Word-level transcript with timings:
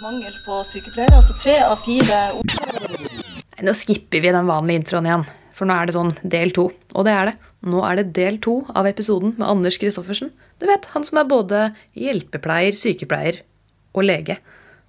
Mangel 0.00 0.32
på 0.46 0.62
sykepleiere, 0.64 1.18
altså 1.18 1.34
tre 1.36 1.54
av 1.60 1.82
fire 1.84 2.20
Nå 3.60 3.74
skipper 3.76 4.22
vi 4.24 4.32
den 4.32 4.48
vanlige 4.48 4.80
introen 4.80 5.08
igjen, 5.08 5.24
for 5.52 5.68
nå 5.68 5.74
er 5.76 5.90
det 5.90 5.96
sånn 5.96 6.14
del 6.22 6.52
to. 6.56 6.70
Og 6.96 7.04
det 7.04 7.12
er 7.12 7.28
det. 7.28 7.34
Nå 7.68 7.82
er 7.84 8.00
det 8.00 8.06
del 8.16 8.38
to 8.40 8.54
av 8.72 8.88
episoden 8.88 9.34
med 9.36 9.44
Anders 9.44 9.76
Christoffersen. 9.76 10.30
Du 10.56 10.64
vet, 10.70 10.88
han 10.94 11.04
som 11.04 11.20
er 11.20 11.28
både 11.28 11.66
hjelpepleier, 12.00 12.72
sykepleier 12.72 13.42
og 13.92 14.06
lege. 14.08 14.38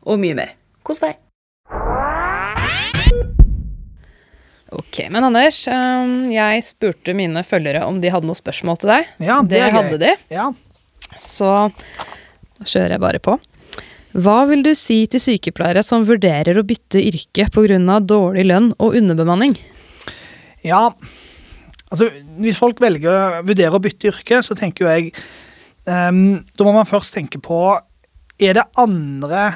Og 0.08 0.22
mye 0.24 0.38
mer. 0.40 0.56
Kos 0.88 1.04
deg. 1.04 1.20
Ok, 4.72 5.04
men 5.12 5.28
Anders, 5.28 5.66
jeg 5.68 6.64
spurte 6.64 7.12
mine 7.18 7.44
følgere 7.44 7.84
om 7.84 8.00
de 8.00 8.16
hadde 8.16 8.32
noen 8.32 8.40
spørsmål 8.40 8.80
til 8.80 8.94
deg. 8.96 9.12
Ja, 9.20 9.42
det 9.44 9.60
er 9.60 9.68
gøy. 9.68 9.76
hadde 9.82 10.00
de. 10.06 10.16
Ja. 10.32 10.48
Så 11.20 11.52
kjører 12.66 12.96
jeg 12.96 13.04
bare 13.04 13.22
på. 13.24 13.38
Hva 14.12 14.42
vil 14.50 14.64
du 14.66 14.74
si 14.76 15.06
til 15.08 15.24
sykepleiere 15.24 15.84
som 15.88 16.04
vurderer 16.08 16.58
å 16.60 16.66
bytte 16.68 17.00
yrke 17.00 17.48
pga. 17.54 18.00
dårlig 18.00 18.46
lønn 18.46 18.74
og 18.80 18.96
underbemanning? 19.00 19.58
ja. 20.64 20.92
Altså, 21.92 22.08
hvis 22.40 22.60
folk 22.60 22.80
velger 22.80 23.12
å 23.12 23.44
vurdere 23.44 23.76
å 23.76 23.84
bytte 23.84 24.08
yrke, 24.08 24.40
så 24.44 24.56
tenker 24.56 24.86
jo 24.86 24.92
jeg 24.92 25.10
um, 25.84 26.40
Da 26.40 26.64
må 26.64 26.72
man 26.72 26.88
først 26.88 27.12
tenke 27.12 27.42
på 27.44 27.58
Er 28.40 28.56
det 28.56 28.64
andre 28.80 29.50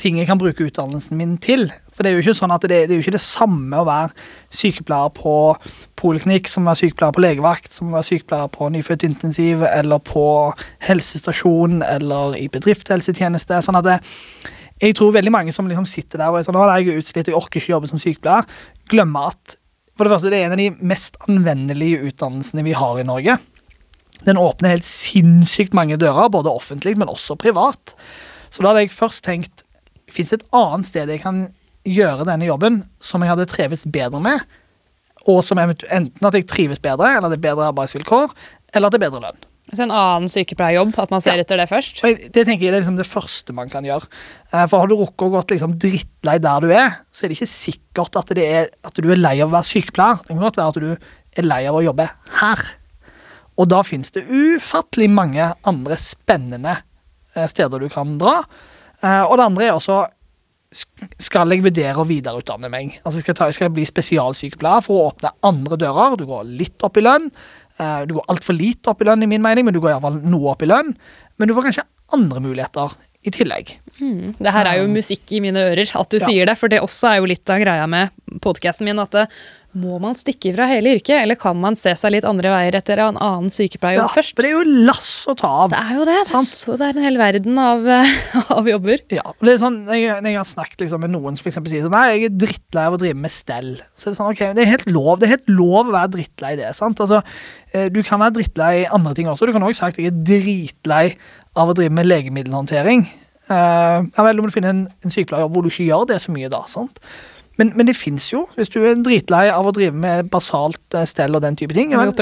ting 0.00 0.16
jeg 0.16 0.28
kan 0.28 0.40
bruke 0.40 0.64
utdannelsen 0.64 1.20
min 1.20 1.36
til? 1.36 1.68
For 1.96 2.04
det 2.04 2.10
er 2.10 2.18
jo 2.18 2.24
ikke 2.24 2.36
sånn 2.36 2.52
at 2.52 2.64
det, 2.68 2.82
det 2.86 2.94
er 2.94 2.98
jo 3.00 3.04
ikke 3.04 3.16
det 3.16 3.24
samme 3.24 3.80
å 3.80 3.86
være 3.88 4.12
sykepleier 4.54 5.12
på 5.16 5.34
poliklinikk 5.96 6.50
som 6.52 6.66
å 6.66 6.70
være 6.70 6.82
sykepleier 6.82 7.16
på 7.16 7.24
legevakt, 7.24 7.72
som 7.72 7.88
å 7.88 7.96
være 7.96 8.08
sykepleier 8.10 8.52
på 8.52 8.68
nyfødtintensiv 8.74 9.64
eller 9.70 10.02
på 10.04 10.26
helsestasjon 10.84 11.80
eller 11.86 12.36
i 12.36 12.46
bedriftshelsetjeneste. 12.52 13.62
Sånn 13.64 13.80
at 13.80 13.88
det, 13.88 13.98
jeg 14.84 14.98
tror 14.98 15.16
veldig 15.16 15.32
mange 15.32 15.56
som 15.56 15.68
liksom 15.70 15.88
sitter 15.88 16.20
der 16.20 16.32
og 16.32 16.40
er 16.40 16.48
sånn, 16.48 16.58
nå 16.58 16.68
er 16.68 16.84
jeg 16.84 17.00
utslitt, 17.00 17.32
jeg 17.32 17.38
orker 17.38 17.62
ikke 17.62 17.72
jobbe 17.72 17.90
som 17.90 18.02
sykepleier, 18.02 18.48
glemmer 18.92 19.32
at 19.32 19.56
for 19.96 20.04
det 20.04 20.12
første, 20.12 20.28
det 20.28 20.42
er 20.42 20.50
en 20.50 20.52
av 20.52 20.60
de 20.60 20.70
mest 20.84 21.14
anvendelige 21.24 22.02
utdannelsene 22.10 22.64
vi 22.66 22.74
har 22.76 22.98
i 23.00 23.04
Norge. 23.08 23.38
Den 24.28 24.40
åpner 24.40 24.74
helt 24.74 24.84
sinnssykt 24.84 25.76
mange 25.76 25.96
dører, 26.00 26.28
både 26.32 26.52
offentlig, 26.52 26.98
men 27.00 27.08
også 27.08 27.38
privat. 27.40 27.94
Så 28.52 28.60
da 28.60 28.70
hadde 28.74 28.84
jeg 28.84 28.92
først 28.92 29.24
tenkt, 29.24 29.64
fins 30.12 30.34
det 30.34 30.42
et 30.42 30.50
annet 30.56 30.88
sted 30.88 31.12
jeg 31.12 31.22
kan 31.24 31.46
gjøre 31.86 32.26
denne 32.28 32.48
jobben 32.48 32.82
som 33.00 33.22
jeg 33.24 33.30
hadde 33.32 33.46
trivdes 33.50 33.84
bedre 33.88 34.20
med, 34.22 34.42
og 35.26 35.40
som 35.46 35.58
enten 35.58 36.26
at 36.28 36.34
jeg 36.38 36.46
trives 36.50 36.78
bedre, 36.82 37.16
eller 37.16 37.26
at 37.30 37.34
det 37.34 37.40
er 37.40 37.48
bedre 37.48 37.68
arbeidsvilkår, 37.72 38.34
eller 38.74 38.86
at 38.90 38.94
det 38.94 39.00
er 39.02 39.06
bedre 39.10 39.22
lønn. 39.24 39.44
Så 39.74 39.82
en 39.82 39.90
annen 39.90 40.28
sykepleierjobb, 40.30 40.92
at 41.02 41.10
man 41.10 41.20
ser 41.20 41.34
Ja. 41.34 41.42
etter 41.42 41.56
det 41.58 41.68
først? 41.68 41.98
Det 42.32 42.44
tenker 42.46 42.60
jeg 42.66 42.68
er 42.74 42.78
liksom 42.80 42.96
det 43.00 43.06
første 43.06 43.52
man 43.52 43.68
kan 43.68 43.82
gjøre. 43.82 44.06
Eh, 44.52 44.66
For 44.68 44.78
har 44.78 44.86
du 44.86 44.94
rukket 44.94 45.26
å 45.26 45.30
gått 45.32 45.50
liksom 45.50 45.74
drittlei 45.82 46.36
der 46.38 46.60
du 46.60 46.70
er, 46.70 46.90
så 47.10 47.24
er 47.24 47.28
det 47.28 47.38
ikke 47.40 47.50
sikkert 47.50 48.14
at, 48.16 48.26
det 48.36 48.44
er, 48.46 48.68
at 48.84 48.94
du 48.94 49.10
er 49.10 49.16
lei 49.18 49.40
av 49.40 49.48
å 49.50 49.56
være 49.56 49.66
sykepleier. 49.66 50.20
Det 50.22 50.28
kan 50.28 50.38
godt 50.38 50.56
være 50.56 50.68
at 50.68 50.74
du 50.74 50.96
er 51.36 51.42
lei 51.42 51.66
av 51.66 51.74
å 51.74 51.82
jobbe 51.82 52.08
her. 52.38 52.62
Og 53.58 53.68
da 53.68 53.82
finnes 53.82 54.12
det 54.12 54.28
ufattelig 54.30 55.10
mange 55.10 55.50
andre 55.64 55.96
spennende 55.98 56.76
eh, 57.34 57.48
steder 57.48 57.80
du 57.80 57.88
kan 57.88 58.18
dra. 58.18 58.44
Eh, 59.02 59.22
Og 59.26 59.36
det 59.36 59.46
andre 59.50 59.64
er 59.66 59.72
også 59.74 60.06
skal 60.72 61.52
jeg 61.54 61.62
vurdere 61.64 62.00
å 62.02 62.06
videreutdanne 62.08 62.70
meg? 62.72 62.96
Altså 63.04 63.20
skal, 63.22 63.32
jeg 63.34 63.38
ta, 63.38 63.48
skal 63.54 63.68
jeg 63.68 63.74
bli 63.78 63.86
spesialsykepleier 63.88 64.84
for 64.86 64.98
å 64.98 65.06
åpne 65.12 65.30
andre 65.46 65.78
dører? 65.80 66.16
Du 66.20 66.26
går 66.28 66.44
litt 66.58 66.82
opp 66.86 66.96
i 67.00 67.04
lønn. 67.06 67.30
Eh, 67.78 68.04
Du 68.08 68.14
går 68.18 68.26
altfor 68.32 68.56
lite 68.56 68.88
opp 68.92 69.02
i 69.02 69.08
lønn, 69.08 69.22
i 69.22 69.26
min 69.30 69.42
mening, 69.44 69.64
men 69.64 69.74
du 69.74 69.80
går 69.80 69.94
iallfall 69.94 70.20
noe 70.24 70.52
opp 70.54 70.62
i 70.62 70.70
lønn. 70.70 70.94
Men 71.38 71.48
du 71.48 71.54
får 71.54 71.68
kanskje 71.70 71.86
andre 72.16 72.40
muligheter 72.40 72.96
i 73.26 73.30
tillegg. 73.34 73.74
Det 73.98 74.52
her 74.52 74.66
er 74.70 74.78
jo 74.82 74.88
musikk 74.92 75.32
i 75.34 75.40
mine 75.42 75.58
ører 75.58 75.90
at 75.98 76.08
du 76.10 76.18
Ja. 76.18 76.26
sier 76.26 76.46
det, 76.46 76.56
for 76.58 76.68
det 76.68 76.80
også 76.80 77.08
er 77.10 77.16
jo 77.18 77.26
litt 77.26 77.48
av 77.50 77.58
greia 77.58 77.86
med 77.88 78.10
podkasten 78.40 78.84
min. 78.86 78.98
at 78.98 79.10
det, 79.10 79.28
må 79.76 79.98
man 80.02 80.16
stikke 80.18 80.52
fra 80.56 80.66
hele 80.70 80.94
yrket, 80.96 81.18
eller 81.20 81.38
kan 81.38 81.58
man 81.60 81.76
se 81.78 81.92
seg 81.98 82.14
litt 82.14 82.26
andre 82.28 82.52
veier 82.52 82.76
etter 82.78 83.02
en 83.04 83.18
annen 83.20 83.52
sykepleierjobb 83.52 84.14
først? 84.14 84.34
for 84.36 84.46
det 84.46 84.50
er 84.50 84.56
jo 84.56 84.84
lass 84.88 85.10
å 85.28 85.34
ta 85.38 85.50
av. 85.66 85.74
Det 85.74 85.82
er 85.82 85.98
jo 85.98 86.06
det. 86.08 86.16
Det 86.16 86.22
er, 86.22 86.30
Sant. 86.30 86.48
så, 86.48 86.76
det 86.80 86.86
er 86.86 86.96
en 86.96 87.04
hel 87.04 87.18
verden 87.20 87.60
av, 87.60 87.84
av 88.56 88.70
jobber. 88.70 89.02
Ja, 89.12 89.26
det 89.42 89.52
er 89.52 89.60
sånn, 89.60 89.82
når 89.88 90.00
jeg, 90.00 90.16
jeg 90.30 90.40
har 90.40 90.48
snakket 90.48 90.86
liksom 90.86 91.04
med 91.04 91.12
noen 91.12 91.36
som 91.36 91.46
for 91.46 91.68
sier 91.68 91.84
sånn, 91.84 91.94
nei, 91.94 92.06
jeg 92.14 92.30
er 92.30 92.38
drittlei 92.46 92.86
av 92.88 92.96
å 92.96 93.02
drive 93.02 93.20
med 93.26 93.34
stell, 93.34 93.70
så 93.92 94.08
det 94.08 94.14
er 94.14 94.18
sånn, 94.20 94.32
ok, 94.32 94.42
det 94.56 94.64
er 94.64 94.72
helt 94.72 94.88
lov, 94.90 95.12
det 95.20 95.28
er 95.28 95.34
helt 95.36 95.52
lov 95.52 95.82
å 95.84 95.94
være 95.94 96.12
drittlei 96.16 96.54
det, 96.60 96.72
sant? 96.78 97.02
Altså, 97.04 97.20
eh, 97.72 97.90
du 97.92 98.00
kan 98.06 98.22
være 98.22 98.38
drittlei 98.38 98.72
i 98.82 98.88
andre 98.96 99.14
ting 99.18 99.30
også, 99.32 99.48
du 99.48 99.54
kan 99.56 99.66
også 99.66 99.84
sagt 99.84 100.00
jeg 100.00 100.12
er 100.12 100.24
dritlei 100.32 101.04
av 101.56 101.72
å 101.72 101.76
drive 101.76 101.94
med 101.96 102.08
legemiddelhåndtering. 102.08 103.06
Uh, 103.46 104.02
ja 104.10 104.24
vel, 104.26 104.38
du 104.38 104.42
må 104.42 104.50
finne 104.50 104.72
en, 104.72 104.84
en 105.06 105.12
sykepleierjobb 105.12 105.52
hvor 105.54 105.62
du 105.62 105.70
ikke 105.70 105.86
gjør 105.86 106.08
det 106.10 106.18
så 106.24 106.32
mye 106.34 106.50
da, 106.50 106.64
sant? 106.70 106.98
Men, 107.56 107.72
men 107.76 107.86
det 107.88 107.96
finnes 107.96 108.26
jo, 108.32 108.42
hvis 108.56 108.68
du 108.68 108.82
er 108.84 108.98
dritlei 109.00 109.46
av 109.48 109.64
å 109.66 109.72
drive 109.72 109.96
med 109.96 110.28
basalt 110.30 110.94
eh, 110.94 111.06
stell 111.08 111.34
og 111.38 111.42
den 111.42 111.56
type 111.56 111.72
ting, 111.76 111.92
ja 111.94 112.02
søk- 112.04 112.12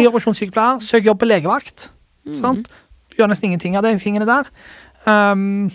Bli 0.00 0.06
operasjonssykepleier, 0.10 0.80
søk 0.82 1.04
jobb 1.06 1.20
på 1.22 1.28
legevakt, 1.30 1.88
sant? 2.34 2.66
Gjør 3.18 3.30
nesten 3.30 3.50
ingenting 3.52 3.76
av 3.78 3.84
de 3.86 3.92
tingene 4.02 4.26
der. 4.26 4.48
Um, 5.06 5.70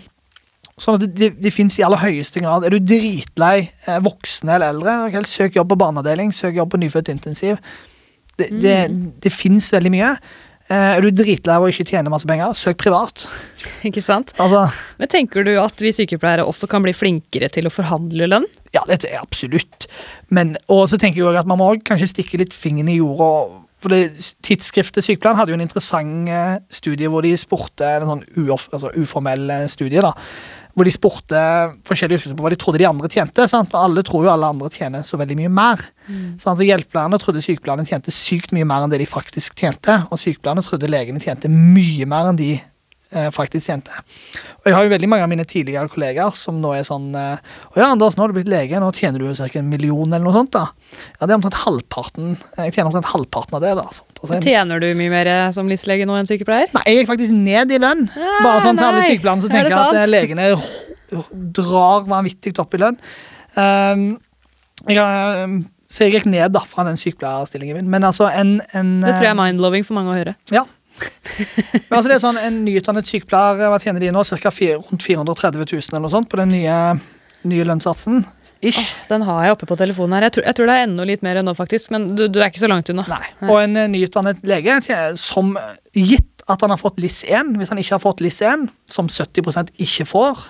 Sånn 0.80 0.96
at 0.96 1.02
det, 1.04 1.10
det, 1.20 1.28
det 1.44 1.50
finnes 1.52 1.74
i 1.76 1.82
aller 1.84 2.00
høyeste 2.00 2.40
grad. 2.40 2.64
Er 2.64 2.72
du 2.72 2.78
dritlei 2.80 3.66
eh, 3.84 3.98
voksne 4.00 4.54
eller 4.54 4.72
eldre, 4.72 4.94
okay, 5.10 5.26
søk 5.28 5.58
jobb 5.58 5.68
på 5.74 5.76
barneavdeling, 5.82 6.30
søk 6.32 6.56
jobb 6.56 6.70
på 6.72 6.80
nyfødtintensiv. 6.80 7.58
Det, 8.40 8.46
det, 8.62 8.76
det 9.20 9.32
finnes 9.34 9.68
veldig 9.74 9.92
mye. 9.92 10.14
Eh, 10.70 10.94
er 10.96 11.04
du 11.04 11.10
dritlei 11.12 11.58
av 11.58 11.66
å 11.66 11.68
ikke 11.68 11.84
tjene 11.90 12.08
masse 12.12 12.24
penger, 12.30 12.56
søk 12.56 12.78
privat. 12.80 13.26
Ikke 13.88 14.00
sant? 14.00 14.32
Altså, 14.40 14.62
Men 14.96 15.12
tenker 15.12 15.44
du 15.44 15.52
at 15.60 15.84
vi 15.84 15.92
sykepleiere 15.92 16.46
også 16.48 16.68
kan 16.70 16.84
bli 16.86 16.94
flinkere 16.96 17.50
til 17.52 17.68
å 17.68 17.74
forhandle 17.74 18.30
lønn? 18.32 18.48
Ja, 18.74 18.84
dette 18.86 19.08
er 19.10 19.22
absolutt. 19.22 19.88
Men, 20.30 20.54
og 20.70 20.86
så 20.90 20.98
tenker 21.00 21.20
jeg 21.20 21.26
også 21.30 21.42
at 21.42 21.50
man 21.50 21.60
må 21.60 21.72
kanskje 21.86 22.12
stikke 22.12 22.40
litt 22.42 22.54
fingeren 22.54 22.92
i 22.92 23.00
jorda. 23.00 23.64
For 23.80 23.92
det, 23.92 24.30
Tidsskriftet 24.44 25.06
Sykepleien 25.06 25.38
hadde 25.38 25.54
jo 25.54 25.58
en 25.58 25.64
interessant 25.64 26.28
eh, 26.28 26.56
studie 26.74 27.08
hvor 27.10 27.24
de 27.24 27.32
spurte 27.40 27.86
en 27.96 28.08
sånn 28.10 28.24
uoff, 28.42 28.68
altså 28.74 28.92
uformell 29.00 29.48
eh, 29.54 29.66
studie. 29.72 30.02
da, 30.04 30.12
Hvor 30.76 30.86
de 30.86 30.92
spurte 30.92 31.44
forskjellige 31.88 32.20
yrkesgrupper 32.20 32.44
hva 32.44 32.52
de 32.52 32.60
trodde 32.60 32.82
de 32.82 32.88
andre 32.90 33.10
tjente. 33.10 33.48
sant? 33.48 33.72
Og 33.72 33.80
alle 33.80 34.04
tror 34.06 34.28
jo 34.28 34.32
alle 34.34 34.52
andre 34.52 34.68
tjener 34.74 35.06
så 35.08 35.18
veldig 35.18 35.38
mye 35.40 35.54
mer. 35.56 35.86
Sant? 36.38 36.60
Så 36.60 36.68
Hjelpelærerne 36.68 37.18
trodde 37.22 37.42
sykepleierne 37.42 37.88
tjente 37.88 38.14
sykt 38.14 38.52
mye 38.54 38.68
mer 38.68 38.84
enn 38.84 38.92
det 38.92 39.00
de 39.00 39.08
faktisk 39.08 39.56
tjente. 39.58 39.96
Og 40.12 40.20
sykepleierne 40.20 40.66
trodde 40.66 40.92
legene 40.92 41.24
tjente 41.24 41.50
mye 41.50 42.06
mer 42.06 42.30
enn 42.30 42.38
de 42.38 42.52
faktisk 43.34 43.66
tjente. 43.66 43.90
Og 44.60 44.68
jeg 44.70 44.76
har 44.76 44.86
jo 44.86 44.92
veldig 44.92 45.08
mange 45.10 45.24
av 45.26 45.30
mine 45.32 45.46
tidligere 45.48 45.90
kollegaer 45.90 46.36
som 46.38 46.60
nå 46.62 46.74
er 46.76 46.84
sånn 46.86 47.08
eh, 47.18 47.40
Å 47.72 47.80
ja, 47.80 47.88
Anders, 47.90 48.14
nå 48.16 48.22
har 48.22 48.30
du 48.30 48.36
blitt 48.38 48.50
lege, 48.52 48.78
nå 48.82 48.90
tjener 48.94 49.18
du 49.22 49.26
jo 49.26 49.34
ca. 49.34 49.48
en 49.58 49.70
million 49.70 50.06
eller 50.06 50.26
noe 50.26 50.36
sånt, 50.36 50.52
da. 50.54 50.66
Ja, 51.18 51.26
det 51.26 51.32
er 51.32 51.38
omtrent 51.40 51.58
halvparten. 51.64 52.36
Jeg 52.58 52.76
tjener 52.76 52.92
omtrent 52.92 53.10
halvparten 53.10 53.58
av 53.58 53.64
det, 53.64 53.74
da. 53.80 53.86
Altså, 53.90 54.34
en- 54.36 54.46
Tjener 54.46 54.80
du 54.84 54.88
mye 54.94 55.10
mer 55.10 55.32
som 55.56 55.68
listlege 55.70 56.06
nå 56.06 56.18
enn 56.20 56.28
sykepleier? 56.28 56.70
Nei, 56.76 56.84
jeg 56.86 57.00
gikk 57.00 57.12
faktisk 57.14 57.34
ned 57.34 57.74
i 57.74 57.82
lønn. 57.82 58.06
Bare 58.14 58.62
sånn 58.64 58.78
til 58.78 58.90
alle 58.90 59.04
sykepleierne 59.08 59.44
som 59.46 59.50
Er 59.50 59.58
tenker 59.58 59.78
at 59.80 60.00
eh, 60.04 60.10
legene 60.10 60.48
drar 61.56 62.06
vanvittig 62.08 62.54
opp 62.62 62.74
i 62.76 62.82
lønn. 62.82 62.98
Um, 63.56 64.04
jeg, 64.86 64.98
um, 65.02 65.56
så 65.90 66.06
jeg 66.06 66.14
gikk 66.14 66.28
ned 66.30 66.52
da 66.54 66.62
fra 66.70 66.84
den 66.86 66.98
sykepleierstillingen 67.00 67.80
min. 67.80 67.90
Men 67.90 68.06
altså 68.06 68.28
en, 68.30 68.60
en 68.76 68.92
Det 69.02 69.16
tror 69.16 69.26
jeg 69.26 69.32
eh, 69.32 69.34
er 69.34 69.40
mind-loving 69.40 69.86
for 69.86 69.98
mange 69.98 70.12
å 70.12 70.18
høre. 70.20 70.36
Ja. 70.54 70.64
Men 71.00 71.96
altså 71.96 72.08
det 72.10 72.16
er 72.16 72.22
sånn, 72.22 72.40
En 72.40 72.60
nyutdannet 72.66 73.08
sykepleier, 73.08 73.70
hva 73.70 73.80
tjener 73.82 74.02
de 74.02 74.12
nå? 74.14 74.24
Cirka 74.28 74.52
rundt 74.52 75.06
430 75.06 75.64
000 75.64 75.88
eller 75.92 76.04
noe 76.04 76.12
sånt 76.12 76.30
på 76.30 76.40
den 76.40 76.52
nye, 76.54 76.76
nye 77.48 77.66
lønnssatsen? 77.68 78.24
Ish. 78.60 78.90
Den 79.08 79.22
har 79.24 79.44
jeg 79.46 79.54
oppe 79.54 79.68
på 79.70 79.76
telefonen 79.80 80.18
her. 80.18 80.26
Jeg 80.28 80.36
tror, 80.36 80.44
jeg 80.50 80.56
tror 80.58 80.68
det 80.68 80.74
er 80.76 80.82
enda 80.84 81.06
litt 81.08 81.22
mer 81.24 81.40
enn 81.40 81.46
nå, 81.48 81.54
faktisk. 81.56 81.92
Men 81.94 82.10
du, 82.12 82.26
du 82.28 82.42
er 82.42 82.50
ikke 82.50 82.60
så 82.60 82.68
langt 82.68 82.90
unna. 82.92 83.06
Nei. 83.08 83.30
Og 83.48 83.56
en 83.62 83.78
eh, 83.80 83.88
nyutdannet 83.88 84.42
lege 84.44 84.76
som 85.20 85.54
gitt 85.96 86.28
at 86.50 86.64
han 86.64 86.72
har 86.72 86.80
fått 86.80 86.98
LIS1, 87.00 87.54
hvis 87.56 87.70
han 87.72 87.80
ikke 87.80 87.94
har 87.96 88.02
fått 88.02 88.20
LIS1, 88.24 88.66
som 88.90 89.08
70% 89.08 89.72
ikke 89.80 90.06
får, 90.08 90.44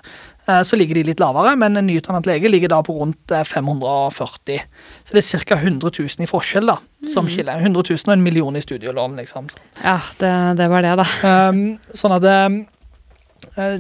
så 0.67 0.79
ligger 0.79 0.99
de 0.99 1.05
litt 1.11 1.21
lavere, 1.23 1.53
men 1.61 1.79
en 1.79 1.87
nyutdannet 1.89 2.29
lege 2.29 2.51
ligger 2.51 2.73
da 2.73 2.81
på 2.85 2.95
rundt 2.97 3.33
eh, 3.35 3.47
540. 3.47 4.61
Så 5.07 5.17
det 5.17 5.23
er 5.23 5.45
ca. 5.47 5.59
100 5.59 5.93
000 5.99 6.25
i 6.25 6.29
forskjell, 6.31 6.71
da, 6.71 6.79
som 7.13 7.29
skiller. 7.31 7.61
100 7.61 7.85
000 7.91 8.11
og 8.11 8.15
en 8.15 8.25
million 8.25 8.59
i 8.59 8.65
studielån, 8.65 9.19
liksom. 9.21 9.51
Ja, 9.83 9.99
det, 10.21 10.35
det 10.61 10.69
var 10.73 10.87
det, 10.87 10.95
da. 11.01 11.09
Um, 11.51 11.65
sånn 11.97 12.17
at 12.17 12.29
eh, 12.31 13.75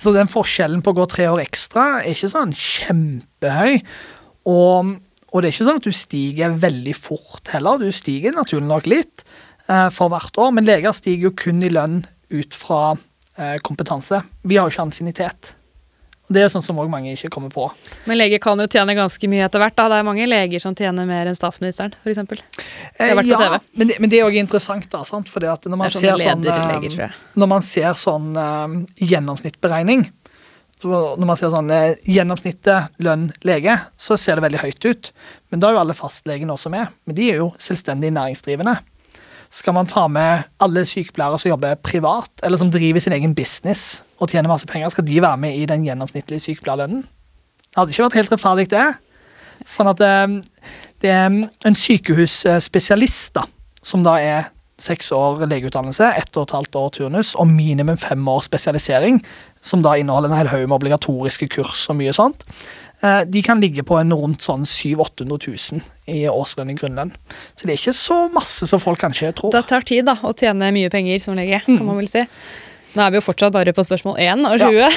Så 0.00 0.12
den 0.14 0.30
forskjellen 0.30 0.84
på 0.84 0.94
å 0.94 0.98
gå 1.00 1.08
tre 1.10 1.30
år 1.32 1.42
ekstra 1.44 1.86
er 2.02 2.12
ikke 2.12 2.32
sånn 2.32 2.54
kjempehøy. 2.58 3.80
Og, 4.50 4.94
og 5.32 5.40
det 5.40 5.48
er 5.48 5.56
ikke 5.56 5.68
sånn 5.70 5.80
at 5.82 5.88
du 5.88 5.96
stiger 5.96 6.60
veldig 6.62 6.94
fort 6.98 7.50
heller. 7.54 7.82
Du 7.82 7.90
stiger 7.94 8.36
naturlig 8.36 8.70
nok 8.70 8.88
litt 8.90 9.26
eh, 9.66 9.90
for 9.94 10.12
hvert 10.12 10.38
år, 10.38 10.54
men 10.54 10.68
leger 10.68 10.94
stiger 10.96 11.30
jo 11.30 11.36
kun 11.44 11.64
i 11.64 11.72
lønn 11.72 12.02
ut 12.34 12.56
fra 12.56 12.94
eh, 13.38 13.58
kompetanse. 13.64 14.22
Vi 14.44 14.58
har 14.58 14.68
jo 14.68 14.74
ikke 14.74 14.88
ansiennitet. 14.88 15.54
Det 16.34 16.42
er 16.42 16.50
sånn 16.52 16.64
som 16.64 16.78
òg 16.82 16.90
mange 16.90 17.12
ikke 17.14 17.30
kommer 17.32 17.52
på. 17.52 17.68
Men 18.08 18.18
leger 18.18 18.40
kan 18.42 18.60
jo 18.60 18.66
tjene 18.70 18.96
ganske 18.98 19.30
mye 19.30 19.44
etter 19.46 19.62
hvert. 19.62 19.76
da. 19.78 19.86
Det 19.92 20.00
er 20.00 20.06
mange 20.06 20.26
leger 20.28 20.62
som 20.62 20.74
tjener 20.76 21.06
mer 21.08 21.30
enn 21.30 21.38
statsministeren, 21.38 21.94
f.eks. 22.02 22.18
Eh, 22.20 23.08
har 23.08 23.16
vært 23.20 23.30
på 23.30 23.36
ja, 23.36 23.40
TV. 23.44 23.70
men 23.78 23.90
det, 23.90 24.00
men 24.02 24.12
det 24.12 24.20
er 24.20 24.28
òg 24.28 24.38
interessant, 24.40 24.88
da. 24.92 25.04
sant? 25.08 25.30
Fordi 25.32 25.50
at 25.50 25.68
når 25.68 25.76
Det 25.76 25.80
man 25.80 25.88
er 25.88 25.96
ser 25.96 26.24
sånn, 26.24 26.44
lederleger, 26.44 26.98
eh, 27.06 27.16
når 27.38 27.50
man 27.54 27.66
ser 27.66 27.96
sånn 28.00 28.28
eh, 28.44 28.76
gjennomsnittberegning 29.12 30.06
Når 30.84 31.24
man 31.24 31.38
ser 31.40 31.52
sånn 31.54 31.70
eh, 31.72 32.00
gjennomsnittet 32.10 32.98
lønn 33.04 33.30
lege, 33.46 33.78
så 33.96 34.18
ser 34.20 34.36
det 34.36 34.44
veldig 34.44 34.64
høyt 34.66 34.84
ut. 34.84 35.12
Men 35.48 35.62
da 35.62 35.70
er 35.70 35.78
jo 35.78 35.84
alle 35.84 35.96
fastlegene 35.96 36.52
også 36.52 36.72
med. 36.74 36.90
Men 37.08 37.16
de 37.16 37.30
er 37.30 37.40
jo 37.40 37.52
selvstendig 37.62 38.10
næringsdrivende. 38.12 38.74
Skal 39.54 39.76
man 39.76 39.86
ta 39.86 40.08
med 40.10 40.48
alle 40.64 40.82
sykepleiere 40.88 41.38
som 41.38 41.52
jobber 41.52 41.76
privat, 41.86 42.30
eller 42.42 42.58
som 42.58 42.72
driver 42.74 43.02
sin 43.02 43.14
egen 43.14 43.36
business 43.38 44.02
og 44.18 44.32
tjener 44.32 44.50
masse 44.50 44.66
penger, 44.66 44.90
skal 44.90 45.06
de 45.06 45.20
være 45.22 45.38
med 45.44 45.54
i 45.54 45.66
den 45.70 45.84
gjennomsnittlige 45.86 46.42
sykepleierlønnen? 46.48 47.04
Det 47.04 47.78
hadde 47.78 47.94
ikke 47.94 48.06
vært 48.08 48.18
helt 48.18 48.34
rettferdig, 48.34 48.66
det. 48.72 48.86
Sånn 49.70 49.90
at 49.90 50.02
eh, 50.02 50.34
det 51.02 51.12
er 51.12 51.38
en 51.68 51.78
sykehusspesialist, 51.78 53.34
da, 53.38 53.46
som 53.86 54.02
da 54.06 54.18
er 54.18 54.50
seks 54.82 55.12
år 55.14 55.44
legeutdannelse, 55.46 56.08
ett 56.18 56.34
og 56.34 56.48
et 56.48 56.54
halvt 56.56 56.78
år 56.80 56.88
turnus 56.96 57.34
og 57.38 57.46
minimum 57.46 57.98
fem 58.00 58.26
år 58.28 58.42
spesialisering, 58.42 59.20
som 59.62 59.84
da 59.84 59.94
inneholder 59.96 60.32
en 60.32 60.40
hel 60.40 60.50
haug 60.50 60.66
med 60.66 60.78
obligatoriske 60.80 61.48
kurs 61.54 61.86
og 61.92 62.00
mye 62.00 62.14
sånt. 62.16 62.42
Eh, 63.04 63.22
De 63.28 63.42
kan 63.44 63.60
ligge 63.60 63.82
på 63.84 63.98
en 64.00 64.12
rundt 64.16 64.40
sånn 64.44 64.64
700 64.64 65.24
000-800 65.26 65.48
000 65.74 65.82
i 66.14 66.22
årslønn 66.30 66.70
i 66.72 66.76
grunnlønn. 66.78 67.10
Så 67.56 67.66
det 67.68 67.74
er 67.74 67.80
ikke 67.82 67.96
så 67.98 68.18
masse 68.32 68.66
som 68.70 68.80
folk 68.80 69.00
kanskje 69.02 69.34
tror. 69.36 69.52
Det 69.52 69.66
tar 69.68 69.84
tid 69.84 70.06
da, 70.08 70.14
å 70.24 70.32
tjene 70.36 70.70
mye 70.72 70.90
penger 70.92 71.20
som 71.20 71.36
lege, 71.36 71.60
kan 71.66 71.76
Mm. 71.78 71.84
man 71.86 71.96
vel 72.00 72.08
si. 72.08 72.24
Nå 72.94 73.02
er 73.02 73.10
vi 73.10 73.18
jo 73.18 73.24
fortsatt 73.26 73.50
bare 73.52 73.72
på 73.74 73.82
spørsmål 73.84 74.16
1 74.22 74.46
av 74.46 74.56
20. 74.58 74.88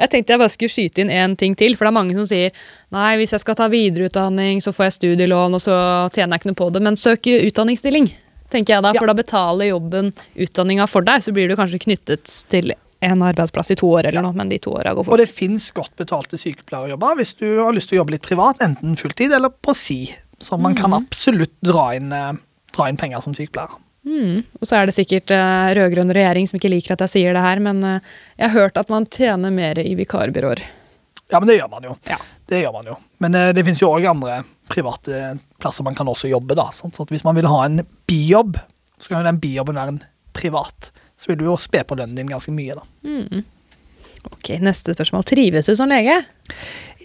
jeg 0.00 0.08
tenkte 0.10 0.32
jeg 0.32 0.38
bare 0.40 0.48
skulle 0.48 0.72
skyte 0.72 0.98
inn 1.04 1.10
én 1.12 1.36
ting 1.36 1.54
til, 1.54 1.76
for 1.76 1.84
det 1.84 1.90
er 1.92 1.98
mange 2.00 2.14
som 2.16 2.24
sier 2.24 2.50
nei, 2.90 3.16
hvis 3.20 3.32
jeg 3.36 3.40
skal 3.44 3.54
ta 3.54 3.68
videreutdanning, 3.68 4.62
så 4.64 4.72
får 4.72 4.86
jeg 4.88 4.96
studielån, 4.96 5.54
og 5.54 5.60
så 5.60 5.76
tjener 6.14 6.38
jeg 6.38 6.40
ikke 6.40 6.50
noe 6.54 6.60
på 6.62 6.70
det. 6.72 6.82
Men 6.82 6.96
søk 6.96 7.28
utdanningsstilling, 7.28 8.08
tenker 8.50 8.74
jeg 8.78 8.82
da, 8.82 8.92
Ja. 8.94 8.98
for 8.98 9.06
da 9.06 9.14
betaler 9.14 9.68
jobben 9.70 10.12
utdanninga 10.36 10.88
for 10.88 11.02
deg. 11.02 11.20
Så 11.22 11.32
blir 11.36 11.48
du 11.48 11.54
kanskje 11.56 11.78
knyttet 11.84 12.24
til 12.48 12.72
en 13.02 13.22
arbeidsplass 13.26 13.72
i 13.74 13.78
to 13.78 13.88
år 13.90 14.08
eller 14.10 14.24
noe, 14.24 14.36
men 14.38 14.50
de 14.52 14.58
to 14.62 14.74
åra 14.78 14.94
går 14.94 15.06
fort. 15.06 15.16
Og 15.16 15.22
det 15.22 15.30
fins 15.32 15.68
godt 15.74 15.94
betalte 15.98 16.38
sykepleierjobber 16.40 17.18
hvis 17.18 17.34
du 17.40 17.46
har 17.58 17.74
lyst 17.74 17.90
til 17.90 17.98
å 17.98 18.02
jobbe 18.02 18.16
litt 18.16 18.26
privat, 18.26 18.62
enten 18.64 18.94
fulltid 19.00 19.34
eller 19.34 19.52
på 19.52 19.74
si. 19.76 20.00
Så 20.42 20.58
man 20.58 20.74
kan 20.78 20.94
absolutt 20.96 21.54
dra 21.62 21.92
inn, 21.94 22.12
eh, 22.14 22.34
dra 22.74 22.88
inn 22.90 22.98
penger 22.98 23.22
som 23.22 23.34
sykepleier. 23.36 23.74
Mm. 24.02 24.42
Og 24.58 24.66
så 24.66 24.80
er 24.80 24.88
det 24.88 24.96
sikkert 24.96 25.30
uh, 25.30 25.70
rød-grønn 25.78 26.10
regjering 26.14 26.48
som 26.50 26.58
ikke 26.58 26.72
liker 26.72 26.96
at 26.96 27.04
jeg 27.06 27.12
sier 27.12 27.36
det 27.36 27.42
her, 27.44 27.60
men 27.62 27.82
uh, 27.86 28.14
jeg 28.34 28.48
har 28.48 28.56
hørt 28.56 28.80
at 28.80 28.90
man 28.90 29.06
tjener 29.06 29.54
mer 29.54 29.78
i 29.78 29.94
vikarbyråer. 29.98 30.62
Ja, 31.30 31.38
men 31.38 31.46
det 31.48 31.60
gjør 31.60 31.70
man 31.72 31.86
jo. 31.86 31.94
Ja. 32.10 32.18
Det 32.50 32.64
gjør 32.64 32.74
man 32.74 32.90
jo. 32.90 32.96
Men 33.22 33.38
uh, 33.38 33.50
det 33.54 33.62
finnes 33.66 33.82
jo 33.82 33.92
òg 33.94 34.08
andre 34.10 34.40
private 34.72 35.36
plasser 35.62 35.86
man 35.86 35.98
kan 35.98 36.10
også 36.10 36.32
jobbe. 36.32 36.58
da. 36.58 36.66
Sånn, 36.74 36.94
Så 36.94 37.06
hvis 37.10 37.22
man 37.26 37.38
vil 37.38 37.50
ha 37.50 37.62
en 37.68 37.84
bijobb, 38.10 38.58
så 38.98 39.12
kan 39.12 39.22
jo 39.22 39.30
den 39.30 39.40
bijobben 39.42 39.78
være 39.78 39.94
en 39.94 40.02
privat. 40.34 40.90
Så 41.22 41.30
vil 41.30 41.38
du 41.38 41.46
jo 41.46 41.58
spe 41.60 41.84
på 41.86 41.94
lønnen 41.98 42.18
din 42.18 42.30
ganske 42.30 42.50
mye, 42.54 42.74
da. 42.74 42.86
Mm. 43.06 43.44
Ok, 44.30 44.56
Neste 44.62 44.94
spørsmål. 44.94 45.24
Trives 45.26 45.70
du 45.70 45.76
som 45.78 45.90
lege? 45.90 46.16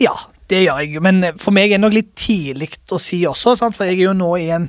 Ja, 0.02 0.14
det 0.50 0.64
gjør 0.64 0.82
jeg. 0.84 1.02
Men 1.06 1.34
for 1.42 1.54
meg 1.56 1.70
er 1.72 1.78
det 1.78 1.84
nok 1.86 1.98
litt 1.98 2.14
tidlig 2.18 2.72
å 2.94 3.00
si 3.02 3.22
også, 3.30 3.56
sant? 3.60 3.78
for 3.78 3.90
jeg 3.90 4.00
er 4.00 4.08
jo 4.08 4.16
nå 4.18 4.32
i 4.42 4.48
en, 4.56 4.68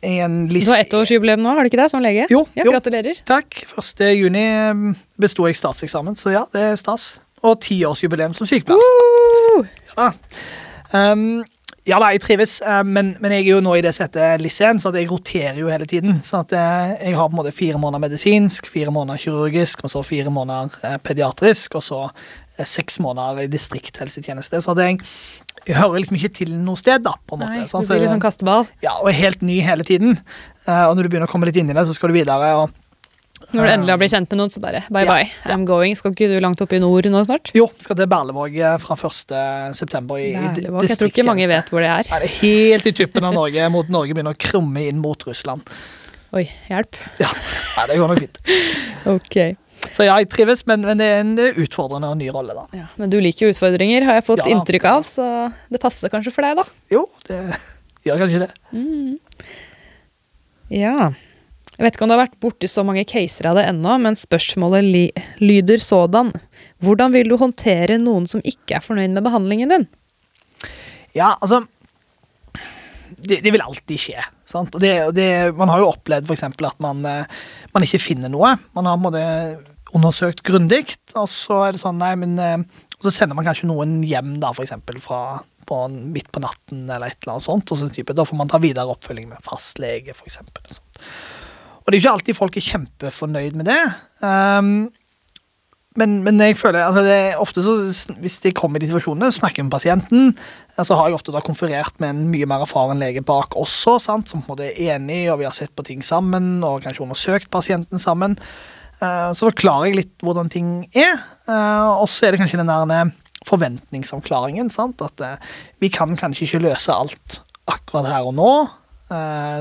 en 0.00 0.24
en 0.24 0.38
Du 0.48 0.60
har 0.72 0.84
ettårsjubileum 0.84 1.42
nå, 1.44 1.52
har 1.56 1.64
du 1.64 1.70
ikke 1.72 1.82
det, 1.82 1.90
som 1.92 2.04
lege? 2.04 2.26
Jo, 2.32 2.46
Ja, 2.56 2.64
jo. 2.64 2.72
Gratulerer. 2.72 3.20
Takk. 3.28 3.62
1. 3.76 4.04
juni 4.16 4.44
eh, 4.48 4.84
besto 5.20 5.48
jeg 5.48 5.60
statseksamen, 5.60 6.16
så 6.16 6.32
ja, 6.36 6.44
det 6.54 6.66
er 6.72 6.80
stas. 6.80 7.12
Og 7.44 7.60
tiårsjubileum 7.64 8.36
som 8.36 8.48
sykepleier. 8.48 8.80
Uh! 8.80 9.68
Ja. 9.96 10.10
Um, 10.92 11.42
ja 11.90 11.98
da, 11.98 12.10
jeg 12.14 12.22
trives, 12.22 12.58
eh, 12.62 12.82
men, 12.86 13.14
men 13.22 13.32
jeg 13.34 13.44
er 13.44 13.56
jo 13.56 13.62
nå 13.64 13.74
i 13.78 13.82
det 13.84 13.92
settet 13.96 14.42
LIS1, 14.42 14.82
så 14.82 14.92
jeg 14.94 15.08
roterer 15.10 15.58
jo 15.58 15.70
hele 15.72 15.88
tiden. 15.90 16.20
Så 16.26 16.44
at 16.44 16.54
eh, 16.54 16.92
jeg 17.08 17.16
har 17.18 17.30
på 17.30 17.34
en 17.34 17.40
måte 17.40 17.54
fire 17.56 17.80
måneder 17.80 18.04
medisinsk, 18.04 18.68
fire 18.70 18.92
måneder 18.94 19.22
kirurgisk, 19.24 19.82
og 19.84 19.92
så 19.92 20.04
fire 20.06 20.32
måneder 20.34 20.76
eh, 20.86 20.98
pediatrisk, 21.02 21.74
og 21.80 21.86
så 21.86 22.04
seks 22.68 22.98
måneder 23.00 23.46
i 23.46 23.50
distrikthelsetjeneste. 23.50 24.60
Så 24.60 24.74
jeg, 24.76 25.00
jeg 25.64 25.78
hører 25.78 26.02
liksom 26.02 26.18
ikke 26.18 26.34
til 26.42 26.52
noe 26.60 26.78
sted, 26.78 27.00
da, 27.06 27.14
på 27.26 27.38
en 27.38 27.42
måte. 27.46 27.56
Nei, 27.56 27.64
du 27.64 27.88
blir 27.88 28.02
litt 28.04 28.12
sånn 28.12 28.22
kasteball. 28.22 28.68
ja, 28.84 28.98
og 29.00 29.08
er 29.08 29.16
helt 29.16 29.40
ny 29.46 29.62
hele 29.64 29.86
tiden. 29.88 30.18
Og 30.68 30.92
når 30.92 31.06
du 31.06 31.08
begynner 31.08 31.30
å 31.30 31.32
komme 31.32 31.48
litt 31.48 31.56
inn 31.56 31.72
i 31.72 31.76
det, 31.76 31.86
så 31.88 31.96
skal 31.96 32.12
du 32.12 32.18
videre. 32.18 32.52
og 32.60 32.76
Når 33.50 33.66
du 33.66 33.70
endelig 33.72 33.90
har 33.92 33.98
blitt 33.98 34.12
kjent 34.14 34.30
med 34.30 34.38
noen, 34.38 34.50
så 34.54 34.60
bare 34.62 34.80
bye 34.94 35.02
Ja, 35.04 35.14
bye. 35.16 35.52
I'm 35.54 35.64
going. 35.66 35.96
Skal 35.98 36.12
ikke 36.14 36.28
du 36.30 36.36
langt 36.42 36.60
opp 36.62 36.72
i 36.76 36.78
nord 36.82 37.08
nå 37.10 37.22
snart? 37.26 37.50
Jo, 37.56 37.66
skal 37.82 37.96
til 37.98 38.06
Berlevåg 38.10 38.54
eh, 38.60 38.76
fra 38.82 38.94
1. 38.94 39.32
september. 39.78 40.20
i, 40.22 40.28
Berlevåg. 40.36 40.86
Jeg 40.88 40.98
tror 41.00 41.10
ikke 41.10 41.24
mange 41.26 41.48
vet 41.50 41.72
hvor 41.72 41.82
det 41.82 41.88
er. 41.90 42.10
Nei, 42.12 42.20
det 42.22 42.28
er 42.30 42.36
helt 42.44 42.86
i 42.86 42.92
tuppen 43.00 43.26
av 43.26 43.34
Norge, 43.34 43.70
mot 43.74 43.88
Norge 43.90 44.14
begynner 44.14 44.36
å 44.36 44.40
krumme 44.40 44.84
inn 44.86 45.00
mot 45.02 45.26
Russland. 45.26 45.66
Oi, 46.36 46.44
hjelp. 46.70 46.94
Ja, 47.18 47.32
Nei, 47.76 47.86
det 47.90 47.98
går 47.98 48.12
nok 48.12 48.22
fint. 48.22 48.38
Ok. 49.10 49.36
Så 49.96 50.04
ja, 50.06 50.18
jeg 50.20 50.28
trives, 50.30 50.60
men, 50.68 50.84
men 50.86 51.00
det 51.00 51.06
er 51.08 51.22
en 51.24 51.32
utfordrende 51.64 52.10
og 52.12 52.18
ny 52.20 52.28
rolle, 52.30 52.54
da. 52.54 52.66
Ja, 52.76 52.86
men 53.00 53.10
du 53.10 53.16
liker 53.18 53.48
jo 53.48 53.54
utfordringer, 53.54 54.04
har 54.06 54.18
jeg 54.20 54.26
fått 54.28 54.44
Ja. 54.44 54.50
inntrykk 54.54 54.84
av, 54.92 55.08
så 55.08 55.26
det 55.72 55.80
passer 55.82 56.12
kanskje 56.12 56.30
for 56.36 56.46
deg, 56.46 56.60
da. 56.60 56.66
Jo, 56.92 57.06
det 57.26 57.40
gjør 58.06 58.20
kanskje 58.22 58.42
det. 58.44 58.50
Ja. 60.70 61.10
Jeg 61.78 61.86
vet 61.86 61.96
ikke 61.96 62.04
om 62.04 62.10
du 62.10 62.14
har 62.16 62.26
vært 62.26 62.40
borti 62.42 62.68
så 62.68 62.82
mange 62.84 63.06
caser 63.08 63.48
av 63.48 63.56
det 63.56 63.64
ennå, 63.70 63.94
men 64.02 64.18
spørsmålet 64.18 64.84
li 64.84 65.04
lyder 65.40 65.80
sådan. 65.80 66.32
Hvordan 66.84 67.14
vil 67.14 67.30
du 67.30 67.38
håndtere 67.40 67.96
noen 68.00 68.26
som 68.28 68.42
ikke 68.44 68.76
er 68.76 68.84
fornøyd 68.84 69.14
med 69.14 69.24
behandlingen 69.24 69.72
din? 69.72 69.86
Ja, 71.16 71.34
altså 71.40 71.64
Det, 73.20 73.40
det 73.44 73.50
vil 73.52 73.60
alltid 73.64 74.00
skje. 74.00 74.22
Sant? 74.48 74.74
Og 74.74 74.80
det, 74.80 74.92
det, 75.16 75.26
man 75.58 75.68
har 75.68 75.82
jo 75.82 75.90
opplevd 75.90 76.28
f.eks. 76.30 76.44
at 76.46 76.78
man, 76.80 77.02
eh, 77.04 77.40
man 77.74 77.84
ikke 77.84 78.00
finner 78.00 78.30
noe. 78.32 78.54
Man 78.76 78.86
har 78.86 78.96
på 78.96 79.00
en 79.00 79.06
måte 79.08 79.24
undersøkt 79.98 80.44
grundig, 80.46 80.94
og 81.18 81.26
så 81.28 81.58
er 81.66 81.74
det 81.74 81.82
sånn 81.82 81.98
Nei, 82.00 82.12
men 82.16 82.38
eh, 82.40 82.62
så 83.02 83.12
sender 83.12 83.36
man 83.36 83.48
kanskje 83.48 83.68
noen 83.68 83.98
hjem, 84.06 84.36
da, 84.40 84.52
f.eks. 84.54 84.72
fra 85.04 85.20
på, 85.70 85.80
midt 85.88 86.30
på 86.32 86.42
natten 86.42 86.86
eller 86.86 87.10
et 87.10 87.18
eller 87.22 87.36
annet 87.36 87.46
sånt. 87.46 87.70
Og 87.72 87.80
så 87.80 87.90
type, 87.92 88.16
da 88.16 88.26
får 88.26 88.40
man 88.40 88.50
ta 88.50 88.60
videre 88.62 88.94
oppfølging 88.94 89.28
med 89.30 89.44
fastlege, 89.46 90.16
f.eks. 90.16 90.40
Og 91.90 91.92
det 91.92 91.98
er 91.98 92.04
ikke 92.04 92.10
alltid 92.14 92.36
folk 92.38 92.54
er 92.54 92.62
kjempefornøyd 92.62 93.56
med 93.58 93.66
det. 93.66 93.80
Um, 94.22 94.92
men, 95.98 96.20
men 96.22 96.38
jeg 96.38 96.54
føler, 96.54 96.84
altså 96.86 97.02
det 97.02 97.16
er 97.18 97.40
ofte 97.42 97.64
så, 97.66 97.72
hvis 98.22 98.36
de 98.44 98.52
kommer 98.54 98.78
i 98.78 98.84
de 98.84 98.92
situasjonene, 98.92 99.32
snakker 99.34 99.66
med 99.66 99.72
pasienten, 99.74 100.30
så 100.78 100.94
har 100.94 101.08
jeg 101.10 101.18
ofte 101.18 101.34
da 101.34 101.42
konferert 101.42 101.98
med 101.98 102.12
en 102.12 102.20
mye 102.30 102.46
mer 102.46 102.62
erfaren 102.62 103.02
lege 103.02 103.24
bak 103.26 103.58
også, 103.58 103.96
sant, 103.98 104.30
som 104.30 104.38
på 104.38 104.52
en 104.52 104.54
måte 104.54 104.68
er 104.68 104.94
enig, 104.94 105.24
og 105.32 105.40
vi 105.42 105.48
har 105.48 105.56
sett 105.56 105.74
på 105.74 105.88
ting 105.90 106.06
sammen, 106.06 106.60
og 106.62 106.86
kanskje 106.86 107.02
undersøkt 107.08 107.50
pasienten 107.50 107.98
sammen. 107.98 108.38
Eh, 109.02 109.32
Så 109.34 109.50
forklarer 109.50 109.90
jeg 109.90 109.98
litt 109.98 110.22
hvordan 110.22 110.54
ting 110.54 110.72
er, 110.94 111.18
eh, 111.50 111.90
og 111.90 112.06
så 112.06 112.28
er 112.28 112.36
det 112.36 112.44
kanskje 112.44 112.62
den 112.62 112.70
der 112.70 112.94
eh, 112.94 113.34
forventningsavklaringen, 113.50 114.70
sant, 114.70 115.02
at 115.02 115.42
vi 115.82 115.90
kan 115.90 116.14
kanskje 116.14 116.46
ikke 116.46 116.66
løse 116.70 116.94
alt 116.94 117.40
akkurat 117.66 118.12
her 118.14 118.30
og 118.30 118.38
nå, 118.38 118.52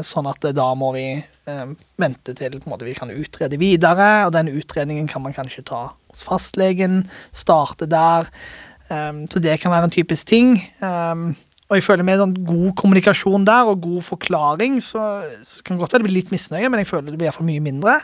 sånn 0.06 0.30
at 0.30 0.46
eh, 0.46 0.56
da 0.56 0.70
må 0.78 0.92
vi 0.96 1.06
eh, 1.18 1.74
vente 2.02 2.36
til 2.38 2.60
måte, 2.70 2.88
vi 2.88 2.96
kan 2.98 3.12
utrede 3.14 3.60
videre, 3.62 4.10
og 4.28 4.34
den 4.36 4.52
utredningen 4.54 5.10
kan 5.10 5.24
man 5.26 5.36
kanskje 5.36 5.66
ta 5.70 5.84
hos 6.12 6.26
fastlegen, 6.26 7.04
starte 7.36 7.90
der. 7.90 8.30
Um, 8.90 9.28
så 9.30 9.38
det 9.42 9.60
kan 9.62 9.70
være 9.70 9.86
en 9.86 9.94
typisk 9.94 10.26
ting. 10.32 10.56
Og 10.82 11.76
jeg 11.78 11.86
føler 11.86 12.02
med 12.02 12.24
god 12.48 12.72
kommunikasjon 12.80 13.46
der 13.46 13.70
og 13.70 13.84
god 13.84 14.02
forklaring, 14.08 14.80
så, 14.82 15.22
så 15.46 15.62
kan 15.62 15.76
det 15.76 15.84
godt 15.84 15.94
være 15.94 16.02
det 16.02 16.08
blir 16.08 16.18
litt 16.18 16.32
misnøye, 16.34 16.66
men 16.66 16.82
jeg 16.82 16.90
føler 16.90 17.12
det 17.12 17.20
blir 17.22 17.30
iallfall 17.30 17.46
mye 17.46 17.62
mindre. 17.62 18.00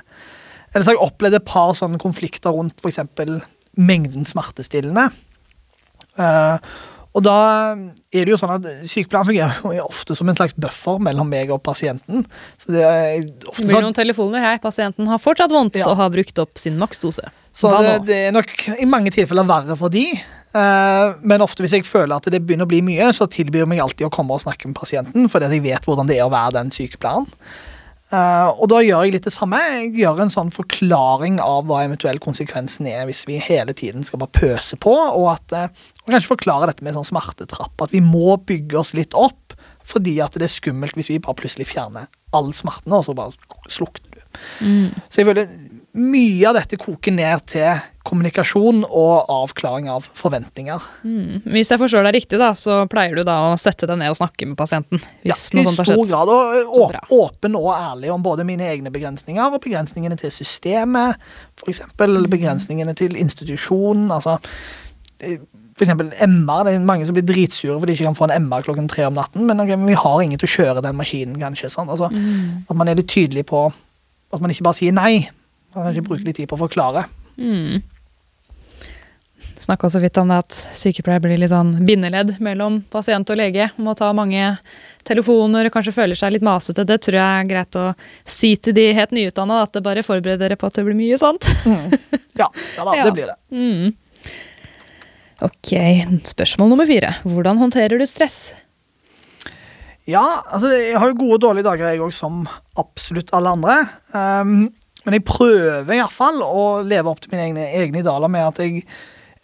Ellers 0.70 0.92
har 0.92 0.98
jeg 0.98 1.06
opplevd 1.08 1.40
et 1.40 1.48
par 1.50 1.74
sånne 1.74 1.98
konflikter 2.02 2.54
rundt 2.54 2.78
f.eks. 2.86 3.02
mengden 3.74 4.30
smertestillende. 4.30 5.08
Uh, 6.22 6.62
og 7.16 7.24
da 7.24 7.36
er 8.12 8.26
det 8.28 8.34
jo 8.34 8.38
sånn 8.40 8.54
at 8.58 8.66
Sykepleieren 8.92 9.30
fungerer 9.30 9.78
jo 9.78 9.86
ofte 9.88 10.18
som 10.20 10.28
en 10.28 10.36
slags 10.36 10.56
buffer 10.60 11.00
mellom 11.00 11.30
meg 11.32 11.52
og 11.54 11.62
pasienten. 11.64 12.26
Så 12.60 12.76
det 12.76 12.84
ofte 13.48 13.64
Det 13.64 13.70
blir 13.72 13.86
noen 13.86 13.96
telefoner 13.96 14.44
her. 14.44 14.58
Pasienten 14.64 15.08
har 15.08 15.22
fortsatt 15.24 15.54
vondt 15.56 15.80
Ja. 15.80 15.88
og 15.88 15.96
har 16.02 16.12
brukt 16.12 16.42
opp 16.44 16.60
sin 16.60 16.78
maksdose. 16.78 17.24
så 17.56 17.72
det, 17.80 17.94
det 18.10 18.18
er 18.28 18.36
nok 18.36 18.52
i 18.76 18.86
mange 18.90 19.12
tilfeller 19.16 19.48
verre 19.48 19.78
for 19.80 19.90
de. 19.90 20.10
Uh, 20.56 21.16
men 21.24 21.44
ofte 21.44 21.64
hvis 21.64 21.74
jeg 21.76 21.88
føler 21.88 22.16
at 22.16 22.28
det 22.32 22.40
begynner 22.44 22.68
å 22.68 22.72
bli 22.72 22.82
mye, 22.84 23.08
så 23.16 23.28
tilbyr 23.28 23.64
jeg 23.64 23.72
meg 23.72 23.82
alltid 23.84 24.08
å 24.08 24.12
komme 24.12 24.36
og 24.36 24.44
snakke 24.44 24.68
med 24.68 24.76
pasienten, 24.76 25.30
fordi 25.32 25.50
jeg 25.52 25.64
vet 25.64 25.88
hvordan 25.88 26.08
det 26.08 26.20
er 26.20 26.28
å 26.28 26.32
være 26.32 26.56
den 26.60 26.72
sykepleieren. 26.72 27.28
Eh, 28.16 28.50
og 28.62 28.70
da 28.72 28.82
gjør 28.84 29.06
jeg 29.06 29.16
litt 29.16 29.28
det 29.28 29.34
samme. 29.34 29.60
Jeg 29.60 29.92
gjør 30.00 30.24
en 30.26 30.34
sånn 30.34 30.52
forklaring 30.54 31.40
av 31.44 31.68
hva 31.70 31.84
eventuell 31.86 32.20
konsekvensen 32.24 32.88
er 32.92 33.06
hvis 33.10 33.26
vi 33.30 33.40
hele 33.42 33.76
tiden 33.78 34.06
skal 34.08 34.22
bare 34.22 34.36
pøse 34.38 34.80
på, 34.82 34.94
og 34.94 35.30
at 35.34 35.56
uh, 35.56 35.86
og 36.06 36.14
kanskje 36.14 36.32
forklare 36.36 36.70
dette 36.70 36.86
med 36.86 36.96
sånn 36.96 37.08
smertetrapp. 37.08 37.74
At 37.82 37.96
vi 37.96 38.04
må 38.06 38.38
bygge 38.48 38.78
oss 38.82 38.94
litt 38.98 39.16
opp, 39.18 39.56
fordi 39.86 40.20
at 40.24 40.38
det 40.38 40.48
er 40.48 40.54
skummelt 40.54 40.98
hvis 40.98 41.12
vi 41.12 41.22
bare 41.22 41.38
plutselig 41.40 41.70
fjerner 41.72 42.10
all 42.36 42.52
smerten, 42.56 42.94
og 42.94 43.08
så 43.08 43.16
bare 43.18 43.34
slukner 43.72 44.14
du. 44.14 44.22
Så 45.10 45.22
jeg 45.22 45.30
føler 45.30 45.50
mye 45.96 46.44
av 46.50 46.58
dette 46.58 46.78
koker 46.78 47.14
ned 47.16 47.46
til 47.48 47.78
kommunikasjon 48.06 48.84
og 48.86 49.30
avklaring 49.32 49.88
av 49.90 50.04
forventninger. 50.14 50.84
Mm. 51.08 51.40
Hvis 51.50 51.72
jeg 51.72 51.80
forstår 51.82 52.04
deg 52.06 52.14
riktig, 52.20 52.38
da, 52.42 52.52
så 52.54 52.82
pleier 52.92 53.16
du 53.18 53.24
da 53.26 53.38
å 53.54 53.56
sette 53.58 53.88
deg 53.90 53.98
ned 53.98 54.12
og 54.12 54.18
snakke 54.20 54.46
med 54.50 54.58
pasienten? 54.60 55.00
Ja, 55.26 55.34
I 55.34 55.64
stor 55.66 56.06
grad. 56.12 56.30
Og 56.30 56.76
å- 56.78 56.92
åpen 57.26 57.56
og 57.58 57.72
ærlig 57.74 58.12
om 58.14 58.22
både 58.22 58.46
mine 58.46 58.68
egne 58.68 58.92
begrensninger 58.94 59.42
og 59.56 59.62
begrensningene 59.64 60.18
til 60.20 60.30
systemet, 60.36 61.16
f.eks. 61.64 61.82
Eller 62.00 62.28
begrensningene 62.30 62.94
til 62.96 63.16
institusjonen. 63.16 64.12
altså 64.12 64.38
F.eks. 65.22 65.40
for 65.76 65.86
eksempel 65.86 66.12
MR. 66.28 66.64
Det 66.68 66.74
er 66.76 66.80
mange 66.86 67.06
som 67.08 67.16
blir 67.16 67.26
dritsure 67.26 67.80
fordi 67.80 67.96
de 67.96 67.98
ikke 67.98 68.10
kan 68.12 68.16
få 68.20 68.30
en 68.30 68.44
MR 68.50 68.62
klokken 68.68 68.88
tre 68.92 69.08
om 69.08 69.16
natten. 69.16 69.48
Men, 69.48 69.60
okay, 69.64 69.76
vi 69.76 69.94
har 69.94 70.22
ingen 70.22 70.38
til 70.40 70.48
å 70.48 70.56
kjøre 70.58 70.84
den 70.86 70.96
maskinen, 71.00 71.40
kanskje. 71.42 71.72
Sånn. 71.74 71.90
Altså, 71.90 72.12
Mm. 72.12 72.64
At 72.70 72.76
man 72.78 72.88
er 72.88 72.96
litt 72.96 73.08
tydelig 73.08 73.46
på 73.48 73.74
at 74.34 74.42
man 74.42 74.50
ikke 74.52 74.64
bare 74.64 74.74
sier 74.76 74.94
nei. 74.94 75.30
Kan 75.76 75.92
ikke 75.92 76.08
bruke 76.08 76.24
litt 76.24 76.40
tid 76.40 76.48
på 76.48 76.56
å 76.56 76.64
forklare. 76.66 77.06
Mm. 77.36 77.84
Snakka 79.60 79.90
så 79.92 80.00
vidt 80.04 80.18
om 80.20 80.32
det 80.32 80.38
at 80.44 80.56
sykepleier 80.80 81.22
blir 81.24 81.40
litt 81.40 81.52
sånn 81.52 81.74
bindeledd 81.88 82.36
mellom 82.44 82.82
pasient 82.92 83.30
og 83.32 83.40
lege. 83.40 83.70
Må 83.80 83.94
ta 83.96 84.10
mange 84.16 84.56
telefoner, 85.08 85.70
kanskje 85.72 85.94
føler 85.96 86.20
seg 86.20 86.34
litt 86.36 86.46
masete. 86.46 86.84
Det 86.88 86.98
tror 87.06 87.20
jeg 87.20 87.44
er 87.44 87.50
greit 87.50 87.78
å 87.80 87.86
si 88.28 88.56
til 88.58 88.76
de 88.76 88.90
helt 88.98 89.14
nyutdanna, 89.16 89.62
at 89.64 89.76
det 89.76 89.84
bare 89.86 90.04
forbereder 90.06 90.48
dere 90.48 90.60
på 90.60 90.68
at 90.68 90.80
det 90.80 90.86
blir 90.88 90.98
mye 90.98 91.20
sånt. 91.22 91.48
Ja, 92.36 92.50
ja 92.76 92.84
da, 92.84 92.96
Ja. 92.98 93.04
det 93.08 93.16
blir 93.16 93.32
det. 93.32 93.38
Mm. 93.56 93.94
Ok, 95.46 95.72
spørsmål 96.32 96.72
nummer 96.72 96.88
fire. 96.90 97.18
Hvordan 97.28 97.60
håndterer 97.60 98.00
du 98.00 98.08
stress? 98.08 98.48
Ja, 100.08 100.24
altså 100.54 100.70
jeg 100.70 100.98
har 101.02 101.10
jo 101.10 101.18
gode 101.18 101.38
og 101.40 101.44
dårlige 101.48 101.66
dager, 101.66 101.90
jeg 101.90 102.04
òg, 102.04 102.14
som 102.14 102.44
absolutt 102.80 103.32
alle 103.36 103.56
andre. 103.56 103.78
Um, 104.14 104.68
men 105.06 105.18
jeg 105.18 105.26
prøver 105.28 105.96
iallfall 105.96 106.42
å 106.44 106.66
leve 106.86 107.12
opp 107.12 107.22
til 107.24 107.34
mine 107.34 107.46
egne, 107.50 107.68
egne 107.84 108.02
idealer 108.02 108.32
med 108.32 108.48
at 108.50 108.62
jeg, 108.64 108.86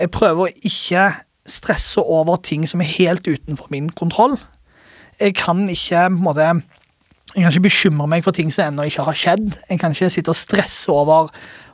jeg 0.01 0.13
prøver 0.13 0.47
å 0.47 0.67
ikke 0.67 1.07
stresse 1.49 2.01
over 2.01 2.41
ting 2.45 2.67
som 2.69 2.81
er 2.81 2.89
helt 2.97 3.27
utenfor 3.27 3.69
min 3.73 3.89
kontroll. 3.97 4.37
Jeg 5.21 5.35
kan 5.37 5.67
ikke 5.69 6.07
på 6.09 6.17
en 6.17 6.23
måte, 6.25 6.51
jeg 7.35 7.43
kan 7.43 7.51
ikke 7.51 7.67
bekymre 7.69 8.07
meg 8.09 8.25
for 8.25 8.35
ting 8.35 8.49
som 8.53 8.71
ennå 8.71 8.87
ikke 8.89 9.05
har 9.05 9.17
skjedd. 9.17 9.51
Jeg 9.69 9.81
kan 9.81 9.93
ikke 9.93 10.09
sitte 10.13 10.33
og 10.33 10.39
stresse 10.39 10.91
over 10.93 11.29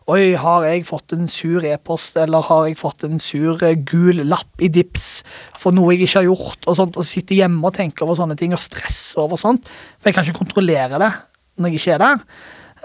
Oi, 0.07 0.37
har 0.39 0.63
jeg 0.63 0.85
fått 0.87 1.11
en 1.11 1.25
sur 1.27 1.65
e-post, 1.67 2.15
eller 2.15 2.45
har 2.47 2.69
jeg 2.69 2.77
fått 2.79 3.03
en 3.03 3.19
sur 3.19 3.59
eh, 3.59 3.73
gul 3.75 4.21
lapp 4.23 4.61
i 4.63 4.69
dips 4.71 5.25
for 5.59 5.75
noe 5.75 5.91
jeg 5.91 6.05
ikke 6.05 6.21
har 6.21 6.27
gjort, 6.29 6.61
og 6.63 6.77
sånt, 6.79 6.95
og 6.95 7.03
sitte 7.09 7.35
hjemme 7.35 7.59
og 7.67 7.75
tenke 7.75 8.05
over 8.05 8.15
sånne 8.15 8.37
ting 8.39 8.55
og 8.55 8.61
stresse 8.63 9.19
over 9.19 9.35
sånt. 9.35 9.67
For 9.99 10.07
jeg 10.07 10.15
kan 10.15 10.23
ikke 10.23 10.39
kontrollere 10.45 11.01
det 11.03 11.11
når 11.59 11.73
jeg 11.73 11.81
ikke 11.81 11.97
er 11.97 12.03
der. 12.05 12.23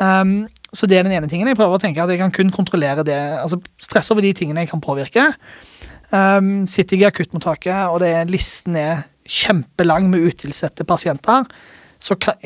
Um, 0.03 0.35
så 0.73 0.89
det 0.89 0.99
er 0.99 1.07
den 1.07 1.13
ene 1.13 1.29
tingen. 1.29 1.49
Jeg 1.51 1.59
prøver 1.59 1.77
å 1.77 1.83
tenke 1.83 2.03
at 2.03 2.11
jeg 2.13 2.21
kan 2.21 2.33
kun 2.33 2.53
kontrollere 2.55 3.05
det, 3.05 3.19
altså 3.43 3.59
stresse 3.83 4.15
over 4.15 4.25
de 4.25 4.33
tingene 4.37 4.65
jeg 4.65 4.71
kan 4.73 4.81
påvirke. 4.85 5.27
Um, 6.13 6.67
sitter 6.69 6.97
jeg 6.97 7.07
i 7.07 7.09
akuttmottaket, 7.09 7.89
og 7.93 8.01
det 8.03 8.11
er, 8.13 8.29
listen 8.29 8.77
er 8.77 9.05
kjempelang 9.29 10.11
med 10.13 10.25
utilsette 10.29 10.85
pasienter, 10.89 11.47
så, 12.03 12.17
kan, 12.21 12.41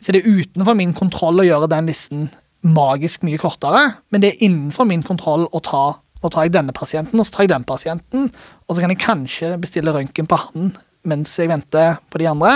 så 0.00 0.10
er 0.10 0.18
det 0.18 0.24
utenfor 0.26 0.78
min 0.78 0.94
kontroll 0.96 1.42
å 1.42 1.46
gjøre 1.46 1.68
den 1.70 1.90
listen 1.90 2.24
magisk 2.64 3.26
mye 3.26 3.38
kortere, 3.38 3.82
men 4.10 4.22
det 4.22 4.32
er 4.32 4.46
innenfor 4.46 4.88
min 4.88 5.04
kontroll 5.06 5.48
å 5.52 5.62
ta 5.64 5.84
Nå 6.24 6.30
tar 6.32 6.46
jeg 6.46 6.54
denne 6.54 6.72
pasienten, 6.72 7.20
og 7.20 7.26
så 7.28 7.34
tar 7.34 7.44
jeg 7.44 7.50
den 7.50 7.66
pasienten, 7.68 8.30
og 8.64 8.70
så 8.72 8.80
kan 8.80 8.92
jeg 8.94 9.00
kanskje 9.02 9.50
bestille 9.60 9.92
røntgen 9.92 10.24
på 10.24 10.38
han 10.40 10.70
mens 11.04 11.34
jeg 11.36 11.50
venter 11.50 11.98
på 12.08 12.16
de 12.22 12.30
andre. 12.30 12.54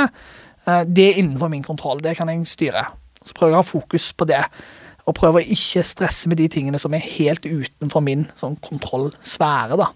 Eh, 0.64 0.86
Det 0.88 1.04
er 1.10 1.18
innenfor 1.20 1.50
min 1.52 1.66
kontroll. 1.66 2.00
Det 2.00 2.14
kan 2.16 2.32
jeg 2.32 2.46
styre. 2.48 2.86
Så 3.20 3.36
prøver 3.36 3.52
jeg 3.52 3.58
å 3.58 3.60
ha 3.60 3.66
fokus 3.68 4.06
på 4.16 4.24
det, 4.24 4.40
og 5.08 5.16
prøver 5.16 5.40
å 5.40 5.54
ikke 5.56 5.84
stresse 5.86 6.28
med 6.28 6.40
de 6.40 6.48
tingene 6.52 6.80
som 6.80 6.94
er 6.94 7.04
helt 7.04 7.46
utenfor 7.46 8.04
min 8.04 8.26
sånn 8.36 8.58
kontrollsfære. 8.64 9.78
da. 9.80 9.88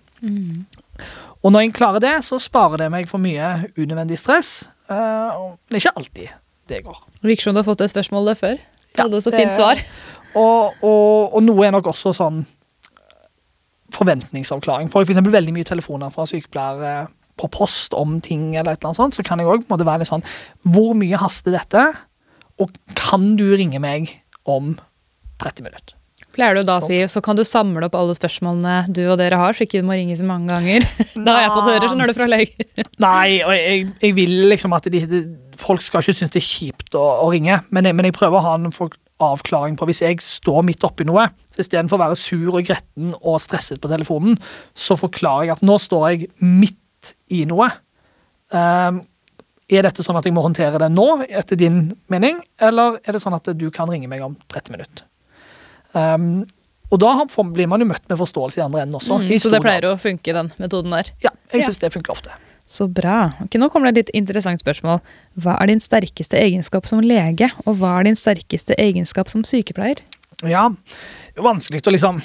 Og 1.42 1.52
når 1.52 1.66
jeg 1.66 1.75
klarer 1.76 2.02
det, 2.02 2.14
så 2.25 2.38
sparer 2.40 2.81
det 2.81 2.90
meg 2.95 3.11
for 3.11 3.21
mye 3.21 3.69
unødvendig 3.76 4.21
stress. 4.23 4.62
Uh, 4.88 5.52
Men 5.69 5.75
det 5.75 5.78
er 5.78 5.85
ikke 5.85 5.99
alltid 6.00 6.28
det 6.71 6.85
går. 6.87 6.99
Virker 7.26 7.49
som 7.49 7.57
du 7.57 7.61
har 7.61 7.66
fått 7.66 7.83
det 7.83 7.90
spørsmålet 7.92 8.38
før. 8.38 8.61
Ja, 8.97 9.09
det, 9.09 9.23
så 9.25 9.33
fint 9.35 9.54
svar. 9.57 9.81
Og, 10.38 10.76
og, 10.85 11.35
og 11.35 11.42
noe 11.45 11.66
er 11.66 11.75
nok 11.75 11.90
også 11.92 12.14
sånn 12.16 12.45
forventningsavklaring. 13.92 14.88
Får 14.92 15.04
jeg 15.04 15.16
f.eks. 15.16 15.33
veldig 15.35 15.54
mye 15.57 15.69
telefoner 15.69 16.12
fra 16.14 16.25
sykepleiere 16.28 16.95
på 17.40 17.49
post 17.52 17.97
om 17.97 18.21
ting, 18.25 18.52
eller 18.54 18.73
et 18.75 18.81
eller 18.81 18.92
annet 18.92 19.00
sånt, 19.00 19.16
så 19.16 19.25
kan 19.26 19.40
jeg 19.40 19.49
òg 19.49 19.64
være 19.69 20.02
litt 20.02 20.11
sånn 20.11 20.25
Hvor 20.69 20.92
mye 20.97 21.21
haster 21.21 21.54
dette? 21.57 21.85
Og 22.61 22.73
kan 22.99 23.33
du 23.40 23.47
ringe 23.57 23.81
meg 23.83 24.12
om 24.49 24.75
30 25.42 25.68
minutter? 25.68 25.99
Pleier 26.32 26.56
du 26.56 26.64
da 26.64 26.78
å 26.80 26.84
si, 26.84 26.96
så 27.12 27.20
kan 27.25 27.37
du 27.37 27.42
samle 27.44 27.84
opp 27.87 27.96
alle 27.99 28.14
spørsmålene 28.16 28.87
du 28.94 29.02
og 29.04 29.18
dere 29.20 29.37
har, 29.37 29.52
så 29.52 29.66
ikke 29.66 29.82
du 29.82 29.88
må 29.88 29.99
ringe 29.99 30.16
så 30.16 30.25
mange 30.25 30.49
ganger. 30.49 30.87
Da 31.26 31.37
har 31.37 31.44
jeg 31.44 31.52
fått 31.52 31.68
høre, 31.68 31.90
skjønner 31.90 32.08
du, 32.08 32.16
fra 32.16 32.28
leger. 32.30 32.88
Nei, 33.04 33.26
og 33.44 33.52
jeg, 33.52 33.84
jeg 34.00 34.16
vil 34.16 34.34
liksom 34.52 34.72
at 34.76 34.88
de, 34.92 35.02
de, 35.11 35.22
folk 35.61 35.84
skal 35.84 36.00
ikke 36.00 36.16
synes 36.16 36.32
det 36.32 36.40
er 36.40 36.49
kjipt 36.49 36.96
å, 36.96 37.04
å 37.26 37.28
ringe, 37.34 37.61
men 37.68 37.88
jeg, 37.88 37.99
men 37.99 38.08
jeg 38.08 38.16
prøver 38.16 38.40
å 38.40 38.44
ha 38.46 38.54
en 38.56 38.70
avklaring 39.22 39.76
på 39.78 39.87
hvis 39.90 40.02
jeg 40.02 40.25
står 40.25 40.64
midt 40.66 40.88
oppi 40.88 41.04
noe, 41.06 41.28
så 41.52 41.62
istedenfor 41.66 41.99
å 41.99 42.04
være 42.06 42.18
sur 42.18 42.49
og 42.56 42.64
gretten 42.64 43.12
og 43.20 43.38
stresset 43.44 43.82
på 43.82 43.92
telefonen, 43.92 44.40
så 44.72 44.96
forklarer 44.99 45.50
jeg 45.50 45.56
at 45.58 45.64
nå 45.68 45.78
står 45.84 46.08
jeg 46.14 46.32
midt 46.40 47.14
i 47.34 47.44
noe. 47.50 47.68
Um, 48.52 49.04
er 49.72 49.87
dette 49.87 50.04
sånn 50.04 50.18
at 50.18 50.26
jeg 50.28 50.34
må 50.37 50.44
håndtere 50.44 50.80
det 50.80 50.90
nå, 50.92 51.06
etter 51.28 51.61
din 51.61 51.84
mening, 52.12 52.40
eller 52.61 52.99
er 53.04 53.16
det 53.16 53.22
sånn 53.22 53.37
at 53.37 53.52
du 53.56 53.68
kan 53.75 53.90
ringe 53.90 54.11
meg 54.11 54.25
om 54.25 54.37
30 54.52 54.75
minutter? 54.75 55.06
Ehm, 55.99 56.44
og 56.92 57.00
da 57.00 57.12
blir 57.25 57.68
man 57.70 57.80
jo 57.80 57.88
møtt 57.88 58.04
med 58.11 58.20
forståelse 58.20 58.61
i 58.61 58.64
andre 58.64 58.82
enden 58.84 58.99
også. 58.99 59.16
Mm, 59.22 59.30
i 59.32 59.38
så 59.40 59.50
det 59.52 59.62
pleier 59.64 59.80
grad. 59.84 59.96
å 59.96 60.00
funke, 60.00 60.34
den 60.37 60.52
metoden 60.61 60.92
der. 60.92 61.08
Ja, 61.25 61.30
jeg 61.52 61.64
Ja. 61.64 61.70
det 61.80 61.92
funker 61.92 62.12
ofte. 62.12 62.30
Så 62.68 62.87
bra. 62.88 63.32
Ok, 63.42 63.56
nå 63.61 63.68
kommer 63.70 63.90
det 63.92 63.96
et 63.96 64.06
litt 64.06 64.22
interessant 64.22 64.61
spørsmål. 64.61 65.00
Hva 65.40 65.56
er 65.61 65.66
din 65.66 65.80
sterkeste 65.80 66.38
egenskap 66.38 66.87
som 66.87 67.00
lege, 67.00 67.50
og 67.66 67.76
hva 67.80 67.99
er 68.00 68.04
din 68.04 68.16
sterkeste 68.16 68.76
egenskap 68.78 69.28
som 69.28 69.42
sykepleier? 69.42 70.00
Ja, 70.44 70.68
det 70.68 71.38
er 71.38 71.42
vanskelig 71.42 71.82
å 71.82 71.92
liksom 71.92 72.22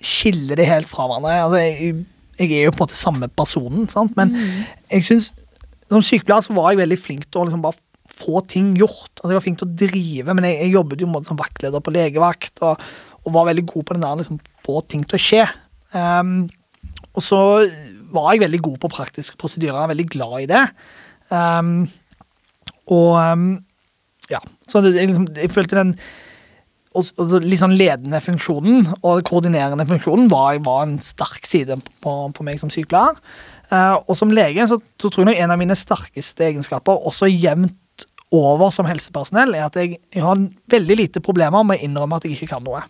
skille 0.00 0.56
det 0.56 0.66
helt 0.66 0.88
fra 0.88 1.06
hverandre. 1.08 1.36
Altså, 1.44 1.60
jeg, 1.60 2.06
jeg 2.38 2.52
er 2.60 2.64
jo 2.64 2.72
på 2.72 2.80
en 2.80 2.86
måte 2.88 2.98
samme 2.98 3.28
personen, 3.28 3.88
sant? 3.88 4.16
men 4.16 4.32
jeg 4.90 5.04
synes, 5.04 5.30
som 5.88 6.02
sykepleier 6.02 6.46
så 6.46 6.56
var 6.56 6.72
jeg 6.72 6.84
veldig 6.84 6.98
flink 7.00 7.28
til 7.28 7.42
å 7.42 7.44
liksom 7.48 7.64
bare 7.64 7.76
få 8.20 8.40
ting 8.48 8.72
gjort. 8.78 9.12
Altså, 9.20 9.32
jeg 9.32 9.38
var 9.38 9.44
flink 9.44 9.60
til 9.60 9.68
å 9.68 9.76
drive, 9.84 10.34
men 10.36 10.48
jeg, 10.48 10.58
jeg 10.64 10.74
jobbet 10.76 11.04
jo 11.04 11.22
som 11.26 11.38
vaktleder 11.40 11.84
på 11.84 11.94
legevakt, 11.94 12.60
og, 12.66 12.80
og 13.24 13.34
var 13.34 13.50
veldig 13.50 13.66
god 13.68 13.86
på 13.86 13.96
den 13.96 14.04
der 14.04 14.20
liksom, 14.20 14.40
få 14.66 14.80
ting 14.88 15.04
til 15.08 15.18
å 15.18 15.22
skje. 15.22 15.44
Um, 15.92 16.48
og 17.14 17.24
så 17.24 17.40
var 18.14 18.32
jeg 18.32 18.44
veldig 18.44 18.62
god 18.64 18.78
på 18.82 18.92
praktiske 18.92 19.38
prosedyrer, 19.40 19.82
er 19.82 19.92
veldig 19.92 20.08
glad 20.12 20.36
i 20.44 20.48
det. 20.50 20.64
Um, 21.30 21.84
og 22.90 23.12
um, 23.18 23.52
ja, 24.30 24.40
så 24.68 24.82
det, 24.84 24.94
jeg, 24.96 25.10
liksom, 25.10 25.28
jeg 25.36 25.52
følte 25.54 25.78
den 25.78 25.94
og, 26.90 27.06
og 27.22 27.36
litt 27.44 27.60
sånn 27.60 27.76
ledende 27.78 28.18
funksjonen 28.24 28.88
og 29.06 29.22
koordinerende 29.28 29.86
funksjonen 29.86 30.26
var, 30.32 30.58
var 30.66 30.82
en 30.88 30.96
sterk 31.04 31.46
side 31.46 31.76
på, 32.02 32.14
på 32.34 32.46
meg 32.46 32.58
som 32.58 32.72
sykepleier. 32.72 33.18
Uh, 33.70 34.00
og 34.00 34.16
som 34.18 34.32
lege 34.34 34.64
så, 34.66 34.80
så 34.98 35.06
tror 35.06 35.22
jeg 35.22 35.28
nok 35.28 35.42
en 35.44 35.54
av 35.54 35.60
mine 35.60 35.76
sterkeste 35.78 36.48
egenskaper, 36.48 37.04
også 37.06 37.30
jevnt 37.30 38.06
over 38.34 38.72
som 38.74 38.86
helsepersonell, 38.86 39.54
er 39.54 39.68
at 39.68 39.78
jeg, 39.78 40.00
jeg 40.14 40.22
har 40.22 40.42
veldig 40.70 40.96
lite 40.98 41.22
problemer 41.22 41.62
med 41.66 41.78
å 41.78 41.86
innrømme 41.86 42.18
at 42.18 42.26
jeg 42.26 42.34
ikke 42.34 42.56
kan 42.56 42.66
noe. 42.66 42.82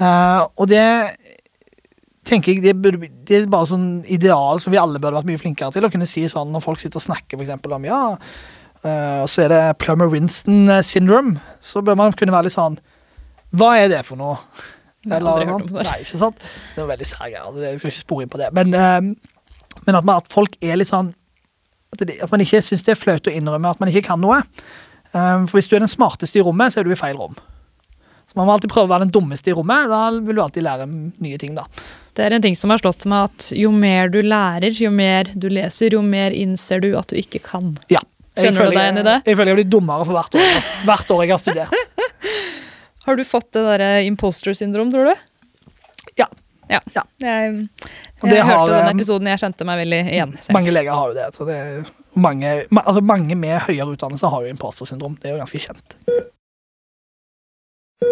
Eh, 0.00 0.40
og 0.56 0.70
det 0.70 0.84
tenker 2.28 2.54
jeg, 2.54 2.64
det, 2.64 2.76
burde, 2.78 3.10
det 3.26 3.36
er 3.36 3.50
bare 3.50 3.68
sånn 3.68 3.88
ideal 4.08 4.60
som 4.62 4.74
vi 4.74 4.80
alle 4.80 5.00
burde 5.00 5.18
vært 5.18 5.28
mye 5.28 5.40
flinkere 5.40 5.74
til. 5.74 5.86
Å 5.86 5.92
kunne 5.92 6.08
si 6.08 6.26
sånn 6.30 6.52
når 6.54 6.64
folk 6.64 6.82
sitter 6.82 7.00
og 7.00 7.06
snakker 7.08 7.36
for 7.38 7.46
eksempel, 7.46 7.76
om 7.76 7.88
ja, 7.88 8.02
og 8.80 9.26
så 9.28 9.42
er 9.44 9.50
det 9.52 9.64
Plummer-Winston 9.82 10.70
syndrome, 10.88 11.40
så 11.60 11.82
bør 11.84 11.98
man 12.00 12.14
kunne 12.16 12.32
være 12.32 12.48
litt 12.48 12.54
sånn 12.54 12.78
Hva 13.52 13.74
er 13.76 13.90
det 13.92 13.98
for 14.08 14.16
noe? 14.16 14.38
Det 15.04 15.12
har 15.12 15.24
aldri 15.24 15.46
hørt 15.48 15.64
om 15.64 15.78
det. 15.78 15.84
Nei, 15.88 16.00
ikke 16.04 16.20
sant? 16.20 16.42
Det 16.74 16.82
var 16.82 16.90
veldig 16.92 17.06
særlig, 17.08 17.36
altså, 17.40 17.62
Jeg 17.64 17.78
skal 17.78 17.92
ikke 17.92 18.02
spore 18.02 18.24
inn 18.24 18.32
på 18.32 18.40
det. 18.40 18.50
Men, 18.56 18.74
uh, 18.74 19.78
men 19.86 19.96
at, 19.96 20.04
man, 20.04 20.16
at 20.20 20.32
folk 20.32 20.56
er 20.60 20.76
litt 20.76 20.90
sånn 20.90 21.14
At, 21.94 22.02
det, 22.04 22.18
at 22.22 22.32
man 22.32 22.44
ikke 22.44 22.60
syns 22.62 22.84
det 22.86 22.94
er 22.94 23.00
flaut 23.00 23.30
å 23.30 23.32
innrømme 23.34 23.72
at 23.72 23.80
man 23.80 23.90
ikke 23.90 24.04
kan 24.10 24.20
noe. 24.22 24.42
Uh, 25.14 25.46
for 25.48 25.58
hvis 25.58 25.70
du 25.70 25.76
er 25.78 25.82
den 25.82 25.90
smarteste 25.90 26.38
i 26.38 26.44
rommet, 26.44 26.74
så 26.74 26.80
er 26.80 26.86
du 26.86 26.92
i 26.92 27.00
feil 27.00 27.16
rom. 27.18 27.34
Så 28.30 28.38
Man 28.38 28.46
må 28.46 28.54
alltid 28.54 28.70
prøve 28.70 28.86
å 28.86 28.92
være 28.92 29.08
den 29.08 29.14
dummeste 29.14 29.50
i 29.50 29.54
rommet. 29.56 29.90
Da 29.90 30.04
vil 30.14 30.38
du 30.38 30.42
alltid 30.44 30.62
lære 30.62 30.86
nye 30.86 31.38
ting. 31.38 31.56
da. 31.58 31.66
Det 32.14 32.26
er 32.26 32.36
en 32.36 32.44
ting 32.44 32.54
som 32.58 32.70
har 32.70 32.78
slått 32.78 33.06
meg 33.10 33.30
at 33.30 33.48
jo 33.58 33.72
mer 33.74 34.10
du 34.12 34.20
lærer, 34.22 34.70
jo 34.70 34.90
mer 34.94 35.32
du 35.34 35.48
leser, 35.50 35.96
jo 35.96 36.02
mer 36.06 36.34
innser 36.36 36.82
du 36.84 36.92
at 36.98 37.10
du 37.10 37.18
ikke 37.18 37.42
kan. 37.42 37.72
Ja. 37.90 38.02
Jeg 38.38 38.46
Kjenner 38.46 38.60
du 38.60 38.62
føler 38.62 38.76
deg 38.76 38.84
igjen 38.84 39.00
i 39.00 39.06
det? 39.08 39.16
Jeg 39.26 39.38
føler 39.38 39.50
jeg 39.50 39.58
blir 39.58 39.70
dummere 39.72 40.06
for 40.06 40.14
hvert 40.14 40.36
år, 40.38 40.60
hvert 40.86 41.10
år 41.10 41.24
jeg 41.24 41.32
har 41.34 41.42
studert. 41.42 41.74
Har 43.06 43.16
du 43.16 43.24
fått 43.26 43.48
det 43.56 43.62
derre 43.64 43.90
imposter 44.06 44.54
syndrom, 44.54 44.92
tror 44.92 45.10
du? 45.10 45.24
Ja. 46.20 46.28
Ja. 46.70 46.78
Ja. 46.94 47.02
Jeg, 47.24 47.54
jeg 48.22 48.30
det 48.30 48.42
har, 48.44 48.52
hørte 48.52 48.76
den 48.76 48.84
eh, 48.84 48.92
episoden, 48.94 49.30
jeg 49.32 49.40
kjente 49.42 49.66
meg 49.66 49.80
veldig 49.80 50.00
igjen. 50.12 50.34
selv. 50.38 50.54
Mange 50.54 50.74
leger 50.76 50.94
har 50.94 51.10
jo 51.10 51.16
det. 51.16 51.26
Så 51.34 51.46
det 51.48 51.56
mange, 52.14 52.52
altså 52.84 53.02
mange 53.02 53.34
med 53.38 53.56
høyere 53.66 53.96
utdannelse 53.96 54.30
har 54.30 54.44
jo 54.46 54.52
imposter 54.52 54.86
syndrom. 54.86 55.16
Det 55.18 55.30
er 55.30 55.34
jo 55.34 55.42
ganske 55.42 55.62
kjent. 55.64 55.96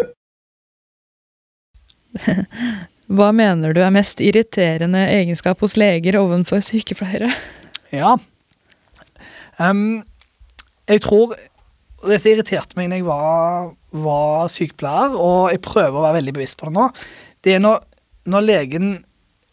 Hva 3.09 3.31
mener 3.33 3.73
du 3.73 3.81
er 3.81 3.89
mest 3.93 4.21
irriterende 4.21 5.07
egenskap 5.09 5.61
hos 5.65 5.73
leger 5.79 6.19
ovenfor 6.19 6.59
sykepleiere? 6.65 7.31
Ja. 7.93 8.17
um, 9.57 10.03
jeg 10.89 11.01
tror 11.05 11.35
Dette 12.05 12.31
irriterte 12.31 12.77
meg 12.77 12.89
når 12.91 12.97
jeg 13.01 13.09
var, 13.09 13.71
var 14.05 14.47
sykepleier, 14.53 15.11
og 15.19 15.51
jeg 15.51 15.65
prøver 15.65 15.97
å 15.97 16.05
være 16.05 16.19
veldig 16.21 16.33
bevisst 16.37 16.57
på 16.59 16.65
det 16.69 16.75
nå. 16.77 16.85
Det 17.43 17.51
er 17.57 17.59
når, 17.59 17.81
når 18.31 18.41
legen 18.45 18.87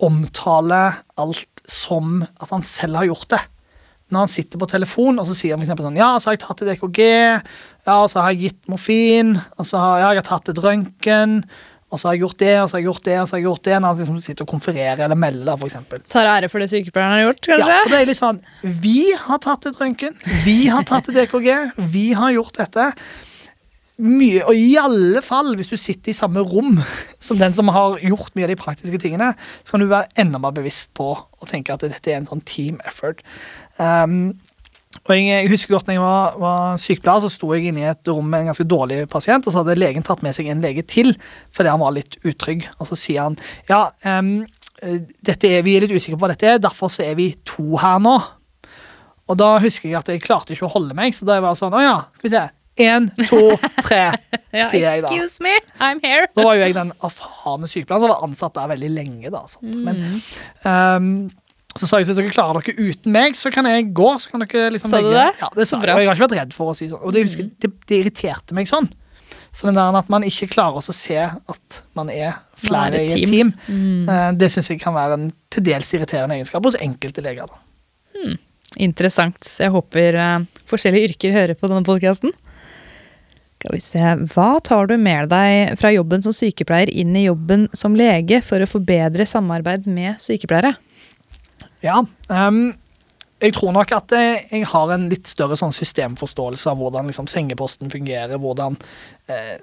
omtaler 0.06 1.00
alt 1.18 1.62
som 1.66 2.22
at 2.22 2.52
han 2.52 2.62
selv 2.62 3.00
har 3.00 3.08
gjort 3.08 3.28
det. 3.34 3.42
Når 4.12 4.22
han 4.22 4.30
sitter 4.30 4.60
på 4.62 4.68
telefon 4.70 5.18
og 5.18 5.26
så 5.26 5.34
sier 5.34 5.56
han 5.56 5.66
for 5.66 5.88
sånn 5.88 5.98
Ja, 5.98 6.12
så 6.20 6.30
har 6.30 6.36
jeg 6.36 6.44
tatt 6.44 6.62
et 6.62 6.76
EKG. 6.76 7.00
Ja, 7.86 7.96
så 8.10 8.22
har 8.22 8.34
jeg 8.34 8.44
gitt 8.44 8.68
morfin. 8.70 9.36
Og 9.58 9.66
så 9.66 9.80
har 9.82 10.02
ja, 10.02 10.12
jeg 10.14 10.22
har 10.22 10.28
tatt 10.30 10.52
et 10.52 10.62
røntgen. 10.62 11.40
Og 11.86 12.00
så 12.00 12.08
har 12.08 12.16
jeg 12.16 12.24
gjort 12.24 12.40
det, 12.42 12.54
og 12.58 12.66
så 12.66 12.74
har 12.74 12.80
jeg 12.80 12.88
gjort 12.88 13.04
det, 13.06 13.18
og 13.20 13.26
så 13.26 13.34
har 13.34 13.40
jeg 13.40 13.46
gjort 13.46 13.66
det. 13.66 13.76
Når 13.76 13.88
han 13.88 14.00
liksom 14.00 14.16
sitter 14.24 14.46
og 14.46 14.50
konfererer 14.50 15.04
eller 15.06 15.18
melder, 15.22 15.62
eksempel. 15.68 16.02
Tar 16.10 16.30
ære 16.32 16.50
for 16.50 16.62
det 16.62 16.66
sykepleieren 16.72 17.14
har 17.14 17.22
gjort, 17.28 17.44
kanskje? 17.46 17.68
Ja, 17.70 17.84
for 17.84 17.94
det 17.94 18.00
er 18.00 18.10
litt 18.10 18.20
sånn 18.20 18.40
Vi 18.82 18.98
har 19.22 19.38
tatt 19.44 19.70
et 19.70 19.78
røntgen, 19.80 20.18
vi 20.44 20.58
har 20.72 20.86
tatt 20.88 21.12
et 21.12 21.22
EKG, 21.22 21.48
vi 21.94 22.08
har 22.18 22.34
gjort 22.34 22.58
dette. 22.58 22.90
Mye, 23.96 24.42
og 24.44 24.58
i 24.58 24.74
alle 24.76 25.22
fall 25.24 25.54
hvis 25.56 25.70
du 25.72 25.78
sitter 25.80 26.12
i 26.12 26.16
samme 26.16 26.42
rom 26.44 26.82
som 27.22 27.38
den 27.40 27.54
som 27.56 27.70
har 27.72 27.96
gjort 28.04 28.34
mye 28.36 28.44
av 28.44 28.50
de 28.52 28.58
praktiske 28.60 28.98
tingene, 29.00 29.30
så 29.64 29.72
kan 29.72 29.80
du 29.80 29.88
være 29.88 30.10
enda 30.20 30.42
mer 30.42 30.52
bevisst 30.58 30.90
på 30.98 31.14
å 31.16 31.48
tenke 31.48 31.72
at 31.72 31.86
dette 31.86 32.12
er 32.12 32.18
en 32.18 32.28
sånn 32.28 32.44
team 32.44 32.82
effort. 32.84 33.22
Um, 33.78 34.18
og 35.06 35.12
jeg, 35.12 35.26
jeg 35.28 35.50
husker 35.52 35.74
godt 35.76 35.90
når 35.90 35.96
jeg 35.98 36.02
var, 36.02 36.36
var 36.40 36.78
sykepleier, 36.80 37.20
så 37.26 37.30
sto 37.30 37.50
jeg 37.54 37.68
inne 37.68 37.82
i 37.84 37.88
et 37.90 38.08
rom 38.10 38.30
med 38.32 38.42
en 38.46 38.48
ganske 38.50 38.64
dårlig 38.66 39.02
pasient, 39.12 39.44
og 39.46 39.52
så 39.52 39.60
hadde 39.60 39.76
legen 39.78 40.06
tatt 40.06 40.22
med 40.24 40.34
seg 40.34 40.48
en 40.50 40.64
lege 40.64 40.82
til 40.88 41.12
fordi 41.54 41.70
han 41.70 41.82
var 41.82 41.94
litt 41.94 42.16
utrygg. 42.26 42.64
Og 42.80 42.88
så 42.90 42.98
sier 42.98 43.26
han 43.26 43.36
ja, 43.68 43.82
dette 45.26 45.50
er, 45.52 45.62
vi 45.66 45.76
er 45.76 45.84
litt 45.84 45.94
usikre 45.94 46.16
på 46.16 46.24
hva 46.24 46.32
dette 46.32 46.48
er, 46.54 46.62
derfor 46.64 46.90
så 46.92 47.04
er 47.06 47.14
vi 47.18 47.30
to 47.48 47.76
her 47.82 48.00
nå. 48.02 48.16
Og 49.26 49.38
da 49.40 49.56
husker 49.62 49.90
jeg 49.90 49.98
at 50.00 50.10
jeg 50.12 50.24
klarte 50.24 50.54
ikke 50.54 50.68
å 50.68 50.74
holde 50.76 50.96
meg, 50.96 51.14
så 51.16 51.26
da 51.28 51.40
var 51.42 51.52
jeg 51.52 51.60
sånn 51.64 51.74
Å 51.76 51.82
ja, 51.82 51.96
skal 52.16 52.28
vi 52.28 52.34
se. 52.36 52.44
Én, 52.86 53.06
to, 53.28 53.40
tre, 53.86 54.02
Ja, 54.56 54.66
sier 54.68 54.84
jeg 54.84 55.02
da. 55.04 55.08
excuse 55.08 55.40
me, 55.44 55.54
I'm 55.80 56.00
here. 56.04 56.28
Da 56.36 56.44
var 56.44 56.58
jo 56.58 56.66
jeg 56.66 56.76
den 56.76 56.92
erfarne 57.04 57.68
sykepleieren 57.72 58.04
som 58.04 58.12
var 58.12 58.26
ansatt 58.26 58.56
der 58.58 58.70
veldig 58.74 58.90
lenge. 58.92 59.32
da. 59.32 59.42
Sant? 59.48 59.74
Men, 59.86 60.02
ehm, 60.68 61.10
så 61.78 61.86
sa 61.88 61.98
jeg 62.00 62.06
at 62.08 62.12
hvis 62.12 62.18
dere 62.20 62.34
klarer 62.34 62.60
dere 62.66 62.90
uten 62.90 63.12
meg, 63.12 63.34
så 63.38 63.50
kan 63.52 63.64
jeg 63.70 63.92
gå. 63.94 64.10
så 64.20 64.30
kan 64.30 64.40
dere 64.44 64.70
liksom 64.74 64.90
Sa 64.90 65.00
du 65.00 65.08
legge- 65.08 65.16
det? 65.16 65.40
Ja, 65.40 65.48
det 65.54 65.66
Så 65.66 65.70
sa 65.70 65.76
jeg, 65.76 65.82
bra. 65.86 65.94
og 65.94 66.00
jeg 66.00 66.08
har 66.08 66.14
ikke 66.16 66.28
vært 66.28 66.38
redd 66.40 66.52
for 66.56 66.72
å 66.72 66.76
si 66.76 66.88
sånn. 66.88 67.02
Og 67.02 67.12
det, 67.12 67.22
husker, 67.26 67.50
det, 67.60 67.72
det 67.86 68.00
irriterte 68.04 68.54
meg 68.54 68.66
sånn. 68.68 68.88
Så 69.56 69.64
den 69.70 69.74
der 69.78 69.96
at 69.96 70.08
man 70.12 70.22
ikke 70.22 70.48
klarer 70.52 70.76
å 70.82 70.94
se 70.94 71.16
at 71.16 71.82
man 71.96 72.10
er 72.12 72.34
flere 72.60 72.90
Man 72.90 72.92
er 72.92 72.98
et 72.98 73.10
i 73.16 73.22
et 73.22 73.28
team. 73.30 73.52
team, 73.66 74.08
eh, 74.08 74.32
det 74.36 74.50
syns 74.52 74.68
jeg 74.68 74.80
kan 74.80 74.92
være 74.94 75.14
en 75.16 75.32
til 75.50 75.62
dels 75.64 75.88
irriterende 75.96 76.36
egenskap 76.36 76.62
hos 76.64 76.76
enkelte 76.76 77.22
leger. 77.24 77.46
da. 77.48 78.36
Interessant. 78.76 79.38
Jeg 79.58 79.70
håper 79.72 80.14
eh, 80.20 80.44
forskjellige 80.68 81.08
yrker 81.12 81.32
hører 81.32 81.54
på 81.56 81.68
denne 81.70 81.84
podkasten. 81.86 82.32
Skal 83.56 83.72
vi 83.72 83.80
se. 83.80 83.98
Hva 84.34 84.60
tar 84.62 84.86
du 84.90 84.96
med 85.00 85.30
deg 85.32 85.78
fra 85.80 85.88
jobben 85.94 86.22
som 86.22 86.34
sykepleier 86.36 86.90
inn 86.92 87.16
i 87.16 87.24
jobben 87.24 87.68
som 87.76 87.96
lege 87.96 88.42
for 88.44 88.60
å 88.60 88.68
få 88.68 88.82
bedre 88.84 89.24
samarbeid 89.26 89.86
med 89.88 90.20
sykepleiere? 90.22 90.74
Ja, 91.84 92.02
Um, 92.26 92.74
jeg 93.42 93.52
tror 93.52 93.74
nok 93.76 93.90
at 93.92 94.12
eh, 94.16 94.46
jeg 94.48 94.64
har 94.70 94.90
en 94.94 95.10
litt 95.10 95.28
større 95.28 95.58
sånn 95.60 95.74
systemforståelse 95.76 96.70
av 96.72 96.80
hvordan 96.80 97.10
liksom, 97.10 97.28
sengeposten 97.28 97.92
fungerer, 97.92 98.38
hvordan 98.40 98.78
eh, 99.28 99.58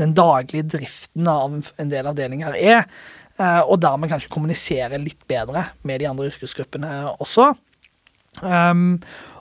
den 0.00 0.14
daglige 0.16 0.64
driften 0.78 1.28
av 1.28 1.58
en 1.76 1.92
del 1.92 2.08
avdelinger 2.08 2.56
er, 2.56 2.86
eh, 3.36 3.60
og 3.60 3.82
dermed 3.84 4.08
kanskje 4.08 4.32
kommunisere 4.32 5.00
litt 5.02 5.20
bedre 5.28 5.66
med 5.84 6.00
de 6.00 6.08
andre 6.08 6.30
yrkesgruppene 6.30 6.92
også. 7.18 7.50
Um, 8.40 8.96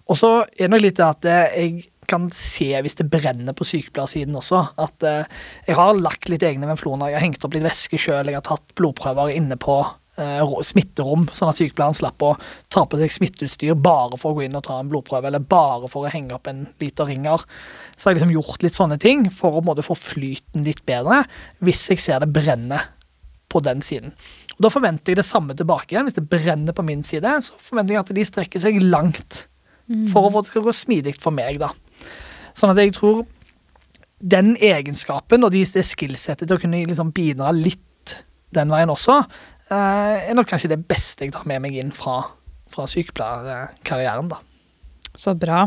og 0.08 0.20
så 0.20 0.32
er 0.44 0.66
det 0.66 0.74
nok 0.74 0.84
litt 0.84 1.00
det 1.00 1.08
at 1.08 1.30
eh, 1.32 1.62
jeg 1.62 1.86
kan 2.12 2.28
se 2.36 2.70
hvis 2.84 3.00
det 3.00 3.10
brenner 3.12 3.56
på 3.56 3.68
sykepleiersiden 3.68 4.36
også. 4.40 4.66
At 4.84 5.08
eh, 5.08 5.32
jeg 5.68 5.80
har 5.80 5.96
lagt 6.00 6.28
litt 6.32 6.44
egne 6.48 6.68
venfloner, 6.70 7.12
jeg 7.12 7.20
har 7.20 7.26
hengt 7.26 7.48
opp 7.48 7.56
litt 7.56 7.68
væske 7.68 8.00
sjøl, 8.00 8.28
jeg 8.28 8.40
har 8.40 8.48
tatt 8.48 8.76
blodprøver 8.80 9.32
inne 9.36 9.60
på 9.60 9.80
smitterom, 10.18 11.28
sånn 11.38 11.52
at 11.52 11.60
sykepleieren 11.60 11.98
slapp 11.98 12.24
å 12.26 12.32
ta 12.74 12.86
på 12.90 12.98
seg 12.98 13.14
smitteutstyr 13.14 13.76
bare 13.78 14.18
for 14.18 14.34
å 14.34 14.38
gå 14.38 14.48
inn 14.48 14.58
og 14.58 14.66
ta 14.66 14.80
en 14.82 14.90
blodprøve, 14.90 15.30
eller 15.30 15.44
bare 15.44 15.90
for 15.92 16.06
å 16.08 16.12
henge 16.12 16.34
opp 16.34 16.48
en 16.50 16.66
liter 16.82 17.06
ringer. 17.06 17.44
Så 17.96 18.08
har 18.08 18.16
jeg 18.16 18.22
liksom 18.22 18.34
gjort 18.34 18.66
litt 18.66 18.78
sånne 18.78 18.98
ting 19.02 19.28
for 19.30 19.60
å 19.60 19.66
måte 19.66 19.86
få 19.86 19.98
flyten 19.98 20.66
litt 20.66 20.82
bedre, 20.90 21.24
hvis 21.62 21.86
jeg 21.92 22.02
ser 22.02 22.24
det 22.24 22.32
brenne 22.34 22.82
på 23.48 23.62
den 23.64 23.82
siden. 23.86 24.16
Og 24.58 24.66
Da 24.66 24.74
forventer 24.74 25.14
jeg 25.14 25.22
det 25.22 25.28
samme 25.28 25.56
tilbake 25.56 25.94
igjen. 25.94 26.08
Hvis 26.10 26.18
det 26.18 26.30
brenner 26.30 26.74
på 26.74 26.86
min 26.86 27.04
side, 27.06 27.30
så 27.46 27.54
forventer 27.62 27.94
jeg 27.94 28.02
at 28.02 28.16
de 28.18 28.26
strekker 28.26 28.64
seg 28.64 28.82
langt 28.82 29.46
for 30.12 30.28
å 30.28 30.32
få 30.34 30.42
det 30.44 30.52
skal 30.52 30.66
gå 30.66 30.74
smidig 30.76 31.16
for 31.22 31.32
meg. 31.32 31.60
da. 31.60 31.72
Sånn 32.58 32.74
at 32.74 32.82
jeg 32.82 32.96
tror 32.98 33.26
den 34.20 34.56
egenskapen 34.58 35.46
og 35.46 35.54
det 35.54 35.68
skillsettet 35.70 36.48
til 36.48 36.58
å 36.58 36.62
kunne 36.62 36.86
liksom 36.90 37.14
bidra 37.14 37.54
litt 37.54 38.16
den 38.56 38.72
veien 38.72 38.90
også, 38.90 39.20
eh, 39.22 39.26
er 39.76 40.36
nok 40.38 40.50
kanskje 40.50 40.72
det 40.72 40.82
beste 40.88 41.26
jeg 41.26 41.34
tar 41.36 41.48
med 41.50 41.64
meg 41.66 41.78
inn 41.80 41.94
fra, 41.96 42.22
fra 42.72 42.86
sykepleierkarrieren. 42.90 44.30
da. 44.32 44.42
Så 45.18 45.34
bra. 45.34 45.66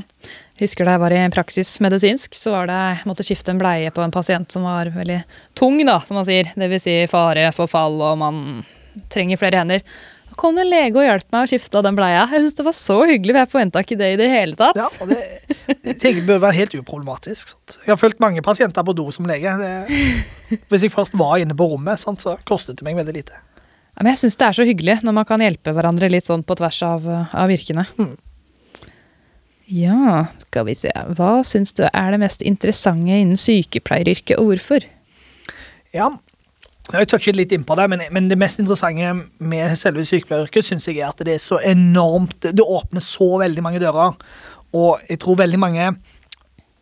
Husker 0.61 0.87
da 0.87 0.95
jeg 0.95 1.03
var 1.03 1.15
i 1.17 1.23
praksis 1.35 1.73
medisinsk, 1.83 2.37
så 2.39 2.53
var 2.55 2.71
det, 2.71 2.79
jeg 2.79 3.09
måtte 3.11 3.27
skifte 3.27 3.51
en 3.51 3.59
bleie 3.61 3.91
på 3.95 4.05
en 4.05 4.15
pasient 4.15 4.53
som 4.53 4.67
var 4.69 4.93
veldig 4.95 5.23
tung, 5.59 5.81
da, 5.87 5.99
som 6.07 6.21
man 6.21 6.29
sier. 6.29 6.53
Det 6.55 6.71
vil 6.71 6.83
si 6.83 6.97
fare 7.11 7.49
for 7.57 7.71
fall, 7.71 7.99
og 7.99 8.21
man 8.21 8.41
trenger 9.11 9.41
flere 9.41 9.63
hender. 9.63 9.83
Da 10.31 10.39
kom 10.39 10.55
det 10.55 10.63
en 10.63 10.71
lege 10.71 11.01
og 11.01 11.07
hjalp 11.09 11.27
meg 11.35 11.43
å 11.43 11.51
skifte 11.51 11.81
av 11.81 11.87
den 11.89 11.99
bleia. 11.99 12.23
Jeg 12.31 12.45
synes 12.45 12.57
det 12.61 12.67
var 12.69 12.77
så 12.79 12.99
hyggelig, 13.11 13.35
for 13.35 13.41
jeg 13.41 13.53
forventa 13.57 13.83
ikke 13.83 13.99
det 13.99 14.13
i 14.15 14.19
det 14.21 14.29
hele 14.31 14.59
tatt. 14.61 14.79
Ja, 14.79 14.87
og 15.03 15.11
det, 15.11 15.89
det 16.05 16.13
bør 16.29 16.45
være 16.47 16.59
helt 16.61 16.77
uproblematisk. 16.79 17.51
Sant? 17.51 17.81
Jeg 17.83 17.91
har 17.91 17.99
fulgt 17.99 18.23
mange 18.23 18.45
pasienter 18.47 18.87
på 18.87 18.95
do 18.95 19.09
som 19.15 19.27
lege. 19.27 19.57
Det, 19.59 20.61
hvis 20.71 20.87
jeg 20.87 20.95
først 20.95 21.19
var 21.19 21.43
inne 21.43 21.57
på 21.59 21.67
rommet, 21.73 21.99
sant, 21.99 22.23
så 22.23 22.37
kostet 22.47 22.79
det 22.79 22.87
meg 22.87 23.01
veldig 23.01 23.17
lite. 23.19 23.43
Ja, 24.01 24.07
Men 24.07 24.15
jeg 24.15 24.23
syns 24.23 24.39
det 24.41 24.47
er 24.47 24.57
så 24.57 24.65
hyggelig 24.65 24.95
når 25.05 25.13
man 25.13 25.27
kan 25.29 25.43
hjelpe 25.45 25.75
hverandre 25.77 26.09
litt 26.09 26.25
sånn 26.25 26.41
på 26.41 26.57
tvers 26.57 26.79
av, 26.87 27.05
av 27.37 27.53
yrkene. 27.53 27.85
Mm. 28.01 28.15
Ja, 29.69 30.23
skal 30.47 30.65
vi 30.71 30.75
se. 30.75 30.95
Hva 31.19 31.43
syns 31.45 31.77
du 31.77 31.85
er 31.85 32.09
det 32.15 32.23
mest 32.23 32.41
interessante 32.41 33.13
innen 33.13 33.37
sykepleieryrket, 33.37 34.41
og 34.41 34.49
hvorfor? 34.55 34.89
Ja, 35.93 36.09
jeg 36.91 37.11
touchet 37.13 37.37
litt 37.37 37.53
innpå 37.53 37.77
det, 37.77 37.87
men, 37.93 38.07
men 38.09 38.31
det 38.31 38.39
mest 38.41 38.59
interessante 38.59 39.13
med 39.37 39.77
selve 39.79 40.07
sykepleieryrket 40.09 40.71
synes 40.71 40.89
jeg 40.89 41.03
er 41.03 41.13
at 41.13 41.21
det 41.27 41.37
er 41.37 41.43
så 41.45 41.61
enormt 41.61 42.49
Det 42.57 42.65
åpner 42.65 43.05
så 43.05 43.37
veldig 43.45 43.63
mange 43.63 43.83
dører. 43.85 44.17
Og 44.73 45.05
jeg 45.13 45.21
tror 45.21 45.43
veldig 45.43 45.61
mange 45.61 45.93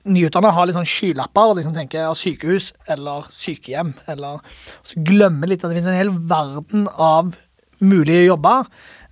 nyutdannede 0.06 0.54
har 0.54 0.68
litt 0.68 0.76
sånn 0.76 0.88
skylapper 0.88 1.50
og 1.50 1.58
liksom 1.58 1.74
tenker 1.76 2.06
ja, 2.06 2.12
sykehus 2.16 2.70
eller 2.90 3.26
sykehjem. 3.34 3.94
Eller 4.10 4.38
så 4.86 5.02
glemmer 5.06 5.50
litt 5.50 5.64
at 5.64 5.72
det 5.72 5.80
finnes 5.80 5.90
en 5.92 6.00
hel 6.00 6.14
verden 6.30 6.86
av 6.94 7.34
mulige 7.82 8.26
jobber. 8.26 8.68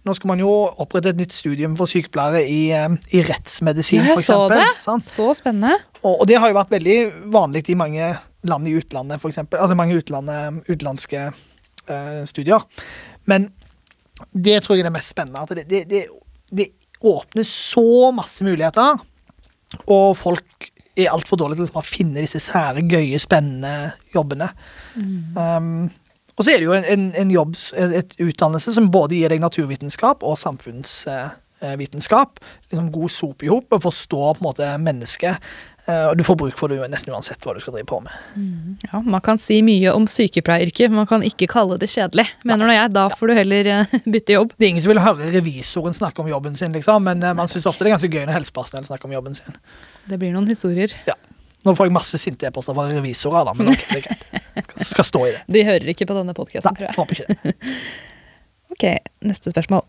Nå 0.07 0.15
skal 0.15 0.31
man 0.31 0.43
jo 0.43 0.51
opprette 0.79 1.11
et 1.11 1.19
nytt 1.19 1.35
studium 1.35 1.75
for 1.79 1.91
sykepleiere 1.91 2.45
i, 2.47 2.61
eh, 2.71 2.95
i 3.19 3.25
rettsmedisin, 3.27 4.05
Ja, 4.07 4.15
for 4.15 4.23
så 4.23 4.39
det. 4.53 4.63
Sant? 4.85 5.09
Så 5.11 5.33
spennende. 5.35 5.81
Og, 6.05 6.21
og 6.21 6.27
det 6.31 6.39
har 6.39 6.53
jo 6.53 6.59
vært 6.61 6.75
veldig 6.77 6.99
vanlig 7.35 7.65
i 7.73 7.79
mange 7.79 8.13
land 8.47 8.71
i 8.71 8.77
utlandet, 8.79 9.19
eksempel. 9.19 9.59
Altså 9.59 9.75
mange 9.79 9.99
utlandet, 9.99 10.63
utenlandske 10.71 11.25
eh, 11.27 12.23
studier. 12.31 12.63
Men 13.27 13.51
det 14.31 14.61
tror 14.63 14.77
jeg 14.77 14.85
er 14.85 14.91
det 14.93 14.95
mest 14.95 15.11
spennende. 15.11 15.43
At 15.43 15.59
det, 15.59 15.67
det, 15.69 15.83
det, 15.91 16.05
det 16.55 16.71
åpner 17.03 17.45
så 17.49 18.13
masse 18.15 18.47
muligheter, 18.47 19.03
og 19.91 20.15
folk 20.17 20.71
er 20.97 21.13
altfor 21.13 21.41
dårlig 21.41 21.59
til 21.59 21.67
liksom 21.67 21.83
å 21.83 21.87
finne 21.87 22.25
disse 22.25 22.41
sære, 22.41 22.85
gøye, 22.89 23.21
spennende 23.21 23.93
jobbene. 24.15 24.49
Um, 25.37 25.89
og 26.37 26.45
så 26.45 26.53
er 26.53 26.61
det 26.61 26.69
jo 26.69 26.77
en, 26.77 26.87
en, 26.93 27.07
en 27.17 27.31
jobb, 27.33 27.57
et 27.77 28.13
utdannelse, 28.21 28.75
som 28.77 28.91
både 28.93 29.17
gir 29.17 29.33
deg 29.33 29.41
naturvitenskap 29.41 30.25
og 30.27 30.37
samfunnsvitenskap. 30.41 32.43
Liksom 32.69 32.91
god 32.93 33.13
sop 33.13 33.45
i 33.45 33.53
hop 33.53 33.73
og 33.73 33.87
forstå 33.87 34.21
på 34.21 34.41
en 34.41 34.49
måte 34.49 34.69
mennesket. 34.83 35.41
Eh, 35.87 36.13
du 36.19 36.25
får 36.27 36.37
bruk 36.41 36.57
for 36.59 36.73
det 36.73 36.81
nesten 36.91 37.15
uansett 37.15 37.45
hva 37.47 37.53
du 37.55 37.61
skal 37.63 37.77
drive 37.77 37.87
på 37.87 38.01
med. 38.03 38.81
Ja, 38.89 39.01
Man 39.07 39.23
kan 39.23 39.39
si 39.39 39.61
mye 39.63 39.93
om 39.95 40.09
sykepleieryrket, 40.11 40.91
men 40.91 41.05
man 41.05 41.07
kan 41.11 41.23
ikke 41.23 41.47
kalle 41.51 41.79
det 41.79 41.87
kjedelig. 41.93 42.25
Mener 42.49 42.67
nå 42.67 42.75
jeg. 42.75 42.91
Da 42.97 43.05
får 43.13 43.31
du 43.31 43.35
heller 43.39 43.71
eh, 43.71 43.95
bytte 44.17 44.35
jobb. 44.35 44.57
Det 44.59 44.67
er 44.67 44.73
ingen 44.75 44.83
som 44.83 44.95
vil 44.95 45.03
høre 45.05 45.31
revisoren 45.37 45.95
snakke 45.95 46.25
om 46.25 46.31
jobben 46.33 46.59
sin, 46.59 46.75
liksom, 46.75 47.07
men 47.07 47.23
eh, 47.23 47.37
man 47.39 47.53
syns 47.53 47.69
ofte 47.71 47.87
det 47.87 47.93
er 47.93 47.97
ganske 47.99 48.11
gøy 48.11 48.25
når 48.27 48.39
helsepersonell 48.41 48.89
snakker 48.89 49.07
om 49.11 49.15
jobben 49.15 49.39
sin. 49.39 49.61
Det 50.11 50.19
blir 50.19 50.35
noen 50.35 50.51
historier. 50.51 50.97
Ja. 51.07 51.15
Nå 51.67 51.75
får 51.75 51.89
jeg 51.89 51.95
masse 51.97 52.19
sinte 52.23 52.47
e-poster 52.47 52.75
fra 52.75 52.89
revisorer, 52.91 53.47
da, 53.47 53.55
men 53.59 53.71
okay, 53.73 53.87
det 53.91 54.03
er 54.03 54.05
greit. 54.07 54.75
Jeg 54.83 54.87
skal 54.91 55.07
stå 55.07 55.23
i 55.27 55.31
det. 55.35 55.41
De 55.55 55.65
hører 55.67 55.89
ikke 55.95 56.07
på 56.07 56.15
denne 56.19 56.35
podkasten, 56.37 56.77
tror 56.79 56.87
jeg. 56.89 56.99
håper 56.99 57.23
ikke 57.23 57.39
det. 57.47 57.55
Ok, 58.77 58.83
neste 59.25 59.53
spørsmål. 59.55 59.85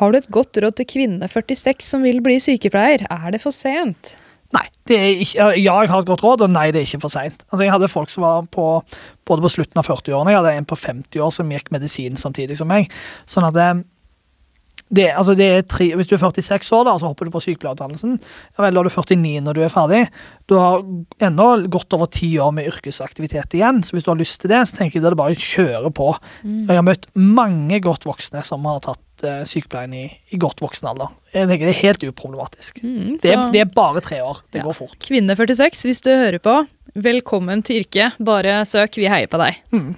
Har 0.00 0.10
du 0.10 0.16
et 0.18 0.26
godt 0.32 0.56
råd 0.64 0.74
til 0.80 0.86
kvinne 0.88 1.28
46 1.30 1.84
som 1.86 2.02
vil 2.02 2.18
bli 2.24 2.38
sykepleier? 2.42 3.04
Er 3.12 3.34
det 3.34 3.42
for 3.44 3.54
sent? 3.54 4.14
Nei. 4.52 4.66
Det 4.88 4.96
er 4.98 5.22
ikke, 5.22 5.36
ja, 5.38 5.48
jeg 5.54 5.90
har 5.92 6.02
et 6.02 6.08
godt 6.08 6.24
råd, 6.26 6.42
og 6.44 6.50
nei, 6.52 6.66
det 6.74 6.80
er 6.82 6.88
ikke 6.88 7.04
for 7.04 7.14
seint. 7.14 7.44
Altså, 7.50 7.62
jeg 7.62 7.72
hadde 7.72 7.88
folk 7.92 8.10
som 8.10 8.24
var 8.26 8.48
på, 8.52 8.66
både 9.30 9.44
på 9.44 9.50
slutten 9.54 9.78
av 9.78 9.86
40-årene, 9.86 10.34
jeg 10.34 10.40
hadde 10.40 10.54
en 10.58 10.66
på 10.68 10.78
50 10.80 11.22
år 11.22 11.30
som 11.36 11.52
gikk 11.54 11.70
medisin 11.74 12.18
samtidig 12.18 12.58
som 12.58 12.70
meg. 12.72 12.90
Sånn 13.30 13.46
at 13.46 13.56
det, 14.92 15.08
altså 15.16 15.34
det 15.38 15.46
er 15.48 15.62
tre, 15.64 15.86
Hvis 15.96 16.06
du 16.10 16.14
er 16.16 16.20
46 16.20 16.72
år 16.76 16.84
da, 16.84 16.96
så 17.00 17.08
hopper 17.08 17.24
du 17.28 17.32
på 17.32 17.40
sykepleierutdannelsen, 17.40 18.18
eller 18.58 18.80
er 18.82 18.88
du 18.88 18.92
49 18.92 19.40
når 19.42 19.56
du 19.56 19.62
er 19.64 19.72
ferdig. 19.72 20.02
Du 20.50 20.58
har 20.60 20.82
ennå 21.24 21.46
godt 21.72 21.96
over 21.96 22.10
ti 22.12 22.34
år 22.38 22.52
med 22.52 22.68
yrkesaktivitet 22.68 23.56
igjen, 23.56 23.82
så 23.84 23.96
hvis 23.96 24.04
du 24.04 24.10
har 24.12 24.20
lyst 24.20 24.40
til 24.42 24.52
det, 24.52 24.62
så 24.68 24.76
tenker 24.76 24.98
jeg 25.00 25.06
at 25.06 25.14
det 25.14 25.20
bare 25.22 25.34
kjører 25.38 25.62
kjøre 25.62 25.92
på. 25.94 26.08
Jeg 26.44 26.76
har 26.78 26.84
møtt 26.86 27.06
mange 27.14 27.80
godt 27.84 28.06
voksne 28.08 28.42
som 28.46 28.64
har 28.68 28.80
tatt 28.84 29.24
uh, 29.26 29.42
sykepleien 29.48 29.94
i, 29.96 30.04
i 30.32 30.40
godt 30.40 30.62
voksen 30.64 30.88
alder. 30.92 31.12
Jeg 31.32 31.48
tenker 31.48 31.68
Det 31.68 31.74
er 31.76 31.82
helt 31.86 32.06
uproblematisk. 32.10 32.82
Mm, 32.82 33.18
Det 33.22 33.32
er, 33.32 33.44
det 33.54 33.60
er 33.64 33.74
bare 33.74 34.00
tre 34.04 34.22
år. 34.24 34.42
Det 34.52 34.60
Ja. 34.62 34.66
går 34.68 34.78
fort. 34.78 34.98
Kvinne 35.00 35.36
46, 35.36 35.84
hvis 35.88 36.02
du 36.04 36.10
hører 36.10 36.38
på, 36.42 36.56
velkommen 36.94 37.62
til 37.62 37.82
yrket. 37.84 38.18
Bare 38.22 38.64
søk, 38.66 38.96
vi 38.96 39.08
heier 39.08 39.30
på 39.30 39.40
deg. 39.40 39.62
Mm. 39.72 39.94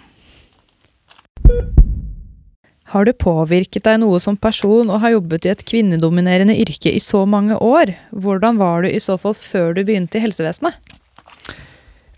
Har 2.94 3.08
det 3.08 3.16
påvirket 3.18 3.82
deg 3.88 3.98
noe 4.04 4.20
som 4.22 4.36
person 4.38 4.90
å 4.92 5.00
ha 5.02 5.10
jobbet 5.10 5.48
i 5.48 5.50
et 5.50 5.62
kvinnedominerende 5.66 6.54
yrke 6.62 6.92
i 6.94 7.00
så 7.02 7.24
mange 7.26 7.56
år? 7.58 7.90
Hvordan 8.14 8.60
var 8.60 8.84
du 8.84 8.92
i 8.92 9.00
så 9.02 9.16
fall 9.18 9.34
før 9.34 9.74
du 9.74 9.80
begynte 9.82 10.20
i 10.20 10.22
helsevesenet? 10.22 10.78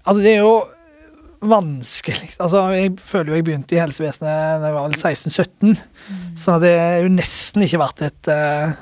Altså, 0.05 0.21
det 0.21 0.35
er 0.35 0.45
jo 0.45 0.59
vanskelig. 1.49 2.35
Altså, 2.45 2.67
jeg 2.77 2.93
føler 3.01 3.33
jo 3.33 3.41
jeg 3.41 3.49
begynte 3.49 3.79
i 3.79 3.81
helsevesenet 3.81 4.61
da 4.61 4.69
jeg 4.69 4.77
var 4.77 4.91
vel 4.91 5.01
16-17, 5.01 5.81
så 6.45 6.61
det 6.61 6.75
er 6.77 7.01
jo 7.07 7.15
nesten 7.17 7.65
ikke 7.65 7.81
vært 7.81 8.07
et 8.11 8.33
uh, 8.33 8.77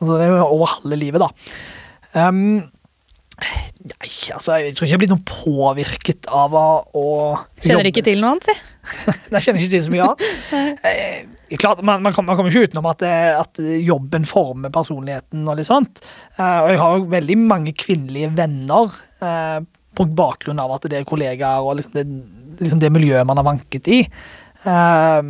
Altså, 0.00 0.14
det 0.16 0.24
er 0.24 0.30
jo 0.32 0.44
over 0.46 0.70
halve 0.78 0.96
livet, 0.96 1.20
da. 1.20 1.26
Um, 2.16 2.62
nei, 3.42 4.12
altså, 4.32 4.54
jeg 4.62 4.72
tror 4.72 4.86
ikke 4.86 4.88
jeg 4.88 4.94
har 4.94 5.02
blitt 5.02 5.12
noe 5.12 5.26
påvirket 5.28 6.30
av 6.32 6.54
å, 6.56 6.68
å 6.96 7.08
Kjenner 7.60 7.82
jobbe- 7.82 7.90
ikke 7.90 8.06
til 8.06 8.22
noe 8.22 8.30
annet, 8.32 8.48
si. 8.48 8.69
Jeg 9.30 9.44
kjenner 9.44 9.60
ikke 9.60 9.72
til 9.74 9.84
så 9.86 9.92
mye 9.92 10.06
av. 10.06 10.22
Eh, 10.86 11.56
klart, 11.60 11.82
man, 11.86 12.02
man, 12.04 12.14
kommer, 12.14 12.48
ikke 12.48 12.70
utenom 12.70 12.88
at, 12.90 13.04
eh, 13.06 13.32
at 13.36 13.60
jobben 13.84 14.26
former 14.28 14.72
personligheten 14.74 15.44
og 15.46 15.58
litt 15.58 15.68
sånt. 15.68 16.02
Eh, 16.36 16.58
og 16.64 16.70
jeg 16.72 16.80
har 16.82 17.06
veldig 17.16 17.38
mange 17.42 17.74
kvinnelige 17.76 18.32
venner 18.38 18.94
eh, 19.24 19.58
på 19.98 20.06
bakgrunn 20.16 20.62
av 20.62 20.76
at 20.76 20.86
det 20.90 21.00
er 21.00 21.08
kollegaer 21.08 21.66
og 21.66 21.80
liksom 21.80 21.96
det, 21.98 22.06
liksom 22.62 22.82
det 22.82 22.92
miljøet 22.94 23.28
man 23.28 23.40
har 23.40 23.48
vanket 23.50 23.90
i. 23.90 24.00
Eh, 24.64 25.20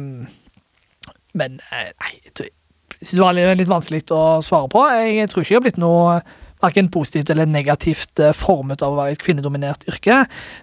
men 1.40 1.60
eh, 1.70 1.90
nei, 1.90 2.14
jeg 2.26 2.36
tror, 2.36 2.52
det 3.00 3.20
var 3.22 3.56
litt 3.56 3.70
vanskelig 3.70 4.04
å 4.12 4.22
svare 4.44 4.68
på. 4.72 4.84
Jeg 5.00 5.30
tror 5.32 5.44
ikke 5.44 5.54
jeg 5.54 5.60
har 5.60 5.66
blitt 5.68 5.80
noe 5.80 6.20
Verken 6.60 6.90
positivt 6.92 7.30
eller 7.32 7.46
negativt 7.48 8.20
eh, 8.20 8.34
formet 8.36 8.82
av 8.84 8.92
å 8.92 8.98
være 8.98 9.14
et 9.16 9.22
kvinnedominert 9.22 9.86
yrke. 9.88 10.18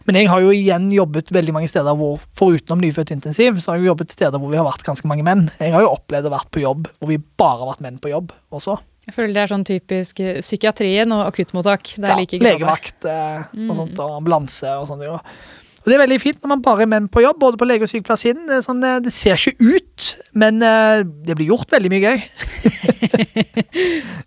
Men 0.05 0.19
jeg 0.19 0.27
har 0.29 0.43
jo 0.43 0.51
igjen 0.53 0.91
jobbet 0.93 1.31
veldig 1.33 1.55
mange 1.55 1.69
steder 1.71 1.97
hvor 1.97 2.19
forutenom 2.37 2.83
nyfødt 2.83 3.15
intensiv, 3.15 3.57
så 3.61 3.71
har 3.71 3.79
jeg 3.79 3.87
jo 3.87 3.91
jobbet 3.95 4.13
steder 4.13 4.37
hvor 4.37 4.51
vi 4.53 4.59
har 4.61 4.67
vært 4.69 4.85
ganske 4.85 5.09
mange 5.09 5.25
menn. 5.25 5.47
Jeg 5.59 5.73
har 5.73 5.81
jo 5.87 5.95
opplevd 5.95 6.29
å 6.29 6.35
vært 6.35 6.51
på 6.53 6.61
jobb 6.61 6.87
hvor 6.99 7.09
vi 7.09 7.17
bare 7.41 7.63
har 7.63 7.71
vært 7.73 7.85
menn 7.87 7.97
på 8.03 8.13
jobb 8.13 8.31
også. 8.53 8.77
Jeg 9.07 9.15
føler 9.15 9.33
det 9.37 9.43
er 9.45 9.51
sånn 9.53 9.63
typisk 9.67 10.19
eh, 10.19 10.41
psykiatrien 10.43 11.13
og 11.15 11.25
akuttmottak. 11.29 11.93
Det 11.95 12.03
er 12.05 12.11
Ja, 12.13 12.19
like 12.19 12.39
legevakt 12.43 13.05
eh, 13.07 13.45
Mm. 13.55 13.69
og 13.71 13.75
sånt, 13.79 13.99
og 14.03 14.17
ambulanse 14.19 14.73
og 14.77 14.85
sånt. 14.89 15.05
Jo. 15.07 15.17
Og 15.87 15.93
det 15.93 15.95
er 15.95 16.01
veldig 16.01 16.15
fint 16.19 16.41
når 16.43 16.49
man 16.51 16.61
bare 16.65 16.83
er 16.83 16.89
menn 16.91 17.05
på 17.07 17.21
jobb, 17.23 17.37
både 17.39 17.55
på 17.61 17.63
lege- 17.63 17.85
og 17.85 17.87
sykepleiersiden. 17.87 18.41
Det, 18.49 18.57
sånn, 18.65 18.81
eh, 18.83 18.97
det 19.05 19.13
ser 19.15 19.39
ikke 19.39 19.69
ut, 19.71 20.07
men 20.35 20.59
eh, 20.59 21.05
det 21.23 21.37
blir 21.39 21.53
gjort 21.53 21.71
veldig 21.71 21.91
mye 21.93 22.03
gøy. 22.03 22.25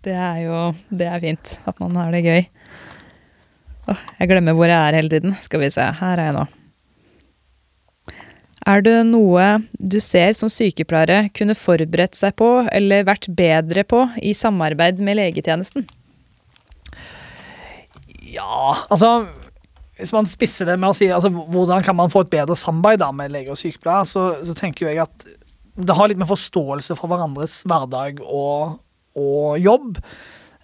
Det 0.01 0.15
er 0.17 0.39
jo 0.41 0.55
det 0.89 1.05
er 1.05 1.19
fint 1.21 1.51
at 1.69 1.77
man 1.77 1.93
har 1.99 2.09
det 2.15 2.23
gøy. 2.25 2.39
Åh, 3.91 3.99
jeg 4.17 4.29
glemmer 4.31 4.55
hvor 4.57 4.71
jeg 4.71 4.79
er 4.79 4.97
hele 4.97 5.11
tiden. 5.11 5.35
Skal 5.45 5.61
vi 5.61 5.69
se, 5.73 5.85
her 5.99 6.17
er 6.17 6.31
jeg 6.31 6.35
nå. 6.39 6.45
Er 8.71 8.81
det 8.85 8.95
noe 9.11 9.45
du 9.77 9.99
ser 10.01 10.33
som 10.37 10.49
sykepleiere 10.49 11.27
kunne 11.37 11.53
forberedt 11.57 12.17
seg 12.17 12.33
på 12.41 12.49
eller 12.73 13.05
vært 13.05 13.29
bedre 13.37 13.85
på 13.85 14.01
i 14.17 14.33
samarbeid 14.37 15.03
med 15.05 15.19
legetjenesten? 15.21 15.85
Ja, 18.31 18.73
altså 18.89 19.27
Hvis 20.01 20.13
man 20.15 20.29
spisser 20.29 20.67
det 20.67 20.77
med 20.81 20.91
å 20.91 20.97
si 20.97 21.07
altså, 21.13 21.29
hvordan 21.29 21.85
kan 21.85 21.97
man 21.97 22.11
få 22.11 22.25
et 22.25 22.33
bedre 22.33 22.57
samarbeid 22.57 23.01
da, 23.03 23.11
med 23.15 23.33
lege 23.33 23.53
og 23.53 23.59
sykepleier, 23.59 24.07
så, 24.09 24.27
så 24.45 24.55
tenker 24.57 24.89
jeg 24.89 25.03
at 25.05 25.27
det 25.81 25.95
har 25.95 26.09
litt 26.11 26.19
med 26.19 26.29
forståelse 26.29 26.97
for 26.99 27.11
hverandres 27.11 27.61
hverdag 27.69 28.19
og, 28.25 28.79
og 29.17 29.59
jobb. 29.61 30.01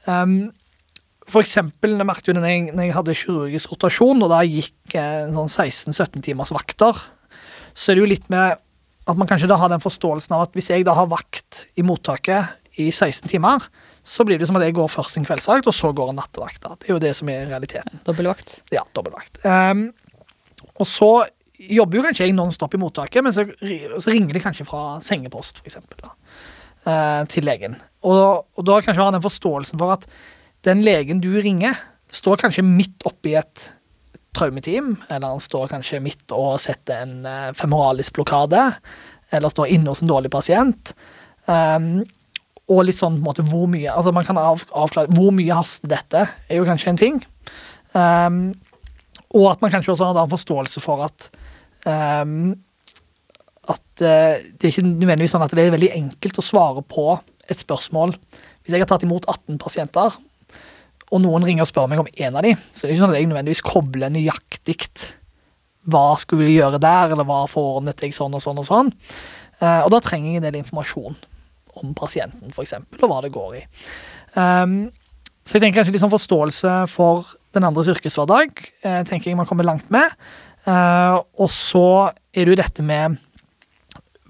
Um, 0.08 0.50
for 1.28 1.44
eksempel, 1.44 1.98
jeg 2.00 2.08
merket 2.08 2.30
jo 2.32 2.38
det 2.38 2.44
når 2.44 2.86
jeg 2.86 2.96
hadde 2.96 3.18
kirurgisk 3.20 3.74
rotasjon, 3.74 4.24
og 4.24 4.32
da 4.32 4.44
gikk 4.48 4.96
eh, 4.96 5.28
sånn 5.36 5.52
16-17 5.52 6.24
timers 6.24 6.54
vakter, 6.56 7.02
så 7.76 7.92
er 7.92 7.98
det 7.98 8.04
jo 8.04 8.12
litt 8.14 8.30
med 8.32 8.62
at 9.08 9.20
man 9.20 9.28
kanskje 9.30 9.50
da 9.52 9.58
har 9.60 9.72
den 9.72 9.84
forståelsen 9.84 10.36
av 10.36 10.48
at 10.48 10.56
hvis 10.56 10.72
jeg 10.72 10.88
da 10.88 10.96
har 10.98 11.10
vakt 11.12 11.66
i 11.80 11.84
mottaket 11.86 12.56
i 12.80 12.90
16 12.92 13.28
timer, 13.32 13.68
så 14.08 14.24
blir 14.28 14.40
det 14.40 14.48
som 14.48 14.56
at 14.60 14.64
jeg 14.64 14.78
går 14.78 14.88
først 14.92 15.18
en 15.20 15.26
kveldsvakt, 15.28 15.68
og 15.68 15.76
så 15.76 15.92
går 15.96 16.14
en 16.14 16.22
nattevakt. 16.22 16.62
da. 16.64 16.76
Det 16.80 16.88
er 16.88 16.94
jo 16.96 17.04
det 17.04 17.14
som 17.18 17.32
er 17.32 17.50
realiteten. 17.50 18.00
Dobbeltvakt. 18.08 18.62
Ja, 18.72 18.86
dobbeltvakt. 18.96 19.42
Um, 19.44 19.90
og 20.78 20.88
så 20.88 21.12
jobber 21.58 22.00
jo 22.00 22.06
kanskje 22.06 22.28
jeg 22.28 22.38
nonstop 22.38 22.76
i 22.78 22.80
mottaket, 22.80 23.26
men 23.26 23.36
så, 23.36 23.44
så 23.58 24.14
ringer 24.14 24.38
de 24.38 24.44
kanskje 24.44 24.68
fra 24.68 25.02
sengepost, 25.04 25.60
for 25.60 25.70
eksempel, 25.70 26.00
da, 26.06 26.12
eh, 26.86 27.22
til 27.34 27.48
legen. 27.50 27.80
Og, 28.06 28.46
og 28.54 28.68
da 28.70 28.80
kanskje 28.86 29.04
ha 29.04 29.14
den 29.16 29.26
forståelsen 29.26 29.82
for 29.82 29.98
at 29.98 30.06
den 30.68 30.84
legen 30.86 31.24
du 31.24 31.32
ringer, 31.42 31.76
står 32.14 32.40
kanskje 32.44 32.64
midt 32.66 33.04
oppi 33.10 33.34
et 33.36 33.68
traumeteam, 34.38 34.94
eller 35.10 35.34
han 35.34 35.44
står 35.44 35.72
kanskje 35.74 36.00
midt 36.04 36.36
og 36.36 36.60
setter 36.62 37.04
en 37.04 37.26
uh, 37.26 37.56
femoralisk 37.58 38.16
blokade, 38.16 38.62
eller 39.34 39.52
står 39.52 39.74
inne 39.74 39.92
hos 39.92 40.04
en 40.04 40.12
dårlig 40.12 40.32
pasient. 40.32 40.94
Um, 41.50 42.06
og 42.68 42.84
litt 42.84 43.00
sånn 43.00 43.18
på 43.18 43.22
en 43.22 43.28
måte 43.30 43.46
hvor 43.48 43.68
mye 43.72 43.92
altså 43.94 44.12
man 44.16 44.26
kan 44.28 44.40
av, 44.42 44.64
avklare 44.76 45.14
hvor 45.16 45.32
mye 45.36 45.56
haster 45.56 45.92
dette, 45.92 46.26
er 46.50 46.60
jo 46.60 46.68
kanskje 46.68 46.92
en 46.92 47.00
ting. 47.00 47.20
Um, 47.94 48.40
og 49.36 49.52
at 49.54 49.64
man 49.64 49.72
kanskje 49.72 49.94
også 49.94 50.10
har 50.10 50.20
en 50.22 50.32
forståelse 50.32 50.84
for 50.84 51.06
at 51.08 51.30
um, 51.88 52.56
at 53.68 54.04
uh, 54.04 54.40
det 54.40 54.68
er 54.68 54.72
ikke 54.72 54.88
nødvendigvis 54.88 55.34
sånn 55.36 55.44
at 55.44 55.56
det 55.56 55.66
er 55.66 55.76
veldig 55.76 55.94
enkelt 55.96 56.40
å 56.40 56.46
svare 56.46 56.84
på 56.88 57.10
et 57.48 57.64
spørsmål. 57.64 58.16
Hvis 58.64 58.76
jeg 58.76 58.84
har 58.84 58.92
tatt 58.92 59.06
imot 59.08 59.28
18 59.28 59.60
pasienter, 59.64 60.20
og 61.08 61.24
noen 61.24 61.46
ringer 61.48 61.64
og 61.64 61.70
spør 61.70 61.88
meg 61.88 62.02
om 62.04 62.10
en 62.12 62.36
av 62.36 62.44
de, 62.44 62.52
så 62.76 62.84
er 62.84 62.90
det 62.90 62.98
ikke 62.98 63.04
sånn 63.06 63.14
at 63.14 63.20
jeg 63.20 63.30
nødvendigvis 63.30 63.64
kobler 63.64 64.12
nøyaktig 64.12 64.78
hva 65.88 66.18
skulle 66.20 66.50
vi 66.50 66.58
gjøre 66.58 66.82
der, 66.84 67.14
eller 67.16 67.28
hva 67.28 67.46
forordnet 67.48 68.04
jeg 68.04 68.16
sånn 68.16 68.36
og 68.36 68.44
sånn 68.44 68.60
og 68.60 68.68
sånn. 68.68 68.92
Uh, 69.62 69.86
og 69.86 69.92
da 69.94 70.02
trenger 70.04 70.34
jeg 70.34 70.42
en 70.42 70.48
del 70.50 70.60
informasjon 70.60 71.16
om 71.80 71.94
pasienten, 71.98 72.54
for 72.56 72.66
eksempel, 72.66 73.02
og 73.04 73.12
hva 73.12 73.22
det 73.26 73.34
går 73.36 73.60
i. 73.60 73.64
Um, 74.36 74.80
så 75.48 75.58
jeg 75.58 75.64
tenker 75.64 75.80
kanskje 75.80 75.96
litt 75.96 76.04
sånn 76.04 76.14
forståelse 76.14 76.74
for 76.92 77.30
den 77.56 77.66
andres 77.68 77.90
yrkeshverdag, 77.94 78.60
eh, 78.84 79.00
tenker 79.08 79.32
jeg 79.32 79.40
man 79.40 79.48
kommer 79.50 79.68
langt 79.68 79.88
med. 79.94 80.12
Uh, 80.68 81.24
og 81.40 81.48
så 81.54 82.12
er 82.36 82.44
det 82.44 82.52
jo 82.52 82.60
dette 82.60 82.84
med 82.84 83.16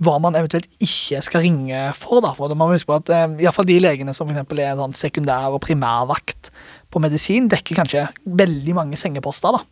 hva 0.05 0.17
man 0.21 0.36
eventuelt 0.38 0.67
ikke 0.83 1.21
skal 1.25 1.41
ringe 1.41 1.79
for. 1.97 2.21
da, 2.21 2.33
for 2.38 2.53
Man 2.53 2.69
må 2.69 2.75
huske 2.75 2.89
på 2.91 2.99
at 2.99 3.10
eh, 3.10 3.39
i 3.41 3.47
fall 3.55 3.65
de 3.65 3.79
legene 3.81 4.13
som 4.13 4.29
for 4.29 4.60
er 4.62 4.77
sånn 4.77 4.93
sekundær- 4.93 5.55
og 5.55 5.63
primærvakt 5.65 6.51
på 6.93 7.01
medisin, 7.01 7.49
dekker 7.49 7.81
kanskje 7.81 8.05
veldig 8.25 8.77
mange 8.77 8.99
sengeposter. 9.01 9.57
da. 9.57 9.63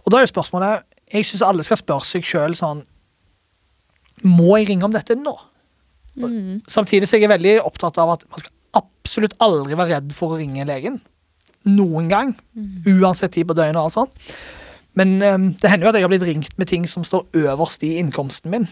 Og 0.00 0.08
da 0.12 0.18
er 0.18 0.24
jo 0.24 0.32
spørsmålet 0.32 0.86
Jeg 1.12 1.26
syns 1.28 1.42
alle 1.44 1.64
skal 1.66 1.76
spørre 1.76 2.06
seg 2.06 2.24
sjøl 2.24 2.54
sånn 2.56 2.78
Må 4.24 4.56
jeg 4.56 4.70
ringe 4.70 4.86
om 4.86 4.94
dette 4.94 5.12
nå? 5.18 5.34
Samtidig 6.70 7.08
så 7.08 7.16
er 7.16 7.24
jeg 7.24 7.32
veldig 7.32 7.54
opptatt 7.64 7.98
av 8.02 8.16
at 8.16 8.26
man 8.30 8.42
skal 8.42 8.82
absolutt 8.82 9.36
aldri 9.42 9.78
være 9.78 9.96
redd 9.96 10.14
for 10.16 10.34
å 10.34 10.40
ringe 10.40 10.66
legen. 10.68 11.00
Noen 11.68 12.08
gang. 12.10 12.34
Uansett 12.88 13.34
tid 13.36 13.48
på 13.48 13.56
døgnet 13.58 13.78
og 13.80 13.88
alt 13.88 13.96
sånt. 13.98 14.36
Men 14.98 15.18
um, 15.22 15.50
det 15.54 15.70
hender 15.70 15.86
jo 15.86 15.90
at 15.92 15.98
jeg 15.98 16.06
har 16.06 16.12
blitt 16.12 16.26
ringt 16.26 16.54
med 16.58 16.70
ting 16.70 16.86
som 16.90 17.04
står 17.06 17.28
øverst 17.44 17.84
i 17.86 17.92
innkomsten 18.00 18.50
min, 18.50 18.64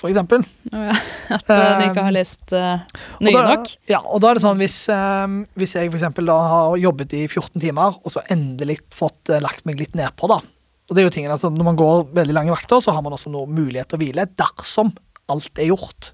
for 0.00 0.10
eksempel. 0.10 0.44
Oh 0.74 0.82
ja, 0.84 0.96
At 1.38 1.48
eh, 1.50 1.62
du 1.80 1.84
ikke 1.86 2.04
har 2.04 2.14
lest 2.14 2.52
uh, 2.52 2.82
nøye 3.24 3.36
da- 3.38 3.54
nok? 3.54 3.70
Ja, 3.88 4.02
og 4.04 4.20
da 4.20 4.30
er 4.30 4.38
det 4.38 4.44
sånn 4.44 4.60
hvis, 4.60 4.76
um, 4.92 5.38
hvis 5.56 5.76
jeg 5.78 5.92
for 5.94 6.20
da 6.28 6.36
har 6.50 6.76
jobbet 6.82 7.16
i 7.16 7.22
14 7.30 7.62
timer, 7.64 7.96
og 8.02 8.12
så 8.12 8.24
endelig 8.34 8.82
fått 8.94 9.32
uh, 9.32 9.40
lagt 9.44 9.64
meg 9.68 9.80
litt 9.80 9.96
nedpå, 9.96 10.28
da. 10.30 10.42
Og 10.84 10.92
det 10.92 11.00
er 11.00 11.08
jo 11.08 11.14
tingen, 11.14 11.32
altså 11.32 11.48
Når 11.48 11.64
man 11.64 11.78
går 11.80 12.02
veldig 12.12 12.34
lange 12.36 12.52
vakter, 12.52 12.82
så 12.84 12.92
har 12.92 13.00
man 13.00 13.14
også 13.16 13.32
noe 13.32 13.48
mulighet 13.48 13.88
til 13.88 13.96
å 13.96 14.02
hvile 14.02 14.26
dersom 14.36 14.92
alt 15.32 15.56
er 15.56 15.70
gjort. 15.70 16.10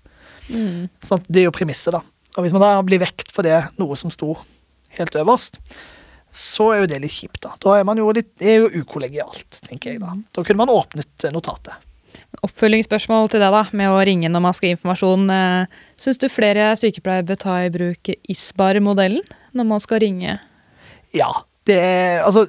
Mm. 0.50 0.88
Sånn, 1.06 1.22
det 1.28 1.42
er 1.42 1.48
jo 1.48 1.54
premisset, 1.56 1.94
da. 1.96 2.02
Og 2.36 2.44
hvis 2.44 2.54
man 2.54 2.62
da 2.62 2.74
blir 2.86 3.02
vekt 3.02 3.32
for 3.34 3.46
det, 3.46 3.58
noe 3.80 3.96
som 3.98 4.12
sto 4.14 4.34
helt 4.98 5.16
øverst, 5.18 5.58
så 6.30 6.68
er 6.74 6.82
jo 6.84 6.90
det 6.92 7.00
litt 7.02 7.14
kjipt, 7.14 7.40
da. 7.42 7.54
Da 7.62 7.78
er 7.80 7.86
man 7.86 7.98
jo 7.98 8.10
litt, 8.14 8.30
det 8.38 8.52
er 8.52 8.64
jo 8.64 8.82
ukollegialt, 8.84 9.62
tenker 9.66 9.94
jeg 9.94 10.02
da. 10.02 10.14
Da 10.36 10.44
kunne 10.46 10.62
man 10.62 10.72
åpnet 10.74 11.26
eh, 11.26 11.34
notatet. 11.34 11.74
Oppfølgingsspørsmål 12.46 13.32
til 13.32 13.42
det 13.42 13.50
da, 13.50 13.64
med 13.76 13.90
å 13.90 13.98
ringe 14.06 14.30
når 14.30 14.44
man 14.44 14.54
skal 14.54 14.70
gi 14.70 14.76
informasjon. 14.76 15.26
Eh, 15.34 15.80
Syns 16.00 16.22
du 16.22 16.28
flere 16.30 16.70
sykepleiere 16.78 17.26
bør 17.26 17.40
ta 17.42 17.56
i 17.64 17.72
bruk 17.74 18.12
ISBAR-modellen 18.30 19.26
når 19.58 19.70
man 19.72 19.82
skal 19.82 20.02
ringe? 20.04 20.38
Ja. 21.16 21.32
Det 21.70 21.76
er, 21.78 22.20
altså, 22.26 22.46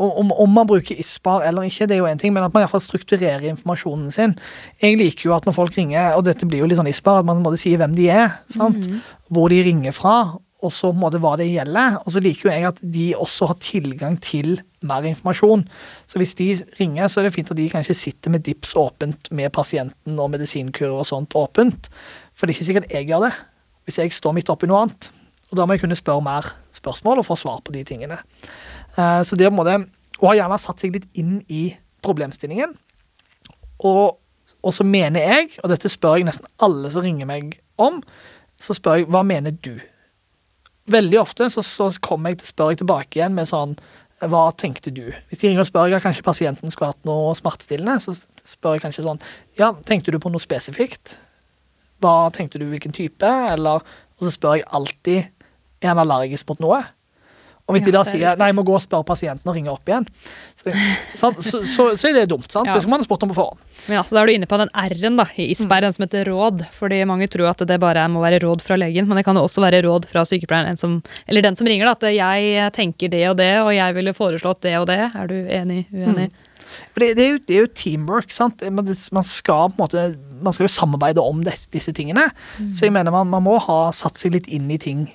om, 0.00 0.32
om 0.32 0.52
man 0.56 0.68
bruker 0.68 0.96
ISPAR 0.96 1.44
eller 1.44 1.68
ikke, 1.68 1.88
det 1.90 1.98
er 1.98 2.02
jo 2.02 2.08
en 2.08 2.20
ting, 2.20 2.32
men 2.32 2.46
at 2.46 2.54
man 2.54 2.62
i 2.62 2.64
hvert 2.64 2.72
fall 2.78 2.84
strukturerer 2.84 3.44
informasjonen 3.50 4.12
sin. 4.14 4.36
Jeg 4.80 4.96
liker 4.96 5.28
jo 5.28 5.36
at 5.36 5.48
når 5.48 5.56
folk 5.58 5.76
ringer, 5.76 6.14
og 6.16 6.24
dette 6.28 6.48
blir 6.48 6.62
jo 6.62 6.68
litt 6.70 6.80
sånn 6.80 6.88
ISPAR, 6.88 7.20
at 7.20 7.28
man 7.28 7.42
må 7.44 7.52
si 7.60 7.74
hvem 7.76 7.96
de 7.98 8.08
er. 8.14 8.38
sant? 8.56 8.88
Hvor 9.28 9.52
de 9.52 9.60
ringer 9.66 9.92
fra, 9.96 10.38
og 10.58 10.72
så 10.74 10.88
på 10.90 10.96
en 10.96 11.02
måte 11.04 11.20
hva 11.22 11.36
det 11.38 11.46
gjelder. 11.52 12.00
Og 12.02 12.14
så 12.14 12.22
liker 12.22 12.48
jo 12.48 12.54
jeg 12.54 12.66
at 12.66 12.80
de 12.94 13.04
også 13.14 13.50
har 13.52 13.58
tilgang 13.62 14.16
til 14.24 14.56
mer 14.86 15.06
informasjon. 15.06 15.62
Så 16.10 16.18
hvis 16.18 16.34
de 16.38 16.48
ringer, 16.80 17.06
så 17.06 17.20
er 17.20 17.28
det 17.28 17.34
fint 17.36 17.52
at 17.52 17.58
de 17.58 17.68
kanskje 17.70 17.94
sitter 17.98 18.34
med 18.34 18.42
DIPS 18.46 18.74
åpent 18.78 19.30
med 19.30 19.52
pasienten 19.54 20.18
og 20.18 20.32
medisinkurer 20.34 20.96
og 20.98 21.06
sånt 21.06 21.36
åpent. 21.38 21.90
For 22.34 22.46
det 22.46 22.54
er 22.54 22.58
ikke 22.58 22.70
sikkert 22.72 22.90
jeg 22.94 23.10
gjør 23.10 23.28
det, 23.28 23.34
hvis 23.86 24.00
jeg 24.02 24.16
står 24.16 24.34
midt 24.34 24.50
oppi 24.50 24.70
noe 24.70 24.86
annet. 24.86 25.12
Og 25.48 25.60
da 25.60 25.64
må 25.64 25.76
jeg 25.76 25.84
kunne 25.84 25.98
spørre 25.98 26.26
mer 26.26 26.50
spørsmål 26.78 27.22
og 27.22 27.26
få 27.28 27.36
svar 27.38 27.60
på 27.64 27.74
de 27.74 27.84
tingene. 27.88 28.20
Eh, 28.96 29.22
Så 29.26 29.36
det 29.36 29.46
en 29.46 29.58
måte, 29.58 29.78
Og 30.18 30.32
har 30.32 30.40
gjerne 30.40 30.58
satt 30.58 30.80
seg 30.82 30.96
litt 30.96 31.06
inn 31.14 31.36
i 31.46 31.76
problemstillingen. 32.02 32.72
Og, 33.86 34.16
og 34.62 34.74
så 34.74 34.82
mener 34.82 35.22
jeg, 35.22 35.52
og 35.62 35.70
dette 35.70 35.90
spør 35.92 36.18
jeg 36.18 36.26
nesten 36.26 36.48
alle 36.58 36.90
som 36.90 37.04
ringer 37.04 37.28
meg 37.30 37.60
om, 37.78 38.00
så 38.58 38.74
spør 38.74 38.98
jeg 38.98 39.06
hva 39.14 39.22
mener 39.22 39.54
du? 39.54 39.76
Veldig 40.90 41.20
ofte 41.20 41.46
så, 41.52 41.62
så 41.62 41.92
kommer 42.02 42.32
jeg 42.32 42.48
spør 42.48 42.72
jeg 42.72 42.80
tilbake 42.82 43.20
igjen 43.20 43.36
med 43.36 43.46
sånn 43.50 43.76
hva 44.26 44.48
tenkte 44.58 44.90
du? 44.90 45.12
Hvis 45.30 45.38
de 45.38 45.52
ringer 45.52 45.62
og 45.62 45.68
spør 45.68 45.92
jeg 45.92 46.02
kanskje 46.02 46.26
pasienten 46.26 46.72
skulle 46.74 46.90
hatt 46.90 47.06
noe 47.06 47.36
smertestillende, 47.38 48.00
så 48.02 48.16
spør 48.42 48.74
jeg 48.74 48.82
kanskje 48.88 49.04
sånn 49.06 49.20
Ja, 49.60 49.70
tenkte 49.86 50.10
du 50.10 50.18
på 50.18 50.32
noe 50.34 50.42
spesifikt? 50.42 51.14
Hva 52.02 52.26
tenkte 52.34 52.58
du, 52.58 52.66
hvilken 52.66 52.94
type? 52.94 53.30
Eller 53.52 53.84
Og 54.18 54.26
så 54.26 54.32
spør 54.34 54.58
jeg 54.58 54.66
alltid 54.74 55.28
er 55.82 55.92
han 55.92 56.02
allergisk 56.04 56.48
mot 56.48 56.62
noe. 56.64 56.82
Og 57.68 57.76
hvis 57.76 57.84
de 57.84 57.92
da 57.92 58.00
er 58.00 58.08
sier 58.08 58.38
nei, 58.40 58.46
jeg 58.48 58.56
må 58.56 58.62
gå 58.64 58.72
og 58.78 58.80
spørre 58.80 59.04
pasienten 59.04 59.50
og 59.50 59.56
ringe 59.58 59.68
opp 59.68 59.90
igjen, 59.90 60.06
så, 60.56 60.72
så, 61.20 61.60
så, 61.68 61.84
så 62.00 62.08
er 62.08 62.14
det 62.16 62.22
dumt. 62.30 62.48
sant? 62.48 62.64
Ja. 62.64 62.78
Det 62.78 62.80
skal 62.80 62.94
man 62.94 63.02
ha 63.02 63.04
spurt 63.04 63.26
om 63.26 63.32
på 63.34 63.36
forhånd. 63.36 63.60
Men 63.84 63.98
ja, 63.98 64.04
så 64.08 64.16
Da 64.16 64.22
er 64.22 64.30
du 64.30 64.32
inne 64.38 64.48
på 64.48 64.56
den 64.62 64.72
R-en 64.72 65.18
da, 65.20 65.26
i 65.36 65.50
ISBER, 65.52 65.84
den 65.84 65.96
som 65.96 66.06
heter 66.06 66.30
råd. 66.32 66.64
Fordi 66.78 67.02
mange 67.08 67.28
tror 67.28 67.50
at 67.52 67.66
det 67.68 67.76
bare 67.82 68.06
må 68.08 68.24
være 68.24 68.40
råd 68.46 68.64
fra 68.64 68.80
legen, 68.80 69.04
men 69.10 69.20
det 69.20 69.26
kan 69.28 69.36
også 69.36 69.60
være 69.66 69.82
råd 69.84 70.08
fra 70.08 70.24
sykepleieren, 70.30 70.72
en 70.72 70.80
som, 70.80 70.96
eller 71.28 71.44
den 71.44 71.60
som 71.60 71.68
ringer. 71.68 71.92
da, 71.92 71.98
At 72.00 72.16
jeg 72.16 72.72
tenker 72.78 73.12
det 73.12 73.22
og 73.34 73.36
det, 73.42 73.52
og 73.60 73.70
jeg 73.76 73.98
ville 74.00 74.16
foreslått 74.16 74.64
det 74.64 74.74
og 74.80 74.88
det. 74.88 75.02
Er 75.12 75.28
du 75.28 75.36
enig? 75.36 75.84
Uenig? 75.92 76.30
For 76.96 77.04
det, 77.04 77.12
det, 77.20 77.26
er 77.26 77.30
jo, 77.36 77.44
det 77.44 77.54
er 77.58 77.64
jo 77.66 77.72
teamwork. 77.84 78.32
sant? 78.32 78.64
Man, 78.64 78.88
skal 79.28 79.68
på 79.68 79.76
en 79.76 79.84
måte, 79.84 80.08
man 80.40 80.56
skal 80.56 80.70
jo 80.70 80.72
samarbeide 80.72 81.20
om 81.20 81.44
det, 81.44 81.58
disse 81.76 81.92
tingene. 81.92 82.30
Så 82.72 82.88
jeg 82.88 82.96
mener 82.96 83.12
man, 83.12 83.28
man 83.28 83.44
må 83.44 83.60
ha 83.68 83.82
satt 83.92 84.16
seg 84.16 84.40
litt 84.40 84.48
inn 84.48 84.72
i 84.72 84.80
ting 84.80 85.10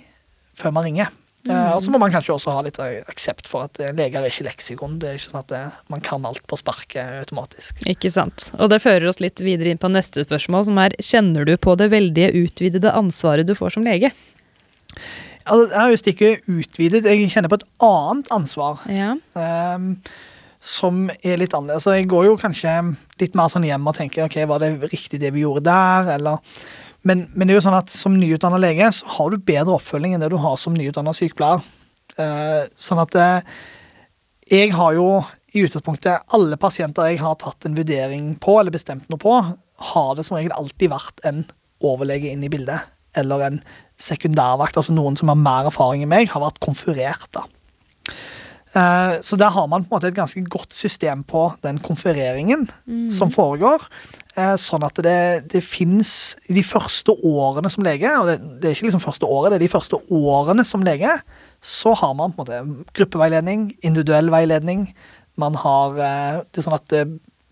før 0.59 0.73
man 0.75 0.87
ringer. 0.87 1.11
Mm. 1.43 1.73
og 1.75 1.81
så 1.83 1.91
må 1.91 1.99
man 1.99 2.11
kanskje 2.13 2.31
også 2.37 2.53
ha 2.55 2.61
litt 2.63 2.77
eh, 2.79 3.01
aksept 3.11 3.49
for 3.51 3.67
at 3.67 3.79
eh, 3.83 3.91
leger 3.91 4.23
er 4.23 4.31
ikke 4.31 4.45
leksikon. 4.47 4.95
Det 5.01 5.09
er 5.09 5.17
ikke 5.17 5.25
sånn 5.25 5.41
at 5.41 5.51
eh, 5.57 5.79
man 5.91 6.03
kan 6.05 6.23
alt 6.23 6.39
på 6.47 6.55
sparket 6.55 7.17
automatisk. 7.19 7.81
Ikke 7.89 8.11
sant. 8.13 8.47
Og 8.63 8.71
det 8.71 8.79
fører 8.79 9.09
oss 9.11 9.19
litt 9.19 9.43
videre 9.43 9.73
inn 9.73 9.81
på 9.81 9.91
neste 9.91 10.23
spørsmål, 10.23 10.69
som 10.69 10.79
er 10.79 10.95
kjenner 11.03 11.43
du 11.49 11.57
på 11.59 11.75
det 11.79 11.89
veldige 11.91 12.31
utvidede 12.45 12.95
ansvaret 12.95 13.49
du 13.49 13.51
får 13.59 13.75
som 13.75 13.83
lege? 13.83 14.13
Altså, 15.43 15.65
jeg 15.67 15.81
har 15.81 15.91
jo 15.91 15.99
stikket 15.99 16.47
utvidet. 16.47 17.03
Jeg 17.11 17.33
kjenner 17.33 17.51
på 17.51 17.59
et 17.59 17.67
annet 17.83 18.31
ansvar. 18.31 18.85
Ja. 18.87 19.11
Um, 19.35 19.97
som 20.63 21.09
er 21.19 21.41
litt 21.41 21.51
annerledes. 21.51 21.83
Så 21.83 21.97
jeg 21.97 22.07
går 22.11 22.29
jo 22.29 22.37
kanskje 22.39 22.77
litt 23.19 23.35
mer 23.35 23.51
sånn 23.51 23.67
hjem 23.67 23.89
og 23.89 23.97
tenker 23.99 24.29
ok, 24.29 24.39
var 24.47 24.63
det 24.63 24.77
riktig 24.93 25.19
det 25.19 25.33
vi 25.35 25.43
gjorde 25.43 25.67
der, 25.67 26.13
eller 26.15 26.39
men, 27.07 27.27
men 27.33 27.47
det 27.47 27.53
er 27.53 27.59
jo 27.59 27.65
sånn 27.67 27.77
at 27.77 27.91
som 27.91 28.15
nyutdanna 28.15 28.59
lege 28.61 28.89
så 28.95 29.07
har 29.17 29.31
du 29.31 29.43
bedre 29.43 29.75
oppfølging 29.75 30.15
enn 30.15 30.23
det 30.23 30.31
du 30.31 30.39
har 30.39 30.55
som 30.59 30.75
nyutdanna 30.77 31.13
sykepleier. 31.15 31.63
Eh, 32.19 32.63
sånn 32.79 33.01
at 33.03 33.17
eh, 33.19 33.55
jeg 34.53 34.71
har 34.75 34.95
jo 34.95 35.07
i 35.53 35.63
utgangspunktet 35.65 36.33
alle 36.35 36.57
pasienter 36.61 37.11
jeg 37.11 37.21
har 37.21 37.37
tatt 37.41 37.67
en 37.67 37.75
vurdering 37.77 38.33
på, 38.41 38.57
eller 38.59 38.73
bestemt 38.73 39.09
noe 39.11 39.21
på, 39.21 39.35
har 39.93 40.15
det 40.15 40.25
som 40.27 40.37
regel 40.37 40.55
alltid 40.55 40.93
vært 40.93 41.23
en 41.27 41.43
overlege 41.83 42.31
inn 42.31 42.45
i 42.45 42.51
bildet. 42.51 42.87
Eller 43.19 43.43
en 43.45 43.59
sekundærvakt, 44.01 44.79
altså 44.79 44.95
noen 44.95 45.17
som 45.19 45.29
har 45.29 45.37
mer 45.39 45.69
erfaring 45.69 46.05
enn 46.05 46.13
meg, 46.13 46.31
har 46.31 46.41
vært 46.41 46.61
konferert. 46.63 47.27
da. 47.35 47.45
Eh, 48.75 49.21
Så 49.21 49.37
der 49.37 49.49
har 49.53 49.67
man 49.67 49.83
på 49.85 49.93
en 49.93 49.99
måte 49.99 50.07
et 50.09 50.17
ganske 50.17 50.43
godt 50.49 50.73
system 50.73 51.23
på 51.23 51.53
den 51.63 51.79
konfereringen 51.79 52.67
som 53.13 53.29
foregår. 53.31 53.81
Eh, 54.35 54.55
Sånn 54.57 54.83
at 54.83 54.95
det, 55.05 55.47
det 55.53 55.61
fins 55.63 56.35
i 56.49 56.53
de 56.57 56.63
første 56.63 57.13
årene 57.23 57.69
som 57.69 57.83
lege, 57.85 58.09
og 58.19 58.27
det, 58.27 58.39
det 58.61 58.69
er 58.69 58.75
ikke 58.75 58.87
liksom 58.89 59.03
første 59.03 59.25
året, 59.29 59.51
det 59.51 59.59
er 59.61 59.67
de 59.67 59.73
første 59.75 59.99
årene 60.09 60.65
som 60.65 60.81
lege, 60.83 61.11
så 61.61 61.93
har 61.95 62.13
man 62.17 62.33
på 62.33 62.41
en 62.43 62.47
måte 62.47 62.87
gruppeveiledning, 62.97 63.69
individuell 63.83 64.31
veiledning. 64.33 64.87
Man 65.37 65.55
har 65.55 65.93
eh, 65.97 66.41
Det 66.51 66.59
er 66.63 66.67
sånn 66.69 66.79
at 66.79 66.97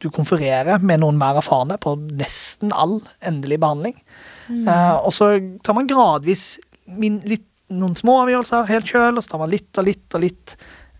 du 0.01 0.09
konfererer 0.09 0.81
med 0.81 1.03
noen 1.03 1.19
mer 1.21 1.37
erfarne 1.37 1.77
på 1.77 1.93
nesten 2.17 2.71
all 2.73 2.97
endelig 3.21 3.59
behandling. 3.61 3.93
Eh, 4.49 4.95
og 5.05 5.13
så 5.13 5.35
tar 5.63 5.77
man 5.77 5.87
gradvis 5.87 6.55
min, 6.87 7.21
litt, 7.23 7.45
noen 7.69 7.93
små 7.95 8.17
avgjørelser 8.25 8.65
helt 8.67 8.89
sjøl, 8.89 9.15
og 9.15 9.23
så 9.23 9.29
tar 9.35 9.39
man 9.45 9.53
litt 9.53 9.77
og 9.77 9.85
litt 9.85 10.17
og 10.17 10.25
litt 10.25 10.55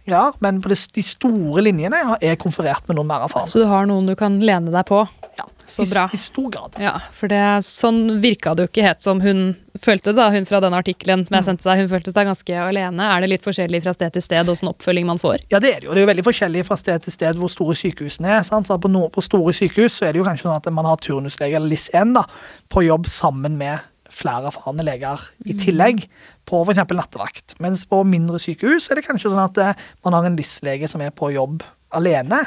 greier. 0.08 0.38
Men 0.44 0.62
på 0.64 0.72
de 0.74 1.04
store 1.06 1.64
linjene 1.66 2.04
har 2.14 2.22
jeg 2.24 2.40
konferert 2.42 2.88
med 2.90 2.98
noen 3.00 3.10
mer 3.12 3.26
erfarne. 3.28 3.52
Så 3.52 3.62
du 3.64 3.68
har 3.70 3.88
noen 3.90 4.10
du 4.10 4.16
kan 4.20 4.40
lene 4.44 4.74
deg 4.74 4.86
på? 4.90 5.04
Ja, 5.38 5.46
Så 5.72 5.86
bra. 5.88 6.10
I 6.12 6.18
stor 6.20 6.50
grad. 6.52 6.76
Ja, 6.82 6.98
for 7.16 7.32
det, 7.32 7.42
sånn 7.64 8.20
virka 8.24 8.52
det 8.56 8.66
jo 8.66 8.72
ikke 8.72 8.84
helt 8.84 9.06
som 9.06 9.22
hun 9.24 9.54
følte 9.82 10.12
da, 10.14 10.26
hun 10.34 10.46
fra 10.46 10.60
den 10.62 10.76
artikkelen 10.76 11.24
som 11.26 11.38
jeg 11.38 11.48
sendte 11.48 11.70
deg. 11.70 11.84
Hun 11.86 11.92
følte 11.94 12.12
seg 12.12 12.28
ganske 12.28 12.58
alene. 12.60 13.06
Er 13.08 13.24
det 13.24 13.30
litt 13.32 13.46
forskjellig 13.46 13.80
fra 13.86 13.94
sted 13.96 14.12
til 14.18 14.26
sted 14.26 14.52
åssen 14.52 14.70
oppfølging 14.74 15.08
man 15.08 15.22
får? 15.22 15.46
Ja, 15.54 15.62
det 15.64 15.72
er 15.76 15.80
det 15.80 15.88
jo. 15.88 15.94
Det 15.96 16.02
er 16.04 16.08
jo 16.08 16.12
veldig 16.12 16.28
forskjellig 16.28 16.66
fra 16.68 16.78
sted 16.82 17.06
til 17.08 17.16
sted 17.16 17.40
hvor 17.40 17.54
store 17.54 17.78
sykehusene 17.80 18.36
er. 18.40 18.44
sant? 18.48 18.68
Så 18.68 18.78
på, 18.84 18.92
no, 18.92 19.06
på 19.14 19.24
store 19.24 19.56
sykehus 19.56 19.96
så 20.02 20.10
er 20.10 20.14
det 20.18 20.22
jo 20.24 20.28
kanskje 20.28 20.50
sånn 20.50 20.60
at 20.60 20.68
man 20.76 20.90
har 20.90 21.00
turnuslege 21.02 21.56
eller 21.62 21.72
LIS1 21.72 22.18
da, 22.20 22.26
på 22.70 22.84
jobb 22.90 23.08
sammen 23.10 23.56
med 23.62 23.80
flere 24.12 24.50
erfarne 24.52 24.84
leger 24.84 25.24
i 25.48 25.56
tillegg 25.56 26.04
på 26.52 26.62
f.eks. 26.68 26.82
nattevakt. 26.92 27.56
Mens 27.64 27.86
på 27.88 28.02
mindre 28.08 28.40
sykehus 28.44 28.90
er 28.92 29.00
det 29.00 29.06
kanskje 29.08 29.32
sånn 29.32 29.44
at 29.46 29.58
eh, 29.64 29.86
man 30.06 30.18
har 30.18 30.28
en 30.28 30.36
LIS-lege 30.40 30.90
som 30.92 31.02
er 31.06 31.14
på 31.16 31.32
jobb 31.34 31.64
alene. 31.96 32.44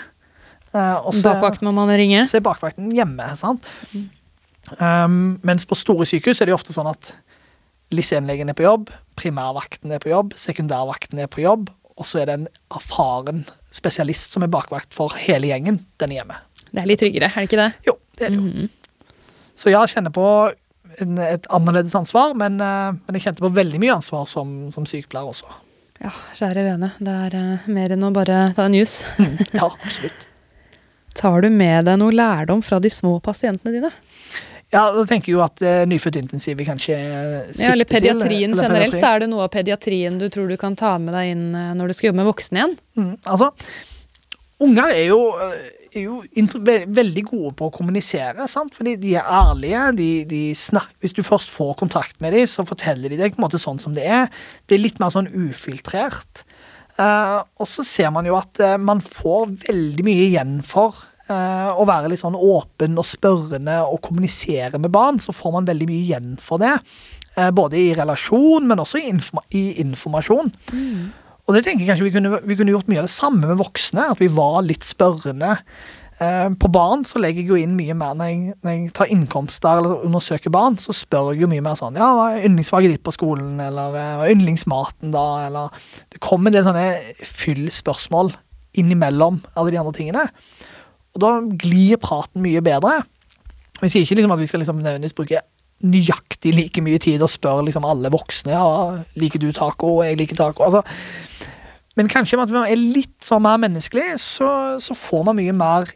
Også, 0.74 1.06
og 1.06 1.14
så- 1.14 1.32
Bakvakt 1.32 1.62
må 1.62 1.72
man 1.72 1.88
ringe. 1.94 2.24
så 2.26 2.36
er 2.40 2.44
bakvakten 2.44 2.90
hjemme. 2.92 3.28
sant? 3.38 3.64
Um, 4.80 5.38
mens 5.44 5.66
på 5.68 5.76
store 5.76 6.06
sykehus 6.08 6.40
er 6.40 6.48
det 6.48 6.54
jo 6.54 6.56
ofte 6.58 6.72
sånn 6.74 6.88
at 6.90 7.12
LIS1-legen 7.94 8.48
er 8.50 8.56
på 8.56 8.64
jobb, 8.64 8.88
primærvakten 9.20 9.92
er 9.92 10.00
på 10.02 10.08
jobb, 10.10 10.32
sekundærvakten 10.40 11.20
er 11.20 11.28
på 11.30 11.42
jobb, 11.44 11.68
og 11.94 12.08
så 12.08 12.22
er 12.22 12.26
det 12.30 12.34
en 12.40 12.46
erfaren 12.74 13.44
spesialist 13.70 14.32
som 14.34 14.42
er 14.42 14.50
bakvakt 14.50 14.96
for 14.96 15.12
hele 15.20 15.46
gjengen. 15.52 15.82
Den 16.02 16.14
er 16.14 16.22
hjemme. 16.22 16.38
Det 16.72 16.82
er 16.82 16.88
litt 16.90 17.02
tryggere, 17.04 17.28
er 17.30 17.44
det 17.44 17.50
ikke 17.52 17.60
det? 17.60 17.68
Jo, 17.86 17.94
det 18.18 18.26
er 18.26 18.34
det 18.34 18.40
jo. 18.40 18.68
Så 19.54 19.70
ja, 19.70 19.84
kjenner 19.86 20.10
på 20.10 20.24
en, 21.02 21.18
et 21.22 21.46
annerledes 21.54 21.94
ansvar, 21.98 22.34
men, 22.38 22.60
eh, 22.62 22.94
men 22.94 23.18
jeg 23.18 23.28
kjente 23.28 23.44
på 23.44 23.52
veldig 23.56 23.80
mye 23.82 23.96
ansvar 23.98 24.26
som, 24.30 24.54
som 24.74 24.86
sykepleier 24.88 25.32
også. 25.32 25.50
Ja, 26.02 26.12
kjære 26.36 26.64
vene. 26.66 26.90
Det 27.02 27.12
er 27.28 27.36
uh, 27.38 27.68
mer 27.70 27.94
enn 27.94 28.04
å 28.04 28.10
bare 28.14 28.48
ta 28.56 28.66
en 28.68 28.74
jus. 28.76 29.02
Ja, 29.54 29.70
absolutt. 29.70 30.24
Tar 31.18 31.44
du 31.44 31.50
med 31.54 31.86
deg 31.86 32.00
noe 32.00 32.10
lærdom 32.10 32.64
fra 32.66 32.80
de 32.82 32.90
små 32.90 33.20
pasientene 33.22 33.76
dine? 33.76 33.90
Ja, 34.74 34.88
da 34.90 35.04
tenker 35.06 35.30
jeg 35.30 35.36
jo 35.36 35.44
at 35.44 35.62
uh, 35.62 35.84
nyfødt 35.86 36.18
intensiv 36.18 36.58
kanskje 36.66 36.96
sikter 36.98 37.62
Ja, 37.62 37.72
eller 37.76 37.86
pediatrien 37.86 38.50
til, 38.50 38.58
eller 38.58 38.66
generelt. 38.66 38.96
Pediatrien. 38.96 39.10
Er 39.12 39.22
det 39.22 39.30
noe 39.30 39.46
av 39.46 39.52
pediatrien 39.54 40.18
du 40.18 40.26
tror 40.34 40.50
du 40.50 40.58
kan 40.60 40.74
ta 40.78 40.96
med 40.98 41.14
deg 41.14 41.30
inn 41.36 41.44
uh, 41.54 41.70
når 41.78 41.92
du 41.92 41.96
skal 41.96 42.10
jobbe 42.10 42.24
med 42.24 42.30
voksne 42.32 42.60
igjen? 42.60 42.76
Mm, 42.98 43.12
altså, 43.30 43.52
unger 44.64 44.90
er 44.90 45.06
jo, 45.06 45.20
eh, 45.46 45.83
er 45.96 46.06
jo 46.06 46.18
ve- 46.66 46.84
veldig 46.90 47.24
gode 47.28 47.54
på 47.58 47.68
å 47.68 47.74
kommunisere, 47.74 48.48
sant? 48.50 48.74
fordi 48.74 48.96
de 49.00 49.14
er 49.18 49.24
ærlige. 49.24 49.86
De, 49.98 50.10
de 50.28 50.42
Hvis 51.00 51.16
du 51.16 51.22
først 51.22 51.50
får 51.50 51.74
kontakt 51.80 52.20
med 52.20 52.32
dem, 52.32 52.46
så 52.46 52.66
forteller 52.66 53.08
de 53.08 53.20
deg 53.20 53.34
på 53.34 53.42
en 53.42 53.46
måte 53.46 53.62
sånn 53.62 53.80
som 53.82 53.94
det 53.94 54.06
er. 54.06 54.28
Det 54.66 54.76
er 54.76 54.84
litt 54.84 55.00
mer 55.00 55.14
sånn 55.14 55.30
ufiltrert. 55.30 56.44
Uh, 56.94 57.42
og 57.58 57.66
så 57.66 57.82
ser 57.82 58.12
man 58.14 58.26
jo 58.26 58.36
at 58.38 58.60
uh, 58.62 58.76
man 58.78 59.00
får 59.02 59.48
veldig 59.64 60.04
mye 60.06 60.28
igjen 60.28 60.60
for 60.62 60.94
uh, 61.26 61.74
å 61.74 61.82
være 61.90 62.12
litt 62.12 62.22
sånn 62.22 62.38
åpen 62.38 62.94
og 63.00 63.08
spørrende 63.10 63.80
og 63.88 63.98
kommunisere 64.06 64.78
med 64.78 64.94
barn. 64.94 65.18
Så 65.18 65.34
får 65.34 65.56
man 65.56 65.66
veldig 65.66 65.90
mye 65.90 66.04
igjen 66.04 66.32
for 66.42 66.62
det. 66.62 66.76
Både 67.34 67.74
i 67.74 67.88
relasjon, 67.98 68.62
men 68.70 68.78
også 68.78 69.00
i, 69.00 69.08
informa 69.10 69.42
i 69.58 69.80
informasjon. 69.82 70.52
Og 71.44 71.56
det 71.56 71.64
tenker 71.66 71.84
jeg 71.84 71.90
kanskje 71.92 72.06
vi 72.06 72.14
kunne, 72.14 72.38
vi 72.48 72.56
kunne 72.56 72.72
gjort 72.72 72.88
mye 72.88 73.02
av 73.02 73.08
det 73.08 73.12
samme 73.12 73.50
med 73.50 73.60
voksne. 73.60 74.08
At 74.14 74.22
vi 74.22 74.30
var 74.32 74.62
litt 74.64 74.86
spørrende. 74.88 75.58
Eh, 76.22 76.48
på 76.62 76.70
barn 76.70 77.02
så 77.04 77.18
legger 77.18 77.42
jeg 77.42 77.50
jo 77.50 77.58
inn 77.58 77.74
mye 77.74 77.94
mer 77.98 78.14
når 78.14 78.28
jeg, 78.30 78.54
når 78.62 78.74
jeg 78.76 78.92
tar 78.94 79.10
innkomster 79.12 79.80
eller 79.80 80.06
undersøker 80.06 80.52
barn. 80.54 80.78
Så 80.80 80.96
spør 80.96 81.32
jeg 81.34 81.44
jo 81.44 81.50
mye 81.52 81.64
mer 81.64 81.76
sånn 81.78 81.98
Ja, 82.00 82.12
hva 82.16 82.28
er 82.32 82.46
yndlingsfaget 82.48 82.94
ditt 82.94 83.04
på 83.06 83.14
skolen? 83.16 83.58
Eller 83.62 83.98
eh, 83.98 84.12
hva 84.20 84.28
er 84.28 84.36
yndlingsmaten 84.36 85.12
da? 85.14 85.26
Eller 85.48 85.90
Det 86.14 86.22
kommer 86.24 86.48
en 86.48 86.56
del 86.56 86.68
sånne 86.68 86.86
fyll-spørsmål 87.28 88.32
innimellom 88.80 89.42
alle 89.54 89.74
de 89.74 89.80
andre 89.82 89.94
tingene. 89.94 90.28
Og 91.14 91.22
da 91.22 91.36
glir 91.62 92.00
praten 92.02 92.42
mye 92.42 92.62
bedre. 92.64 93.02
Vi 93.82 93.90
sier 93.90 94.06
ikke 94.06 94.16
liksom 94.18 94.32
at 94.34 94.40
vi 94.40 94.48
skal 94.50 94.62
liksom 94.64 94.80
nødvendigvis 94.80 95.16
bruke 95.18 95.44
nøyaktig 95.84 96.54
like 96.56 96.82
mye 96.84 97.00
tid 97.02 97.22
og 97.24 97.32
spør 97.32 97.64
liksom 97.66 97.86
alle 97.88 98.10
voksne 98.12 98.54
ja, 98.54 98.64
liker 99.20 99.42
du 99.42 99.50
taco, 99.54 99.98
jeg 100.04 100.18
liker 100.20 100.38
taco. 100.38 100.64
Altså, 100.66 100.82
men 101.98 102.10
kanskje 102.10 102.38
med 102.38 102.48
at 102.48 102.54
man 102.54 102.66
er 102.66 102.80
litt 102.80 103.16
sånn 103.22 103.44
mer 103.44 103.60
menneskelig, 103.62 104.16
så, 104.22 104.48
så 104.82 104.96
får 104.98 105.28
man 105.28 105.38
mye 105.38 105.54
mer 105.54 105.92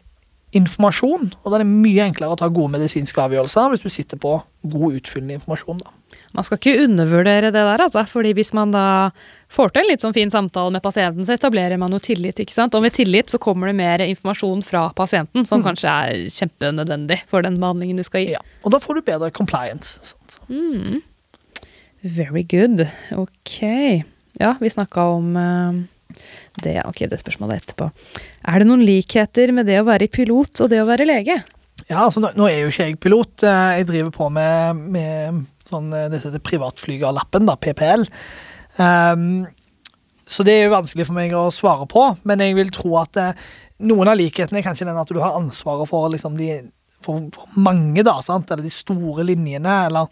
informasjon. 0.55 1.33
Og 1.43 1.51
da 1.51 1.59
er 1.59 1.65
det 1.65 1.71
mye 1.71 2.05
enklere 2.07 2.33
å 2.33 2.39
ta 2.39 2.49
gode 2.49 2.73
medisinske 2.77 3.21
avgjørelser 3.21 3.73
hvis 3.73 3.83
du 3.83 3.89
sitter 3.93 4.21
på 4.21 4.37
god, 4.39 4.99
utfyllende 5.01 5.39
informasjon. 5.39 5.81
da. 5.83 5.98
Man 6.35 6.45
skal 6.45 6.59
ikke 6.59 6.83
undervurdere 6.85 7.49
det 7.49 7.57
der, 7.57 7.81
altså. 7.81 8.03
fordi 8.07 8.35
hvis 8.37 8.51
man 8.53 8.71
da 8.75 9.09
får 9.49 9.71
til 9.73 9.81
en 9.81 9.87
litt 9.89 10.03
sånn 10.03 10.13
fin 10.13 10.29
samtale 10.29 10.71
med 10.75 10.83
pasienten, 10.85 11.25
så 11.25 11.33
etablerer 11.33 11.79
man 11.81 11.91
jo 11.95 11.99
tillit. 12.05 12.37
ikke 12.39 12.53
sant? 12.53 12.75
Og 12.77 12.83
med 12.85 12.93
tillit 12.93 13.33
så 13.33 13.39
kommer 13.41 13.71
det 13.71 13.77
mer 13.79 14.03
informasjon 14.05 14.61
fra 14.67 14.87
pasienten, 14.97 15.47
som 15.49 15.63
kanskje 15.65 15.89
er 15.89 16.27
kjempenødvendig 16.35 17.23
for 17.31 17.41
den 17.45 17.57
behandlingen 17.61 17.97
du 17.97 18.05
skal 18.05 18.27
gi. 18.27 18.35
Ja. 18.37 18.43
Og 18.63 18.75
da 18.75 18.81
får 18.83 18.99
du 18.99 19.07
bedre 19.09 19.31
compliance. 19.33 19.97
sant? 20.05 20.37
Mm. 20.53 21.01
Very 22.01 22.43
good. 22.43 22.85
Ok. 23.17 23.61
Ja, 24.39 24.53
vi 24.61 24.69
snakka 24.69 25.03
om 25.17 25.33
uh, 25.35 25.73
det. 26.63 26.77
Ok, 26.85 27.01
det 27.09 27.19
spørsmålet 27.19 27.63
etterpå. 27.63 27.89
Er 28.47 28.61
det 28.61 28.69
noen 28.69 28.85
likheter 28.85 29.51
med 29.51 29.67
det 29.67 29.81
å 29.81 29.87
være 29.89 30.07
pilot 30.13 30.61
og 30.63 30.69
det 30.71 30.79
å 30.83 30.87
være 30.87 31.09
lege? 31.09 31.41
Ja, 31.89 32.03
altså 32.05 32.21
nå, 32.21 32.29
nå 32.37 32.47
er 32.47 32.61
jo 32.61 32.69
ikke 32.71 32.85
jeg 32.89 32.99
pilot. 33.01 33.43
Eh, 33.47 33.77
Jeg 33.79 33.87
driver 33.89 34.11
på 34.13 34.27
med, 34.35 34.75
med 34.93 35.45
sånn, 35.69 35.93
eh, 35.93 36.09
det 36.11 36.23
heter 36.25 36.43
privatflygerlappen, 36.45 37.47
da, 37.49 37.55
PPL. 37.59 38.05
Um, 38.79 39.47
så 40.29 40.45
det 40.45 40.55
er 40.55 40.67
jo 40.67 40.75
vanskelig 40.75 41.07
for 41.07 41.17
meg 41.17 41.33
å 41.33 41.47
svare 41.53 41.87
på, 41.89 42.03
men 42.29 42.43
jeg 42.43 42.57
vil 42.57 42.73
tro 42.73 42.93
at 43.01 43.17
eh, 43.17 43.47
noen 43.89 44.11
av 44.11 44.19
likhetene 44.19 44.61
er 44.61 44.67
kanskje 44.67 44.87
den 44.89 44.99
at 44.99 45.09
du 45.09 45.21
har 45.21 45.37
ansvaret 45.39 45.89
for, 45.89 46.11
liksom, 46.13 46.37
de, 46.39 46.61
for, 47.05 47.29
for 47.33 47.59
mange, 47.59 48.03
da, 48.05 48.19
sant? 48.25 48.51
eller 48.51 48.65
de 48.65 48.73
store 48.73 49.25
linjene. 49.25 49.75
eller 49.89 50.11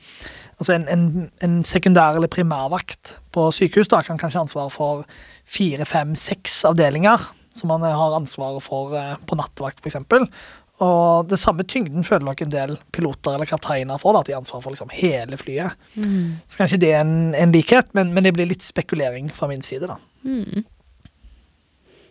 altså 0.58 0.74
en, 0.74 0.88
en, 0.89 1.08
en 1.46 1.58
sekundær- 1.67 2.17
eller 2.17 2.32
primærvakt 2.34 3.17
på 3.36 3.50
sykehus 3.54 3.91
da, 3.93 4.02
kan 4.02 4.17
kanskje 4.17 4.41
ha 4.41 4.48
ansvaret 4.48 4.74
for 4.74 5.06
fire, 5.46 5.86
fem, 5.86 6.15
seks 6.17 6.63
avdelinger 6.67 7.30
som 7.58 7.72
man 7.72 7.86
har 7.86 8.15
ansvaret 8.17 8.62
for 8.65 8.93
eh, 8.98 9.15
på 9.28 9.38
nattevakt, 9.38 9.82
f.eks. 9.82 10.02
Og 10.84 11.30
det 11.32 11.40
samme 11.42 11.66
tyngden 11.66 12.06
føler 12.06 12.28
nok 12.28 12.42
en 12.44 12.54
del 12.54 12.76
piloter 12.94 13.34
eller 13.34 13.50
kapteiner 13.50 13.98
for, 14.02 14.13
da, 14.13 14.22
at 14.22 14.30
de 14.30 14.36
har 14.36 14.44
ansvar 14.44 14.62
for 14.62 14.76
liksom 14.76 14.92
hele 14.94 15.40
flyet. 15.40 15.74
Så 16.46 16.60
kanskje 16.60 16.82
det 16.84 16.92
er 16.94 17.02
en, 17.02 17.34
en 17.34 17.54
likhet, 17.56 17.90
men, 17.98 18.13
men 18.13 18.28
det 18.28 18.36
blir 18.38 18.50
litt 18.52 18.66
spekulering 18.66 19.32
fra 19.34 19.50
min 19.50 19.66
side, 19.66 19.90
da. 19.90 19.98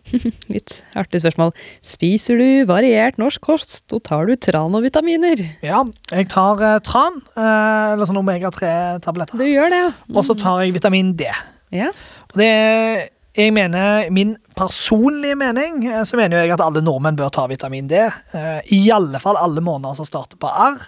Litt 0.53 0.77
artig 0.97 1.21
spørsmål. 1.23 1.53
Spiser 1.85 2.39
du 2.39 2.47
variert 2.69 3.19
norsk 3.19 3.43
kost, 3.43 3.85
og 3.95 4.03
tar 4.07 4.27
du 4.29 4.35
tran 4.39 4.75
og 4.77 4.85
vitaminer? 4.85 5.41
Ja, 5.65 5.83
jeg 6.13 6.29
tar 6.31 6.63
uh, 6.63 6.77
tran, 6.83 7.21
uh, 7.35 7.93
eller 7.93 8.07
sånn 8.07 8.19
Du 8.19 8.23
omega-3-tabletter. 8.23 9.39
Du 9.39 9.47
gjør 9.47 9.71
det, 9.73 9.83
ja. 9.85 9.93
Og 10.15 10.27
så 10.27 10.37
tar 10.39 10.63
jeg 10.63 10.75
vitamin 10.77 11.13
D. 11.19 11.29
ja. 11.75 11.91
Og 12.31 12.39
det 12.39 12.51
jeg 13.37 13.53
mener, 13.53 14.07
Min 14.09 14.35
personlige 14.57 15.37
mening 15.39 15.85
eh, 15.87 16.03
så 16.07 16.17
mener 16.19 16.41
jeg 16.41 16.55
at 16.55 16.63
alle 16.65 16.81
nordmenn 16.83 17.17
bør 17.19 17.31
ta 17.33 17.45
vitamin 17.49 17.87
D. 17.91 18.01
eh, 18.01 18.59
I 18.73 18.81
alle 18.93 19.21
fall 19.23 19.39
alle 19.39 19.63
måneder 19.63 19.99
som 19.99 20.07
starter 20.09 20.39
på 20.41 20.49
R, 20.49 20.81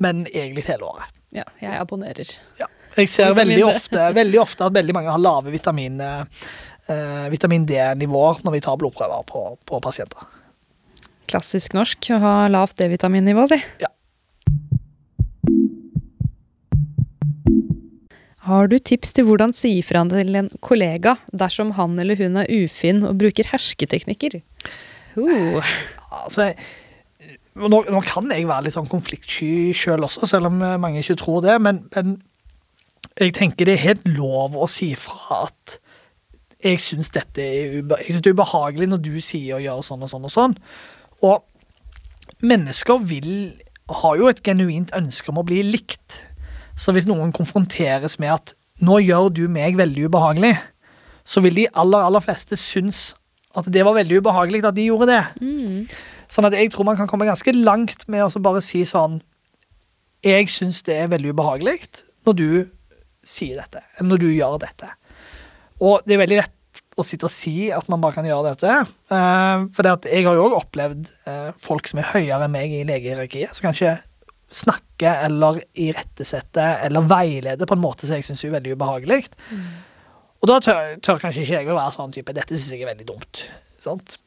men 0.00 0.24
egentlig 0.32 0.66
hele 0.70 0.88
året. 0.88 1.12
Ja, 1.36 1.44
jeg 1.62 1.76
abonnerer. 1.78 2.32
Ja. 2.58 2.66
Jeg 2.96 3.12
ser 3.12 3.36
veldig 3.38 3.62
ofte, 3.68 4.08
veldig 4.16 4.40
ofte 4.42 4.66
at 4.66 4.74
veldig 4.74 4.96
mange 4.96 5.12
har 5.14 5.22
lave 5.22 5.52
vitamin, 5.54 6.00
eh, 6.02 7.28
vitamin 7.30 7.68
D-nivåer 7.68 8.42
når 8.42 8.56
vi 8.56 8.62
tar 8.64 8.80
blodprøver 8.80 9.22
på, 9.28 9.44
på 9.68 9.80
pasienter. 9.84 10.26
Klassisk 11.30 11.76
norsk 11.78 12.10
å 12.16 12.18
ha 12.24 12.34
lavt 12.50 12.80
D-vitaminnivå, 12.82 13.46
si. 13.52 13.60
Ja. 13.84 13.92
Har 18.50 18.70
du 18.70 18.76
tips 18.82 19.14
til 19.14 19.28
hvordan 19.28 19.52
si 19.54 19.76
ifra 19.78 20.02
til 20.10 20.36
en 20.38 20.50
kollega 20.64 21.16
dersom 21.30 21.74
han 21.76 21.98
eller 22.02 22.18
hun 22.18 22.40
er 22.40 22.50
ufin 22.50 23.04
og 23.06 23.18
bruker 23.20 23.46
hersketeknikker? 23.52 24.40
Uh. 25.14 25.60
Altså, 26.10 26.50
nå, 27.54 27.82
nå 27.86 28.00
kan 28.06 28.30
jeg 28.34 28.48
være 28.48 28.66
litt 28.66 28.76
sånn 28.76 28.90
konfliktsky 28.90 29.70
sjøl 29.76 30.06
også, 30.06 30.26
selv 30.30 30.50
om 30.50 30.58
eh, 30.66 30.78
mange 30.82 31.04
ikke 31.04 31.18
tror 31.20 31.44
det. 31.46 31.54
Men, 31.62 31.84
men 31.94 32.18
jeg 33.20 33.36
tenker 33.38 33.68
det 33.68 33.78
er 33.78 33.86
helt 33.90 34.10
lov 34.10 34.58
å 34.58 34.68
si 34.70 34.92
fra 34.98 35.44
at 35.46 35.78
jeg 36.60 36.80
syns 36.82 37.12
dette 37.14 37.40
er, 37.40 37.78
ube 37.80 37.96
synes 38.04 38.20
det 38.20 38.32
er 38.32 38.36
ubehagelig 38.36 38.90
når 38.90 39.00
du 39.06 39.14
sier 39.24 39.56
og 39.56 39.64
gjør 39.64 39.84
sånn 39.86 40.04
og 40.04 40.10
sånn 40.12 40.26
og 40.28 40.34
sånn. 40.34 40.56
Og 41.24 42.42
mennesker 42.44 43.00
vil 43.06 43.30
har 43.90 44.18
jo 44.20 44.28
et 44.30 44.42
genuint 44.46 44.92
ønske 44.96 45.32
om 45.32 45.40
å 45.40 45.46
bli 45.46 45.62
likt. 45.66 46.20
Så 46.80 46.94
hvis 46.96 47.08
noen 47.08 47.34
konfronteres 47.36 48.16
med 48.22 48.32
at 48.32 48.54
'nå 48.80 49.00
gjør 49.04 49.28
du 49.36 49.44
meg 49.48 49.76
veldig 49.76 50.08
ubehagelig', 50.08 50.56
så 51.24 51.42
vil 51.44 51.54
de 51.54 51.66
aller, 51.76 52.00
aller 52.00 52.22
fleste 52.24 52.56
synes 52.56 53.14
at 53.56 53.66
det 53.68 53.84
var 53.84 53.98
veldig 53.98 54.22
ubehagelig 54.22 54.64
at 54.64 54.76
de 54.76 54.86
gjorde 54.88 55.10
det. 55.10 55.24
Mm. 55.42 55.88
Sånn 56.30 56.46
at 56.48 56.54
jeg 56.56 56.70
tror 56.72 56.86
man 56.86 56.96
kan 56.96 57.10
komme 57.10 57.28
ganske 57.28 57.52
langt 57.52 58.06
med 58.08 58.24
å 58.24 58.42
bare 58.42 58.62
si 58.62 58.84
sånn 58.86 59.20
Jeg 60.22 60.50
syns 60.52 60.82
det 60.84 60.96
er 61.00 61.08
veldig 61.08 61.32
ubehagelig 61.32 61.78
når 62.28 62.34
du 62.36 62.50
sier 63.24 63.56
dette, 63.56 63.80
eller 63.96 64.08
når 64.10 64.18
du 64.20 64.28
gjør 64.28 64.58
dette. 64.60 64.88
Og 65.80 66.04
det 66.04 66.14
er 66.14 66.20
veldig 66.20 66.40
lett 66.42 66.82
å 67.00 67.04
sitte 67.06 67.24
og 67.24 67.32
si 67.32 67.70
at 67.72 67.88
man 67.88 68.02
bare 68.02 68.18
kan 68.18 68.28
gjøre 68.28 68.52
dette. 68.52 68.74
Uh, 69.08 69.64
for 69.72 69.86
det 69.86 69.94
at 69.96 70.08
jeg 70.12 70.26
har 70.26 70.36
jo 70.36 70.44
òg 70.50 70.58
opplevd 70.58 71.08
eh, 71.24 71.48
folk 71.56 71.88
som 71.88 72.02
er 72.02 72.10
høyere 72.12 72.44
enn 72.44 72.52
meg 72.52 72.74
i 72.76 72.84
legehierarkiet, 72.84 73.54
som 73.56 73.70
kanskje 73.70 73.96
snakker 74.50 75.24
eller 75.26 75.60
irettesette 75.78 76.64
eller 76.86 77.06
veilede 77.10 77.68
på 77.68 77.76
en 77.76 77.82
måte 77.82 78.06
som 78.08 78.18
jeg 78.18 78.26
syns 78.26 78.42
er 78.44 78.56
veldig 78.56 78.74
ubehagelig. 78.74 79.22
Og 80.40 80.48
da 80.50 80.58
tør, 80.64 80.96
tør 81.04 81.20
kanskje 81.22 81.44
ikke 81.44 81.60
jeg 81.60 81.70
å 81.70 81.76
være 81.76 81.94
sånn 81.94 82.14
type 82.16 82.34
Dette 82.36 82.56
syns 82.56 82.72
jeg 82.74 82.84
er 82.84 82.92
veldig 82.92 83.08
dumt. 83.12 83.44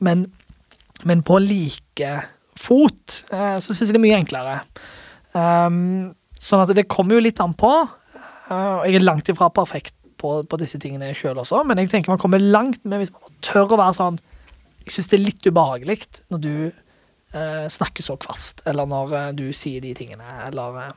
Men, 0.06 0.28
men 1.10 1.24
på 1.26 1.40
like 1.44 2.14
fot 2.60 3.24
eh, 3.34 3.58
så 3.60 3.74
syns 3.74 3.90
jeg 3.90 3.96
det 3.96 4.00
er 4.00 4.06
mye 4.06 4.22
enklere. 4.22 4.60
Um, 5.34 6.14
sånn 6.38 6.64
at 6.64 6.74
det 6.78 6.90
kommer 6.92 7.18
jo 7.18 7.26
litt 7.26 7.42
an 7.44 7.56
på. 7.58 7.72
Uh, 8.48 8.84
jeg 8.86 9.00
er 9.00 9.08
langt 9.08 9.30
ifra 9.32 9.50
perfekt 9.54 9.96
på, 10.22 10.38
på 10.48 10.60
disse 10.62 10.80
tingene 10.82 11.12
sjøl 11.18 11.42
også, 11.42 11.64
men 11.68 11.82
jeg 11.82 11.92
tenker 11.92 12.14
man 12.14 12.22
kommer 12.22 12.42
langt 12.42 12.84
med 12.88 13.02
hvis 13.02 13.12
man 13.14 13.36
tør 13.44 13.74
å 13.74 13.80
være 13.80 13.98
sånn 13.98 14.22
Jeg 14.86 14.96
syns 14.96 15.10
det 15.12 15.18
er 15.18 15.26
litt 15.26 15.48
ubehagelig 15.48 15.98
når 16.32 16.42
du 16.44 16.54
snakker 17.74 18.06
så 18.06 18.18
kvast, 18.22 18.62
eller 18.70 18.88
når 18.90 19.18
eh, 19.18 19.32
du 19.38 19.48
sier 19.56 19.84
de 19.84 19.94
tingene, 19.98 20.38
eller 20.48 20.80
eh, 20.84 20.94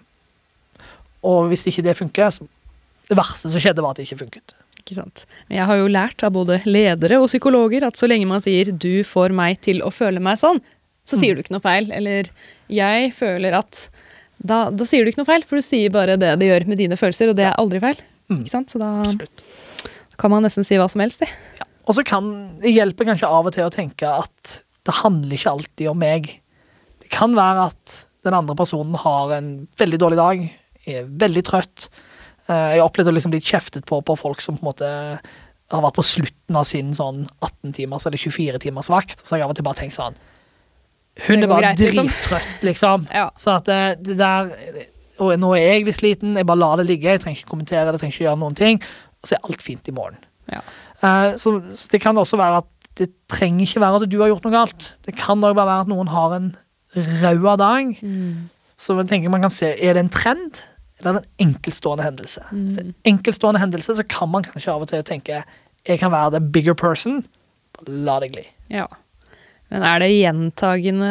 Og 1.27 1.49
hvis 1.51 1.67
ikke 1.67 1.85
det 1.87 1.97
funker 1.97 2.31
så 2.31 2.47
Det 3.09 3.17
verste 3.17 3.51
som 3.51 3.63
skjedde, 3.63 3.83
var 3.85 3.95
at 3.95 4.01
det 4.01 4.09
ikke 4.09 4.25
funket. 4.25 4.55
Ikke 4.81 4.97
sant? 4.99 5.27
Men 5.49 5.61
jeg 5.61 5.67
har 5.69 5.77
jo 5.79 5.91
lært 5.91 6.25
av 6.27 6.33
både 6.35 6.61
ledere 6.67 7.21
og 7.23 7.29
psykologer 7.31 7.87
at 7.87 7.99
så 7.99 8.09
lenge 8.11 8.27
man 8.27 8.43
sier 8.43 8.73
'du 8.73 9.05
får 9.07 9.31
meg 9.31 9.61
til 9.63 9.79
å 9.83 9.93
føle 9.95 10.19
meg 10.19 10.41
sånn', 10.43 10.63
så 11.07 11.19
sier 11.19 11.35
du 11.35 11.43
ikke 11.43 11.55
noe 11.55 11.63
feil. 11.63 11.87
Eller 11.95 12.31
'jeg 12.67 13.15
føler 13.15 13.55
at' 13.55 13.89
da, 14.43 14.71
da 14.71 14.85
sier 14.85 15.05
du 15.05 15.11
ikke 15.11 15.23
noe 15.23 15.31
feil, 15.31 15.45
for 15.47 15.57
du 15.57 15.65
sier 15.65 15.93
bare 15.95 16.19
det 16.21 16.35
det 16.41 16.51
gjør 16.51 16.67
med 16.67 16.79
dine 16.83 16.99
følelser, 16.99 17.31
og 17.31 17.39
det 17.39 17.47
er 17.49 17.57
aldri 17.57 17.81
feil. 17.81 18.03
Mm. 18.29 18.43
Ikke 18.43 18.53
sant? 18.53 18.73
Så 18.73 18.79
da 18.83 18.91
Absolutt. 19.05 19.43
kan 20.19 20.31
man 20.31 20.43
nesten 20.43 20.67
si 20.67 20.75
hva 20.75 20.89
som 20.91 21.01
helst, 21.01 21.23
det. 21.23 21.31
Og 21.87 21.95
så 21.95 22.05
kan 22.07 22.59
det 22.61 22.75
hjelpe 22.75 23.07
kanskje 23.07 23.31
av 23.31 23.47
og 23.47 23.55
til 23.55 23.69
å 23.69 23.73
tenke 23.73 24.11
at 24.11 24.66
det 24.87 24.95
handler 25.03 25.35
ikke 25.37 25.53
alltid 25.57 25.89
om 25.91 25.99
meg. 25.99 26.29
Det 27.03 27.11
kan 27.13 27.35
være 27.37 27.69
at 27.73 27.97
den 28.27 28.35
andre 28.35 28.55
personen 28.59 28.95
har 28.99 29.33
en 29.37 29.49
veldig 29.79 29.99
dårlig 30.03 30.19
dag, 30.19 30.45
er 30.87 31.09
veldig 31.23 31.43
trøtt. 31.47 31.89
Eh, 32.49 32.55
Jeg 32.77 32.81
har 32.81 32.87
opplevd 32.89 33.11
å 33.11 33.15
liksom 33.17 33.35
bli 33.35 33.41
kjeftet 33.43 33.87
på 33.87 34.01
på 34.07 34.17
folk 34.19 34.41
som 34.43 34.57
på 34.59 34.63
en 34.65 34.71
måte 34.71 34.91
har 35.75 35.83
vært 35.83 35.97
på 35.99 36.05
slutten 36.07 36.55
av 36.59 36.65
sin 36.71 36.93
sånn 36.95 37.25
18-timers 37.43 38.07
eller 38.07 38.19
24-timers 38.23 38.91
vakt. 38.93 39.25
Så 39.27 39.35
har 39.35 39.41
jeg 39.43 39.47
av 39.49 39.55
og 39.55 39.59
til 39.59 39.67
bare 39.67 39.81
tenkt 39.83 39.97
sånn 39.99 40.15
Hun 41.27 41.43
er 41.43 41.49
bare 41.51 41.63
greit, 41.73 41.79
liksom. 41.81 42.07
drittrøtt, 42.11 42.63
liksom. 42.69 43.07
Ja. 43.15 43.31
Så 43.41 43.57
at 43.57 43.67
det, 43.67 43.81
det 44.07 44.19
der 44.21 44.51
Og 45.19 45.33
nå 45.41 45.55
er 45.57 45.63
jeg 45.79 45.87
litt 45.89 45.97
sliten, 45.99 46.37
jeg 46.37 46.47
bare 46.47 46.61
lar 46.61 46.77
det 46.77 46.87
ligge. 46.91 47.09
Jeg 47.17 47.23
trenger 47.25 47.41
ikke 47.41 47.51
kommentere 47.55 47.87
det, 47.89 47.95
jeg 47.97 48.03
trenger 48.05 48.15
ikke 48.19 48.27
gjøre 48.29 48.41
noen 48.43 48.59
ting. 48.59 48.81
Og 49.23 49.31
så 49.31 49.35
er 49.39 49.47
alt 49.49 49.63
fint 49.65 49.89
i 49.89 49.95
morgen. 49.97 50.19
Ja. 50.53 50.61
Eh, 51.03 51.31
så, 51.41 51.55
så 51.75 51.89
det 51.95 52.03
kan 52.05 52.19
også 52.21 52.37
være 52.39 52.59
at 52.63 52.69
det 52.97 53.11
trenger 53.29 53.67
ikke 53.67 53.81
være 53.83 54.01
at 54.03 54.11
du 54.11 54.21
har 54.21 54.31
gjort 54.33 54.47
noe 54.47 54.55
galt. 54.55 54.87
Det 55.05 55.17
kan 55.19 55.45
òg 55.45 55.57
bare 55.57 55.69
være 55.69 55.85
at 55.87 55.91
noen 55.93 56.09
har 56.09 56.37
en 56.37 56.49
rød 56.97 57.59
dag. 57.61 57.93
Så 58.79 58.97
jeg 58.97 59.09
tenker 59.09 59.33
man 59.33 59.45
kan 59.45 59.53
se, 59.53 59.73
er 59.77 59.97
det 59.97 60.05
en 60.05 60.13
trend, 60.13 60.61
eller 60.99 61.11
er 61.11 61.21
det 61.21 61.29
en 61.29 61.49
enkeltstående 61.49 62.05
hendelse? 62.05 62.43
Så 62.51 62.81
en 62.81 62.95
enkeltstående 63.05 63.61
hendelse 63.61 63.97
så 63.97 64.05
kan 64.09 64.29
man 64.33 64.45
kanskje 64.45 64.73
av 64.73 64.85
og 64.85 64.89
til 64.93 65.05
tenke 65.05 65.43
jeg 65.87 65.99
kan 66.01 66.11
være 66.11 66.31
the 66.31 66.41
bigger 66.53 66.75
person. 66.75 67.25
La 67.87 68.19
det 68.21 68.33
gli. 68.33 68.43
Ja. 68.73 68.87
Men 69.73 69.83
er 69.83 69.99
det 69.99 70.09
gjentagende 70.13 71.09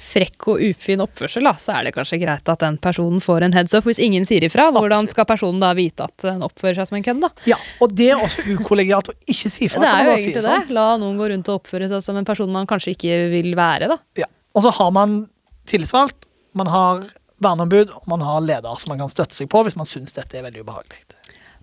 frekk 0.00 0.46
og 0.54 0.62
ufin 0.70 1.02
oppførsel, 1.04 1.44
da, 1.44 1.52
så 1.60 1.74
er 1.76 1.86
det 1.86 1.92
kanskje 1.98 2.20
greit 2.22 2.48
at 2.48 2.62
den 2.62 2.78
personen 2.80 3.20
får 3.20 3.44
en 3.44 3.56
heads 3.56 3.74
up. 3.76 3.84
Hvis 3.84 4.00
ingen 4.00 4.24
sier 4.28 4.46
ifra, 4.46 4.70
hvordan 4.72 5.10
skal 5.10 5.28
personen 5.28 5.60
da 5.60 5.74
vite 5.76 6.06
at 6.08 6.24
den 6.24 6.40
oppfører 6.46 6.80
seg 6.80 6.88
som 6.88 6.96
en 6.96 7.04
kødd, 7.04 7.20
da? 7.26 7.30
Ja, 7.50 7.58
og 7.84 7.92
det 7.98 8.08
er 8.14 8.24
også 8.24 8.46
ukollegialt 8.56 9.12
å 9.12 9.16
ikke 9.26 9.52
si 9.52 9.68
fra. 9.68 9.84
Det 9.84 9.92
er 9.92 10.08
jo 10.08 10.16
egentlig 10.16 10.44
det. 10.46 10.74
La 10.78 10.86
noen 11.02 11.20
gå 11.20 11.28
rundt 11.34 11.52
og 11.52 11.60
oppføre 11.60 11.90
seg 11.92 12.06
som 12.06 12.16
en 12.16 12.28
person 12.28 12.50
man 12.54 12.68
kanskje 12.70 12.96
ikke 12.96 13.20
vil 13.34 13.52
være, 13.58 13.92
da. 13.92 14.00
Ja. 14.22 14.30
Og 14.56 14.64
så 14.64 14.72
har 14.80 14.96
man 14.96 15.20
tillitsvalgt, 15.68 16.24
man 16.56 16.72
har 16.72 17.04
verneombud, 17.44 17.92
og 18.00 18.08
man 18.10 18.24
har 18.24 18.40
leder 18.44 18.80
som 18.80 18.94
man 18.94 19.04
kan 19.04 19.12
støtte 19.12 19.36
seg 19.36 19.48
på 19.52 19.62
hvis 19.66 19.76
man 19.78 19.88
syns 19.88 20.16
dette 20.16 20.40
er 20.40 20.48
veldig 20.48 20.64
ubehagelig. 20.64 21.04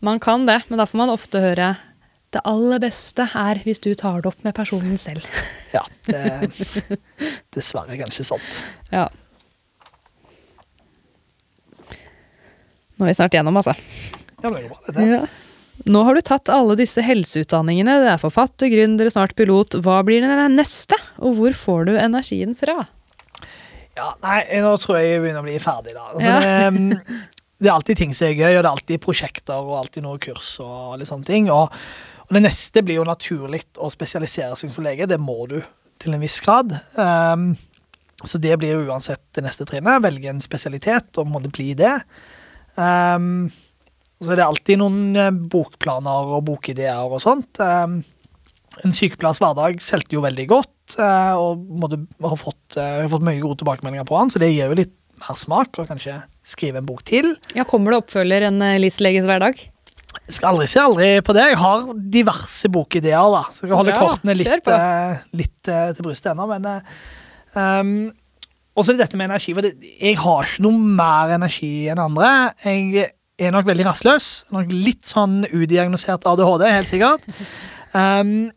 Man 0.05 0.21
kan 0.21 0.45
det, 0.45 0.61
men 0.69 0.77
da 0.77 0.85
får 0.85 0.99
man 1.01 1.09
ofte 1.09 1.41
høre 1.41 1.73
Det 2.35 2.41
aller 2.43 2.81
beste 2.83 3.23
er 3.39 3.61
hvis 3.63 3.79
du 3.83 3.93
tar 3.95 4.19
det 4.21 4.27
opp 4.33 4.43
med 4.43 4.55
personen 4.57 4.97
selv. 5.01 5.25
Ja, 5.75 5.81
det, 6.07 6.47
dessverre 7.53 7.97
kanskje 7.99 8.23
sant. 8.23 8.45
Ja. 8.89 9.09
Nå 12.97 13.05
er 13.05 13.11
vi 13.11 13.15
snart 13.17 13.35
gjennom, 13.35 13.59
altså. 13.59 13.73
Ja, 14.41 14.47
det 14.47 14.53
går 14.63 14.69
bra, 14.71 14.79
dette. 14.87 15.05
Ja. 15.11 15.19
Nå 15.91 16.01
har 16.07 16.17
du 16.17 16.21
tatt 16.25 16.49
alle 16.49 16.77
disse 16.79 17.03
helseutdanningene. 17.05 17.99
Det 18.01 18.09
er 18.15 18.21
forfatter, 18.23 18.71
gründer 18.73 19.11
snart 19.13 19.35
pilot. 19.37 19.75
Hva 19.85 19.99
blir 20.07 20.23
den 20.25 20.55
neste, 20.57 20.97
og 21.21 21.35
hvor 21.37 21.53
får 21.59 21.85
du 21.91 21.93
energien 21.99 22.55
fra? 22.57 22.87
Ja, 23.97 24.11
nei, 24.23 24.39
nå 24.63 24.71
tror 24.81 24.97
jeg 25.01 25.11
jeg 25.17 25.23
begynner 25.25 25.43
å 25.43 25.47
bli 25.47 25.59
ferdig, 25.61 25.93
da. 25.97 26.07
Altså, 26.13 26.25
Ja. 26.25 26.39
det, 26.41 26.79
mm, 26.79 27.21
det 27.59 27.69
er 27.69 27.75
alltid 27.75 27.97
ting 28.01 28.11
som 28.17 28.27
er 28.31 28.35
gøy, 28.39 28.51
og 28.55 28.61
det 28.63 28.65
er 28.69 28.73
alltid 28.73 29.01
prosjekter 29.05 29.61
og 29.61 29.77
alltid 29.83 30.05
noe 30.05 30.19
kurs 30.21 30.55
og 30.63 30.97
litt 31.01 31.09
sånne 31.11 31.25
ting. 31.29 31.51
Og, 31.53 31.73
og 32.27 32.35
det 32.35 32.43
neste 32.43 32.83
blir 32.83 32.99
jo 32.99 33.07
naturlig 33.07 33.61
å 33.79 33.89
spesialisere 33.91 34.57
seg 34.59 34.73
som 34.73 34.83
lege. 34.83 35.07
Det 35.07 35.19
må 35.21 35.45
du 35.47 35.61
til 36.01 36.15
en 36.15 36.23
viss 36.23 36.39
grad. 36.43 36.73
Um, 36.99 37.53
så 38.25 38.39
det 38.41 38.57
blir 38.59 38.75
jo 38.75 38.89
uansett 38.89 39.23
det 39.37 39.45
neste 39.45 39.67
trinnet. 39.69 40.03
Velge 40.03 40.31
en 40.31 40.43
spesialitet 40.43 41.19
og 41.21 41.29
måtte 41.31 41.51
bli 41.53 41.71
det. 41.77 41.93
Um, 42.75 43.47
så 44.19 44.33
er 44.33 44.39
det 44.39 44.47
alltid 44.47 44.79
noen 44.81 45.17
eh, 45.17 45.35
bokplaner 45.53 46.31
og 46.35 46.47
bokideer 46.47 47.05
og 47.05 47.21
sånt. 47.21 47.61
Um, 47.61 47.99
en 48.83 48.95
sykepleiers 48.97 49.39
hverdag 49.41 49.77
solgte 49.85 50.17
jo 50.17 50.23
veldig 50.25 50.47
godt, 50.49 50.97
uh, 50.97 51.37
og 51.37 51.61
måtte, 51.81 52.01
har, 52.25 52.37
fått, 52.41 52.79
uh, 52.79 53.03
har 53.03 53.11
fått 53.13 53.25
mye 53.25 53.39
gode 53.43 53.61
tilbakemeldinger 53.61 54.09
på 54.09 54.17
han, 54.17 54.33
så 54.33 54.41
det 54.41 54.49
gir 54.51 54.73
jo 54.73 54.79
litt 54.81 54.95
mer 55.21 55.37
smak, 55.37 55.77
og 55.77 55.89
kanskje 55.89 56.17
skrive 56.45 56.81
en 56.81 56.89
bok 56.89 57.05
til. 57.05 57.31
Ja, 57.57 57.65
Kommer 57.69 57.93
det 57.93 58.01
oppfølger 58.03 58.49
en 58.49 58.61
Lis-leges 58.81 59.29
hverdag? 59.29 59.61
Jeg 60.25 60.37
skal 60.37 60.53
aldri 60.53 60.67
si 60.71 60.79
aldri 60.81 61.09
på 61.25 61.35
det. 61.37 61.45
Jeg 61.51 61.59
har 61.61 61.85
diverse 62.17 62.71
bokideer, 62.73 63.29
da. 63.33 63.43
Så 63.53 63.65
jeg 63.65 63.71
kan 63.71 63.81
holde 63.81 63.93
Ja, 63.93 63.99
kortene 64.01 64.35
litt, 64.37 64.71
eh, 64.73 65.21
litt 65.39 65.71
uh, 65.71 65.91
til 65.95 66.07
brystet 66.07 66.31
ennå, 66.33 66.47
men 66.51 66.67
uh, 66.67 66.97
um, 67.53 67.93
Og 68.77 68.85
så 68.85 68.93
det 68.93 69.05
dette 69.05 69.19
med 69.19 69.29
energi. 69.29 69.55
For 69.57 69.65
det, 69.65 69.75
jeg 70.01 70.17
har 70.21 70.49
ikke 70.49 70.65
noe 70.67 70.91
mer 70.99 71.35
energi 71.37 71.71
enn 71.91 72.01
andre. 72.01 72.33
Jeg 72.65 73.07
er 73.37 73.55
nok 73.55 73.69
veldig 73.69 73.87
rastløs. 73.87 74.29
Nok 74.53 74.73
litt 74.73 75.07
sånn 75.07 75.43
udiagnosert 75.51 76.27
ADHD, 76.29 76.67
helt 76.73 76.91
sikkert. 76.91 77.27
Um, 77.93 78.49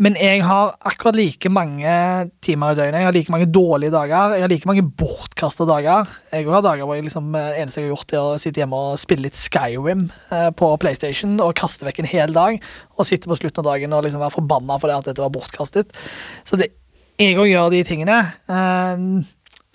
men 0.00 0.16
jeg 0.16 0.40
har 0.48 0.70
akkurat 0.88 1.16
like 1.18 1.50
mange 1.52 1.92
timer 2.40 2.72
i 2.72 2.76
døgnet. 2.78 3.02
Jeg 3.02 3.08
har 3.10 3.14
like 3.14 3.32
mange 3.34 3.48
dårlige 3.52 3.92
dager. 3.92 4.32
Jeg 4.32 4.44
har 4.46 4.52
like 4.52 4.68
mange 4.70 4.84
bortkasta 4.96 5.66
dager. 5.68 6.08
Jeg 6.32 6.46
har 6.48 6.64
dager 6.64 6.88
hvor 6.88 6.96
jeg 6.96 7.04
liksom, 7.04 7.28
eh, 7.36 7.58
eneste 7.60 7.82
jeg 7.82 7.90
har 7.90 7.92
gjort, 7.92 8.14
er 8.14 8.28
å 8.30 8.38
sitte 8.40 8.62
hjemme 8.62 8.80
og 8.80 9.02
spille 9.02 9.26
litt 9.26 9.36
Skyrim 9.36 10.06
eh, 10.32 10.48
på 10.56 10.70
PlayStation 10.80 11.36
og 11.44 11.52
kaste 11.60 11.84
vekk 11.84 12.00
en 12.00 12.10
hel 12.14 12.32
dag. 12.32 12.56
Og 12.96 13.10
sitte 13.10 13.28
på 13.28 13.36
slutten 13.42 13.60
av 13.60 13.74
dagen 13.74 13.92
og 13.92 14.06
liksom 14.06 14.24
være 14.24 14.36
forbanna 14.38 14.80
fordi 14.80 14.96
at 14.96 15.12
dette 15.12 15.26
var 15.26 15.36
bortkastet. 15.36 15.92
Så 16.48 16.56
det, 16.56 16.72
jeg 17.20 17.36
òg 17.36 17.52
gjør 17.52 17.68
de 17.76 17.84
tingene. 17.84 18.18
eh, 18.48 19.06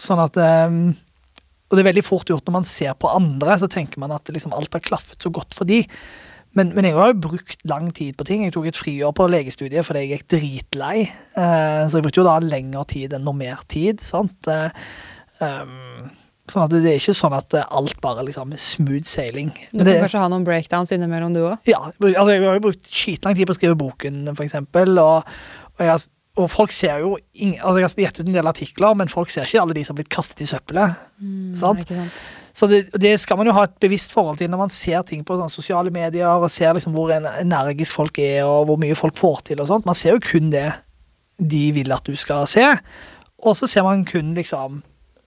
sånn 0.01 0.25
at 0.25 0.41
Og 0.41 1.77
det 1.77 1.81
er 1.85 1.91
veldig 1.93 2.03
fort 2.05 2.29
gjort 2.29 2.49
når 2.49 2.61
man 2.63 2.65
ser 2.65 2.97
på 2.97 3.13
andre, 3.13 3.61
så 3.61 3.69
tenker 3.69 4.01
man 4.01 4.17
at 4.17 4.25
liksom 4.33 4.57
alt 4.57 4.73
har 4.73 4.81
klaffet 4.81 5.21
så 5.21 5.29
godt 5.29 5.53
for 5.53 5.69
de. 5.69 5.83
Men, 6.55 6.71
men 6.75 6.87
jeg 6.87 6.95
har 6.95 7.11
jo 7.11 7.21
brukt 7.27 7.65
lang 7.67 7.89
tid 7.95 8.15
på 8.15 8.27
ting. 8.27 8.45
Jeg 8.45 8.55
tok 8.55 8.69
et 8.69 8.79
friår 8.79 9.15
på 9.15 9.27
legestudiet 9.27 9.83
fordi 9.87 10.05
jeg 10.05 10.11
gikk 10.13 10.27
dritlei. 10.37 11.01
Eh, 11.03 11.81
så 11.89 11.99
jeg 11.99 12.05
brukte 12.05 12.21
jo 12.21 12.27
da 12.27 12.37
lengre 12.43 12.85
tid 12.91 13.15
enn 13.15 13.25
normert 13.27 13.67
tid. 13.71 13.99
sant? 14.03 14.47
Eh, 14.47 14.71
um, 15.43 16.07
sånn 16.51 16.63
at 16.63 16.75
det, 16.75 16.83
er 16.85 17.01
ikke 17.01 17.17
sånn 17.17 17.35
at 17.35 17.57
alt 17.65 17.99
bare 18.03 18.23
liksom 18.27 18.53
er 18.55 18.61
smooth 18.61 19.07
sailing. 19.09 19.51
Du 19.71 19.81
kan 19.81 19.89
det, 19.89 19.97
kan 19.97 20.05
kanskje 20.05 20.23
ha 20.23 20.31
noen 20.31 20.47
breakdowns 20.47 20.95
innimellom, 20.95 21.35
du 21.35 21.41
òg? 21.43 21.57
ja, 21.67 21.81
altså 21.89 22.29
jeg 22.31 22.45
har 22.45 22.59
jo 22.59 22.65
brukt 22.69 22.91
skitlang 22.91 23.37
tid 23.37 23.49
på 23.49 23.55
å 23.55 23.59
skrive 23.59 23.79
boken, 23.79 24.23
eksempel. 24.31 24.95
Og, 25.01 25.35
og, 25.75 25.83
jeg, 25.89 26.07
og 26.39 26.49
folk 26.53 26.75
ser 26.75 27.03
jo 27.03 27.17
ingen, 27.33 27.59
altså 27.59 27.81
Jeg 27.81 27.89
har 27.89 27.99
gitt 28.05 28.21
ut 28.21 28.29
en 28.29 28.39
del 28.39 28.53
artikler, 28.53 28.97
men 29.01 29.11
folk 29.11 29.33
ser 29.33 29.49
ikke 29.49 29.65
alle 29.65 29.75
de 29.75 29.83
som 29.83 29.95
har 29.95 30.03
blitt 30.03 30.13
kastet 30.15 30.45
i 30.45 30.49
søppelet. 30.53 31.05
sant? 31.59 31.83
Ikke 31.83 31.99
sant? 32.05 32.25
Så 32.55 32.69
det, 32.71 32.85
det 33.01 33.17
skal 33.19 33.37
man 33.39 33.49
jo 33.49 33.53
ha 33.57 33.65
et 33.67 33.75
bevisst 33.83 34.13
forhold 34.15 34.39
til 34.39 34.47
når 34.51 34.61
man 34.61 34.71
ser 34.71 35.03
ting 35.07 35.25
på 35.27 35.35
sånn, 35.35 35.51
sosiale 35.51 35.91
medier 35.91 36.39
og 36.39 36.47
ser 36.51 36.75
liksom 36.77 36.95
hvor 36.95 37.11
energisk 37.11 37.97
folk 37.97 38.19
er 38.23 38.45
og 38.47 38.69
hvor 38.69 38.79
mye 38.79 38.95
folk 38.95 39.17
får 39.19 39.41
til 39.51 39.63
og 39.63 39.67
sånt. 39.71 39.87
Man 39.87 39.97
ser 39.99 40.15
jo 40.15 40.23
kun 40.23 40.53
det 40.53 40.69
de 41.35 41.65
vil 41.75 41.91
at 41.91 42.07
du 42.07 42.15
skal 42.15 42.45
se, 42.47 42.63
og 43.43 43.57
så 43.59 43.67
ser 43.67 43.83
man 43.83 44.05
kun 44.07 44.31
liksom 44.37 44.79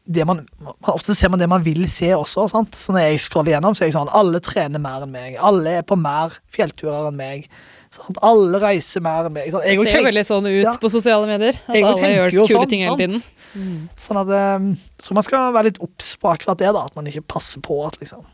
det 0.08 0.24
man, 0.24 0.40
Ofte 0.88 1.12
ser 1.12 1.28
man 1.28 1.40
det 1.40 1.50
man 1.52 1.64
vil 1.64 1.82
se 1.92 2.14
også. 2.16 2.46
sant? 2.48 2.76
Så 2.76 2.94
når 2.96 3.10
jeg 3.10 3.20
scroller 3.20 3.52
gjennom, 3.52 3.74
så 3.76 3.84
er 3.84 3.90
jeg 3.90 3.98
sånn 3.98 4.14
Alle 4.16 4.40
trener 4.40 4.80
mer 4.80 5.04
enn 5.04 5.12
meg. 5.12 5.36
Alle 5.36 5.74
er 5.78 5.84
på 5.84 5.98
mer 6.00 6.38
fjellturer 6.54 7.10
enn 7.10 7.18
meg. 7.18 7.50
Sant? 7.94 8.18
Alle 8.22 8.58
reiser 8.60 9.00
mer 9.00 9.28
meg. 9.32 9.50
Sant? 9.52 9.64
Det 9.64 9.74
Jeg 9.74 9.88
ser 9.88 9.98
jo 10.02 10.06
veldig 10.08 10.24
sånn 10.28 10.46
ut 10.48 10.64
Ja. 10.64 10.72
på 10.82 10.90
sosiale 10.92 11.26
medier. 11.26 11.56
At 11.68 11.74
Jeg 11.74 11.84
alle 11.84 12.10
gjør 12.14 12.30
kule 12.34 12.48
sånn, 12.48 12.68
ting 12.68 12.80
hele 12.84 12.96
tiden. 13.00 13.22
tiden. 13.52 13.88
Sånn 13.96 14.20
at 14.20 14.28
eh, 14.28 14.66
Så 15.02 15.14
man 15.14 15.22
skal 15.24 15.52
være 15.54 15.64
litt 15.70 15.78
obs 15.80 16.16
på 16.20 16.28
akkurat 16.34 16.58
det, 16.58 16.72
da. 16.72 16.84
At 16.84 16.94
man 16.96 17.06
ikke 17.06 17.24
passer 17.26 17.60
på 17.64 17.86
at 17.86 17.96
liksom 18.00 18.24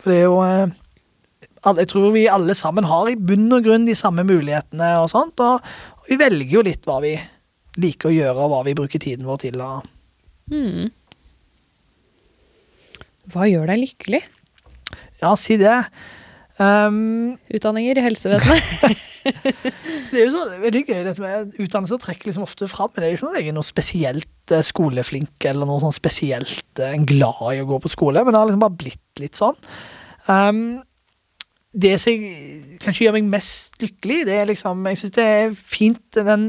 For 0.00 0.10
det 0.12 0.18
er 0.18 0.26
jo 0.28 0.42
eh, 0.44 0.66
Jeg 1.80 1.88
tror 1.88 2.12
vi 2.12 2.26
alle 2.28 2.54
sammen 2.54 2.84
har 2.84 3.08
i 3.08 3.16
bunn 3.16 3.48
og 3.52 3.64
grunn 3.64 3.86
de 3.86 3.94
samme 3.94 4.22
mulighetene 4.28 4.90
og 5.02 5.08
sånt. 5.10 5.40
Og, 5.40 5.60
og 5.64 6.04
vi 6.08 6.16
velger 6.20 6.50
jo 6.60 6.62
litt 6.62 6.84
hva 6.86 7.00
vi 7.02 7.16
liker 7.78 8.08
å 8.08 8.14
gjøre, 8.14 8.36
og 8.44 8.50
hva 8.52 8.60
vi 8.64 8.74
bruker 8.74 8.98
tiden 9.02 9.26
vår 9.26 9.38
til. 9.48 9.60
Og, 9.60 9.82
Mm. 10.48 10.92
Hva 13.32 13.48
gjør 13.50 13.66
deg 13.66 13.80
lykkelig? 13.82 14.22
ja, 15.22 15.32
si 15.34 15.56
det. 15.58 15.72
Um, 16.56 17.36
Utdanninger 17.52 17.98
i 18.00 18.04
helsevesenet? 18.06 19.02
så 20.06 20.14
det 20.14 20.20
er 20.20 20.24
jo 20.24 20.32
så, 20.32 20.44
veldig 20.62 20.82
gøy 20.86 21.02
dette 21.04 21.20
med 21.20 21.58
Utdannelse 21.60 21.98
trekker 22.00 22.30
liksom 22.30 22.46
ofte 22.46 22.68
fram, 22.70 22.92
men 22.94 23.02
det 23.02 23.08
er 23.08 23.14
jo 23.14 23.18
ikke 23.18 23.28
noe 23.28 23.56
noe 23.58 23.66
spesielt 23.66 24.54
eh, 24.54 24.64
skoleflink 24.64 25.48
eller 25.50 25.68
noe 25.68 25.82
sånn 25.84 25.96
spesielt 25.96 26.80
en 26.80 27.04
glad 27.08 27.42
i 27.52 27.60
å 27.60 27.68
gå 27.68 27.80
på 27.82 27.92
skole, 27.92 28.24
men 28.24 28.32
det 28.32 28.40
har 28.40 28.48
liksom 28.48 28.64
bare 28.64 28.80
blitt 28.80 29.22
litt 29.22 29.36
sånn. 29.36 29.58
Um, 30.30 30.62
det 31.76 31.98
som 32.00 32.14
jeg 32.14 32.78
kanskje 32.80 33.04
gjør 33.04 33.18
meg 33.18 33.28
mest 33.36 33.76
lykkelig, 33.82 34.22
det 34.30 34.38
er 34.40 34.48
liksom 34.48 34.86
Jeg 34.88 35.00
syns 35.02 35.16
det 35.18 35.26
er 35.28 35.56
fint 35.60 36.16
den 36.16 36.48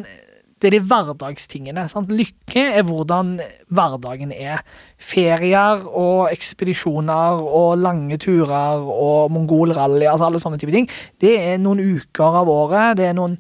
det 0.58 0.70
er 0.70 0.76
de 0.78 0.84
hverdagstingene. 0.90 1.86
Sant? 1.92 2.12
Lykke 2.14 2.64
er 2.80 2.86
hvordan 2.88 3.36
hverdagen 3.70 4.34
er. 4.34 4.64
Ferier 4.98 5.84
og 5.88 6.32
ekspedisjoner 6.32 7.42
og 7.46 7.78
lange 7.82 8.18
turer 8.22 8.82
og 8.82 9.32
mongolrally, 9.34 10.08
altså 10.10 10.30
alle 10.30 10.42
sånne 10.42 10.62
type 10.62 10.74
ting. 10.74 10.90
Det 11.22 11.36
er 11.38 11.62
noen 11.62 11.84
uker 11.84 12.42
av 12.42 12.50
året. 12.50 12.98
Det 12.98 13.10
er 13.10 13.18
noen 13.18 13.38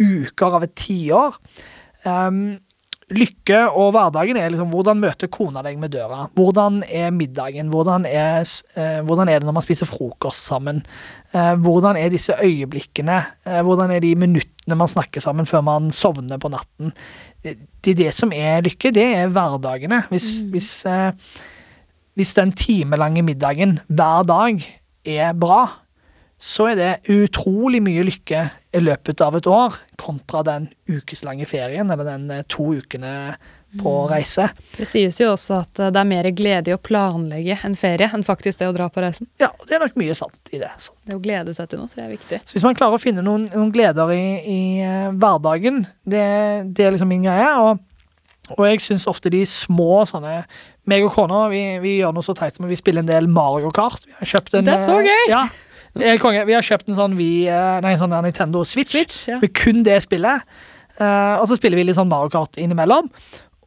uker 0.00 0.58
av 0.60 0.66
et 0.68 0.76
tiår. 0.76 1.40
Um, 2.04 2.58
lykke 3.10 3.62
og 3.74 3.92
hverdagen 3.94 4.38
er 4.38 4.52
liksom 4.52 4.70
hvordan 4.72 5.00
møter 5.02 5.30
kona 5.32 5.62
deg 5.66 5.78
med 5.80 5.92
døra? 5.94 6.24
Hvordan 6.38 6.80
er 6.86 7.10
middagen? 7.14 7.70
Hvordan 7.72 8.06
er, 8.06 8.46
eh, 8.76 9.00
hvordan 9.06 9.28
er 9.28 9.40
det 9.40 9.48
når 9.48 9.56
man 9.58 9.66
spiser 9.66 9.90
frokost 9.90 10.46
sammen? 10.46 10.82
Eh, 11.34 11.54
hvordan 11.58 11.98
er 11.98 12.12
disse 12.12 12.36
øyeblikkene? 12.38 13.18
Eh, 13.46 13.60
hvordan 13.66 13.90
er 13.90 14.00
de 14.04 14.14
minuttene 14.14 14.78
man 14.78 14.88
snakker 14.88 15.20
sammen 15.20 15.46
før 15.46 15.64
man 15.66 15.90
sovner 15.90 16.38
på 16.38 16.52
natten? 16.52 16.94
Det, 17.42 17.56
det 17.84 17.96
det 17.98 18.14
som 18.14 18.32
er 18.34 18.62
lykke, 18.62 18.94
det 18.94 19.06
er 19.16 19.32
hverdagene. 19.32 20.04
Hvis, 20.10 20.40
hvis, 20.50 20.70
eh, 20.86 21.12
hvis 22.14 22.34
den 22.34 22.52
timelange 22.52 23.22
middagen 23.22 23.78
hver 23.88 24.22
dag 24.22 24.62
er 25.04 25.32
bra, 25.32 25.66
så 26.40 26.70
er 26.70 26.78
det 26.78 27.10
utrolig 27.12 27.82
mye 27.84 28.06
lykke 28.06 28.46
i 28.72 28.80
løpet 28.82 29.20
av 29.24 29.36
et 29.36 29.46
år, 29.50 29.78
kontra 29.98 30.42
den 30.46 30.68
ukeslange 30.88 31.46
ferien, 31.50 31.90
eller 31.90 32.06
den 32.06 32.30
eh, 32.30 32.44
to 32.48 32.70
ukene 32.78 33.14
på 33.78 33.90
reise. 34.10 34.48
Det 34.74 34.86
sies 34.90 35.20
jo 35.20 35.30
også 35.32 35.60
at 35.62 35.78
eh, 35.78 35.90
det 35.94 36.00
er 36.00 36.08
mer 36.08 36.28
glede 36.34 36.72
i 36.72 36.74
å 36.74 36.80
planlegge 36.82 37.58
en 37.66 37.76
ferie 37.78 38.08
enn 38.10 38.24
faktisk 38.26 38.62
det 38.62 38.70
å 38.70 38.74
dra 38.74 38.88
på 38.90 39.02
reisen. 39.04 39.28
Ja, 39.42 39.52
det 39.66 39.76
er 39.76 39.84
nok 39.84 39.98
mye 40.00 40.16
sant 40.18 40.54
i 40.54 40.58
det. 40.62 40.70
Så 40.82 40.94
Det 41.06 41.18
å 41.18 41.22
glede 41.22 41.54
seg 41.56 41.70
til 41.70 41.82
noe 41.82 41.90
tror 41.90 42.02
jeg 42.02 42.08
er 42.08 42.16
viktig. 42.16 42.40
Så 42.46 42.58
hvis 42.58 42.66
man 42.66 42.78
klarer 42.78 42.98
å 42.98 43.02
finne 43.02 43.24
noen, 43.26 43.46
noen 43.52 43.70
gleder 43.74 44.10
i, 44.14 44.24
i 44.42 44.58
eh, 44.86 45.12
hverdagen, 45.14 45.84
det, 46.02 46.26
det 46.74 46.86
er 46.86 46.96
liksom 46.96 47.10
min 47.10 47.26
greie. 47.26 47.52
Og, 47.62 47.86
og 48.56 48.66
jeg 48.66 48.82
syns 48.86 49.06
ofte 49.10 49.32
de 49.32 49.44
små 49.46 50.02
sånne 50.10 50.42
meg 50.90 51.06
og 51.06 51.14
kona 51.14 51.44
vi, 51.52 51.62
vi 51.82 51.98
gjør 52.00 52.14
noe 52.16 52.26
så 52.26 52.34
teit 52.34 52.56
som 52.56 52.66
vi 52.66 52.78
spiller 52.78 53.04
en 53.04 53.10
del 53.10 53.30
Mario 53.30 53.70
Kart. 53.74 54.06
Vi 54.08 54.16
har 54.18 54.34
kjøpt 54.34 54.58
en, 54.58 54.66
Det 54.66 54.78
er 54.78 54.86
så 54.86 54.98
gøy! 54.98 55.26
Ja, 55.30 55.44
det 55.98 56.06
er 56.06 56.22
konge. 56.22 56.46
Vi 56.46 56.54
har 56.54 56.66
kjøpt 56.66 56.90
en 56.90 56.98
sånn, 56.98 57.16
vi, 57.18 57.30
eh, 57.50 57.76
nei, 57.82 57.94
en 57.96 58.02
sånn 58.02 58.14
Nintendo 58.24 58.64
Switch, 58.68 58.94
Switch, 58.94 59.22
ja. 59.30 59.40
med 59.42 59.54
kun 59.58 59.84
det 59.86 59.98
spillet. 60.06 60.46
Uh, 61.00 61.40
og 61.40 61.46
så 61.48 61.56
spiller 61.56 61.80
vi 61.80 61.86
litt 61.88 61.96
sånn 61.96 62.10
Mario 62.10 62.28
Kart 62.32 62.58
innimellom. 62.60 63.08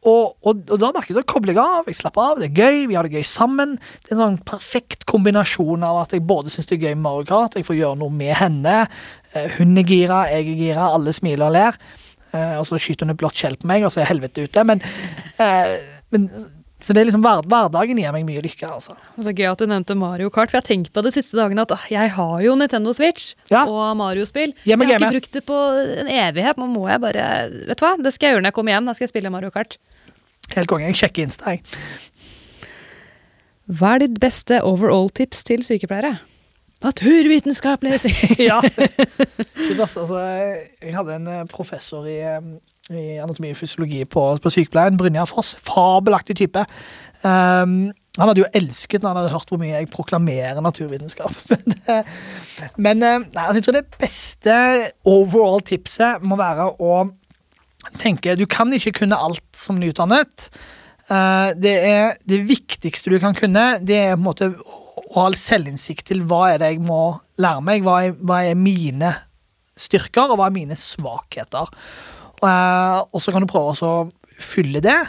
Og, 0.04 0.34
og, 0.44 0.58
og 0.68 0.80
da 0.80 0.90
merker 0.92 1.16
du 1.16 1.22
at 1.22 1.28
kobler 1.30 1.56
av, 1.58 1.88
jeg 1.88 1.96
slapper 1.96 2.22
av, 2.22 2.40
det 2.40 2.50
er 2.50 2.60
gøy, 2.60 2.82
vi 2.90 2.96
har 2.98 3.08
det 3.08 3.16
gøy 3.16 3.24
sammen. 3.26 3.78
Det 4.04 4.12
er 4.12 4.18
en 4.18 4.20
sånn 4.20 4.40
perfekt 4.46 5.06
kombinasjon 5.08 5.84
av 5.86 6.02
at 6.02 6.12
jeg 6.12 6.26
både 6.28 6.52
syns 6.52 6.68
det 6.68 6.76
er 6.76 6.90
gøy 6.90 6.96
med 6.98 7.04
Mario 7.06 7.28
Kart, 7.30 7.56
jeg 7.56 7.66
får 7.66 7.78
gjøre 7.80 8.00
noe 8.02 8.12
med 8.12 8.34
henne. 8.38 8.82
eh, 9.32 9.48
hun 9.56 9.72
er 9.80 9.88
gira, 9.88 10.26
jeg 10.30 10.44
er 10.44 10.60
gira, 10.60 10.90
alle 10.92 11.14
smiler 11.16 11.48
og 11.48 11.56
ler. 11.56 11.80
Uh, 12.34 12.58
og 12.60 12.68
så 12.68 12.80
skyter 12.82 13.06
hun 13.06 13.14
et 13.14 13.20
blått 13.20 13.38
skjell 13.38 13.56
på 13.56 13.68
meg, 13.70 13.86
og 13.86 13.94
så 13.94 14.02
er 14.02 14.10
helvete 14.10 14.44
ute. 14.44 14.64
Men, 14.66 14.82
eh, 15.40 15.74
men 16.12 16.28
Så 16.84 16.92
det 16.92 17.00
er 17.00 17.06
liksom 17.08 17.22
hverdagen 17.24 17.96
gir 17.96 18.12
meg 18.12 18.26
mye 18.28 18.42
lykke, 18.44 18.68
altså. 18.68 18.92
Og 19.16 19.24
så 19.24 19.32
gøy 19.32 19.46
at 19.48 19.62
du 19.62 19.64
nevnte 19.70 19.94
Mario 19.96 20.28
Kart, 20.28 20.50
for 20.52 20.58
jeg 20.58 20.62
har 20.62 20.68
tenkt 20.68 20.90
på 20.92 21.00
det 21.06 21.14
siste 21.14 21.38
dagene 21.38 21.64
at 21.64 21.72
jeg 21.88 22.10
har 22.12 22.42
jo 22.44 22.56
Nintendo 22.60 22.92
Switch 22.92 23.30
Ja. 23.48 23.62
og 23.64 23.96
Mario-spill. 23.96 24.52
Jeg 24.68 24.76
har 24.76 24.92
ikke 24.98 25.12
brukt 25.16 25.32
det 25.32 25.42
på 25.48 25.56
en 26.04 26.10
evighet. 26.12 26.60
Nå 26.60 26.66
må 26.68 26.84
jeg 26.90 27.00
bare 27.00 27.24
Vet 27.70 27.80
du 27.80 27.86
hva, 27.86 27.94
det 28.04 28.12
skal 28.12 28.28
jeg 28.28 28.36
gjøre 28.36 28.44
når 28.44 28.52
jeg 28.52 28.58
kommer 28.60 28.76
hjem. 28.76 28.84
Da 28.90 28.94
skal 28.98 29.06
jeg 29.08 29.14
spille 29.14 29.32
Mario 29.32 29.50
Kart. 29.54 29.78
Helt 30.52 30.68
konge. 30.68 30.90
Jeg 30.92 31.00
sjekker 31.00 31.24
Insta, 31.24 31.54
jeg. 31.56 31.64
Hva 33.80 33.94
er 33.96 34.04
ditt 34.04 34.18
beste 34.20 34.58
overall-tips 34.60 35.40
til 35.48 35.64
sykepleiere? 35.64 36.18
Naturvitenskapelig 36.84 37.96
sy- 38.02 38.42
ja. 38.50 38.58
Altså, 38.60 40.18
jeg 40.20 40.92
hadde 40.92 41.14
en 41.16 41.28
eh, 41.32 41.44
professor 41.48 42.04
i, 42.04 42.18
eh, 42.20 42.44
i 42.92 43.18
anatomi 43.22 43.54
og 43.54 43.58
fysiologi 43.58 44.04
på, 44.04 44.22
på 44.42 44.52
sykepleien, 44.52 44.98
Brynjar 45.00 45.28
Foss. 45.30 45.54
Fabelaktig 45.64 46.36
type. 46.42 46.64
Um, 47.24 47.94
han 48.14 48.30
hadde 48.30 48.44
jo 48.44 48.50
elsket 48.54 49.02
når 49.02 49.10
han 49.10 49.18
hadde 49.22 49.32
hørt 49.32 49.50
hvor 49.50 49.58
mye 49.58 49.72
jeg 49.72 49.90
proklamerer 49.90 50.60
naturvitenskap. 50.62 51.34
Men, 52.84 53.02
eh, 53.02 53.16
eh, 53.16 53.24
nei, 53.24 53.42
altså, 53.42 53.58
jeg 53.58 53.66
tror 53.66 53.78
det 53.78 53.98
beste 53.98 54.58
overall 55.08 55.64
tipset 55.66 56.22
må 56.22 56.38
være 56.38 56.68
å 56.78 57.02
tenke 58.00 58.36
Du 58.38 58.46
kan 58.48 58.70
ikke 58.72 59.00
kunne 59.00 59.18
alt 59.18 59.44
som 59.58 59.80
nyutdannet. 59.80 60.48
Eh, 61.08 61.50
det, 61.58 61.74
er, 61.88 62.14
det 62.28 62.44
viktigste 62.46 63.10
du 63.10 63.18
kan 63.22 63.34
kunne, 63.36 63.66
det 63.82 63.98
er 63.98 64.14
på 64.14 64.20
en 64.20 64.28
måte 64.28 64.52
å 64.54 65.24
ha 65.24 65.28
selvinnsikt 65.38 66.08
til 66.12 66.22
hva 66.28 66.52
er 66.52 66.62
det 66.62 66.74
jeg 66.74 66.84
må 66.86 67.16
lære 67.42 67.66
meg. 67.66 67.82
Hva 67.86 67.98
er, 68.06 68.14
hva 68.22 68.44
er 68.46 68.58
mine 68.58 69.10
styrker, 69.74 70.30
og 70.30 70.38
hva 70.38 70.48
er 70.48 70.54
mine 70.54 70.78
svakheter. 70.78 71.70
Eh, 72.44 73.00
og 73.10 73.22
så 73.22 73.34
kan 73.34 73.44
du 73.44 73.50
prøve 73.50 73.74
å 73.74 73.94
fylle 74.42 74.82
det. 74.84 75.00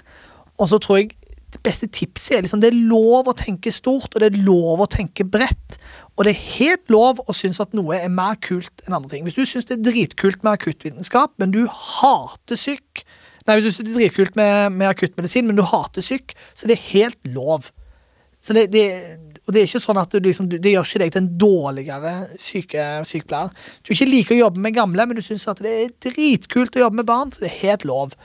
Og 0.62 0.72
så 0.72 0.80
tror 0.82 1.02
jeg 1.02 1.14
det 1.56 1.62
beste 1.64 1.88
tipset 1.88 2.36
er 2.36 2.44
liksom 2.44 2.60
det 2.60 2.74
er 2.74 2.88
lov 2.90 3.30
å 3.32 3.36
tenke 3.38 3.72
stort, 3.72 4.12
og 4.12 4.22
det 4.22 4.32
er 4.32 4.44
lov 4.44 4.84
å 4.84 4.90
tenke 4.92 5.24
bredt. 5.28 5.78
Og 6.16 6.28
det 6.28 6.34
er 6.34 6.48
helt 6.58 6.92
lov 6.92 7.22
å 7.24 7.36
synes 7.36 7.62
at 7.64 7.76
noe 7.76 7.98
er 7.98 8.12
mer 8.12 8.40
kult 8.44 8.84
enn 8.86 8.96
andre 8.96 9.14
ting. 9.14 9.28
Hvis 9.28 9.38
du 9.38 9.46
syns 9.48 9.68
det 9.70 9.78
er 9.78 9.86
dritkult 9.88 10.44
med 10.44 10.58
akuttvitenskap, 10.58 11.36
men 11.40 11.56
du 11.56 11.64
hater 11.72 12.60
syk 12.60 13.06
Nei, 13.46 13.60
hvis 13.60 13.68
du 13.68 13.74
synes 13.76 13.86
det 13.86 13.92
er 13.92 13.98
dritkult 14.00 14.38
med, 14.40 14.72
med 14.74 14.88
akuttmedisin, 14.90 15.46
men 15.46 15.54
du 15.54 15.62
hater 15.70 16.02
syk, 16.02 16.34
så 16.58 16.66
det 16.66 16.80
er 16.80 16.88
helt 16.96 17.28
lov. 17.30 17.68
Så 18.42 18.56
det, 18.58 18.64
det, 18.74 18.86
og 19.46 19.54
det 19.54 19.62
er 19.62 19.68
ikke 19.70 19.84
sånn 19.84 20.00
at 20.02 20.10
du 20.16 20.20
liksom, 20.26 20.48
det 20.50 20.72
gjør 20.74 20.88
ikke 20.90 21.00
deg 21.04 21.12
til 21.14 21.22
en 21.22 21.32
dårligere 21.38 22.14
syke, 22.42 22.86
sykepleier. 23.06 23.52
Du 23.86 23.94
ikke 23.94 24.08
liker 24.10 24.36
å 24.36 24.40
jobbe 24.48 24.64
med 24.64 24.74
gamle, 24.74 25.06
men 25.06 25.20
du 25.20 25.22
syns 25.22 25.46
at 25.52 25.62
det 25.62 25.74
er 25.84 25.94
dritkult 26.08 26.76
å 26.80 26.86
jobbe 26.88 27.02
med 27.04 27.10
barn, 27.10 27.32
så 27.36 27.44
det 27.46 27.52
er 27.52 27.60
helt 27.62 27.86
lov. 27.86 28.16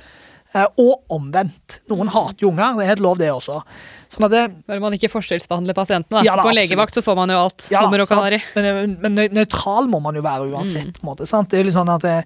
Eh, 0.50 0.64
og 0.82 1.04
omvendt. 1.14 1.76
Noen 1.92 2.08
hater 2.10 2.42
jo 2.42 2.48
unger, 2.50 2.72
det 2.80 2.86
er 2.86 2.92
helt 2.94 3.04
lov, 3.04 3.20
det 3.20 3.28
også. 3.30 3.60
Sånn 4.10 4.26
at 4.26 4.32
det, 4.34 4.40
Bare 4.66 4.80
man 4.82 4.96
ikke 4.96 5.12
forskjellsbehandler 5.12 5.76
pasientene. 5.76 6.16
Da. 6.18 6.24
Ja 6.26 6.34
da, 6.40 6.42
på 6.48 6.50
legevakt 6.56 6.96
så 6.96 7.04
får 7.06 7.20
man 7.20 7.30
jo 7.30 7.36
alt. 7.44 7.68
Ja, 7.70 7.84
og 8.02 8.08
sant. 8.10 8.24
Men, 8.56 8.96
men 9.04 9.14
nø- 9.20 9.28
nøytral 9.36 9.86
må 9.92 10.00
man 10.02 10.16
jo 10.18 10.24
være 10.26 10.48
uansett. 10.50 10.96
en 10.98 11.06
måte, 11.06 11.28
sant? 11.30 11.52
Det 11.52 11.60
er 11.60 11.62
jo 11.62 11.68
litt 11.68 11.76
sånn 11.76 11.92
at 11.94 12.08
jeg, 12.08 12.24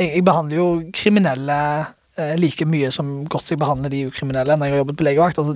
jeg, 0.00 0.08
jeg 0.16 0.24
behandler 0.26 0.58
jo 0.58 0.66
kriminelle 0.96 1.60
eh, 1.84 1.92
like 2.36 2.66
mye 2.68 2.90
som 2.92 3.24
godt 3.30 3.46
seg 3.46 3.60
behandler 3.62 3.92
de 3.92 4.06
ukriminelle 4.10 4.56
når 4.58 4.66
jeg 4.66 4.74
har 4.74 4.82
jobbet 4.82 4.96
på 4.98 5.06
legevakt. 5.06 5.38
Altså, 5.38 5.54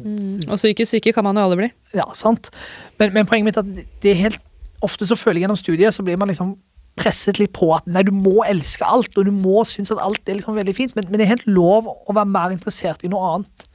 Og 0.48 0.56
psykisk 0.60 0.90
syke 0.94 1.12
kan 1.12 1.26
man 1.26 1.36
jo 1.36 1.44
alle 1.48 1.58
bli. 1.58 1.70
ja, 1.94 2.06
sant? 2.14 2.50
Men, 2.98 3.12
men 3.12 3.26
poenget 3.26 3.50
mitt 3.50 3.58
er 3.58 3.66
at 3.66 4.00
det 4.04 4.12
er 4.12 4.22
helt 4.22 4.40
ofte 4.84 5.06
så 5.08 5.16
føler 5.16 5.40
jeg 5.40 5.46
gjennom 5.46 5.58
studiet 5.60 5.96
så 5.96 6.04
blir 6.06 6.16
man 6.20 6.28
liksom 6.30 6.54
presset 7.00 7.40
litt 7.40 7.52
på 7.56 7.72
at 7.74 7.86
nei, 7.90 8.04
du 8.06 8.12
må 8.14 8.44
elske 8.46 8.86
alt, 8.86 9.16
og 9.18 9.26
du 9.26 9.32
må 9.34 9.64
synes 9.66 9.90
at 9.90 9.98
alt 10.02 10.28
er 10.28 10.38
liksom 10.38 10.54
veldig 10.54 10.74
fint, 10.76 10.94
men, 10.94 11.08
men 11.10 11.18
det 11.18 11.26
er 11.26 11.32
helt 11.32 11.46
lov 11.50 11.88
å 11.90 12.14
være 12.14 12.30
mer 12.30 12.54
interessert 12.54 13.02
i 13.02 13.10
noe 13.10 13.32
annet. 13.32 13.66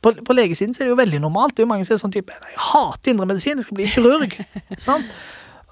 På, 0.00 0.12
på 0.24 0.36
legesiden 0.36 0.72
så 0.72 0.82
er 0.82 0.88
det 0.88 0.94
jo 0.94 1.00
veldig 1.00 1.20
normalt. 1.20 1.54
Det 1.56 1.62
er 1.62 1.66
jo 1.66 1.72
mange 1.74 1.84
som 1.88 1.96
er 1.96 2.00
sånn 2.02 2.14
type 2.14 2.32
«Nei, 2.40 2.50
Jeg 2.54 2.64
hater 2.70 3.12
indremedisin, 3.12 3.60
jeg 3.60 3.68
skal 3.68 3.78
bli 3.78 3.90
kirurg. 3.92 4.34
sant? 4.86 5.12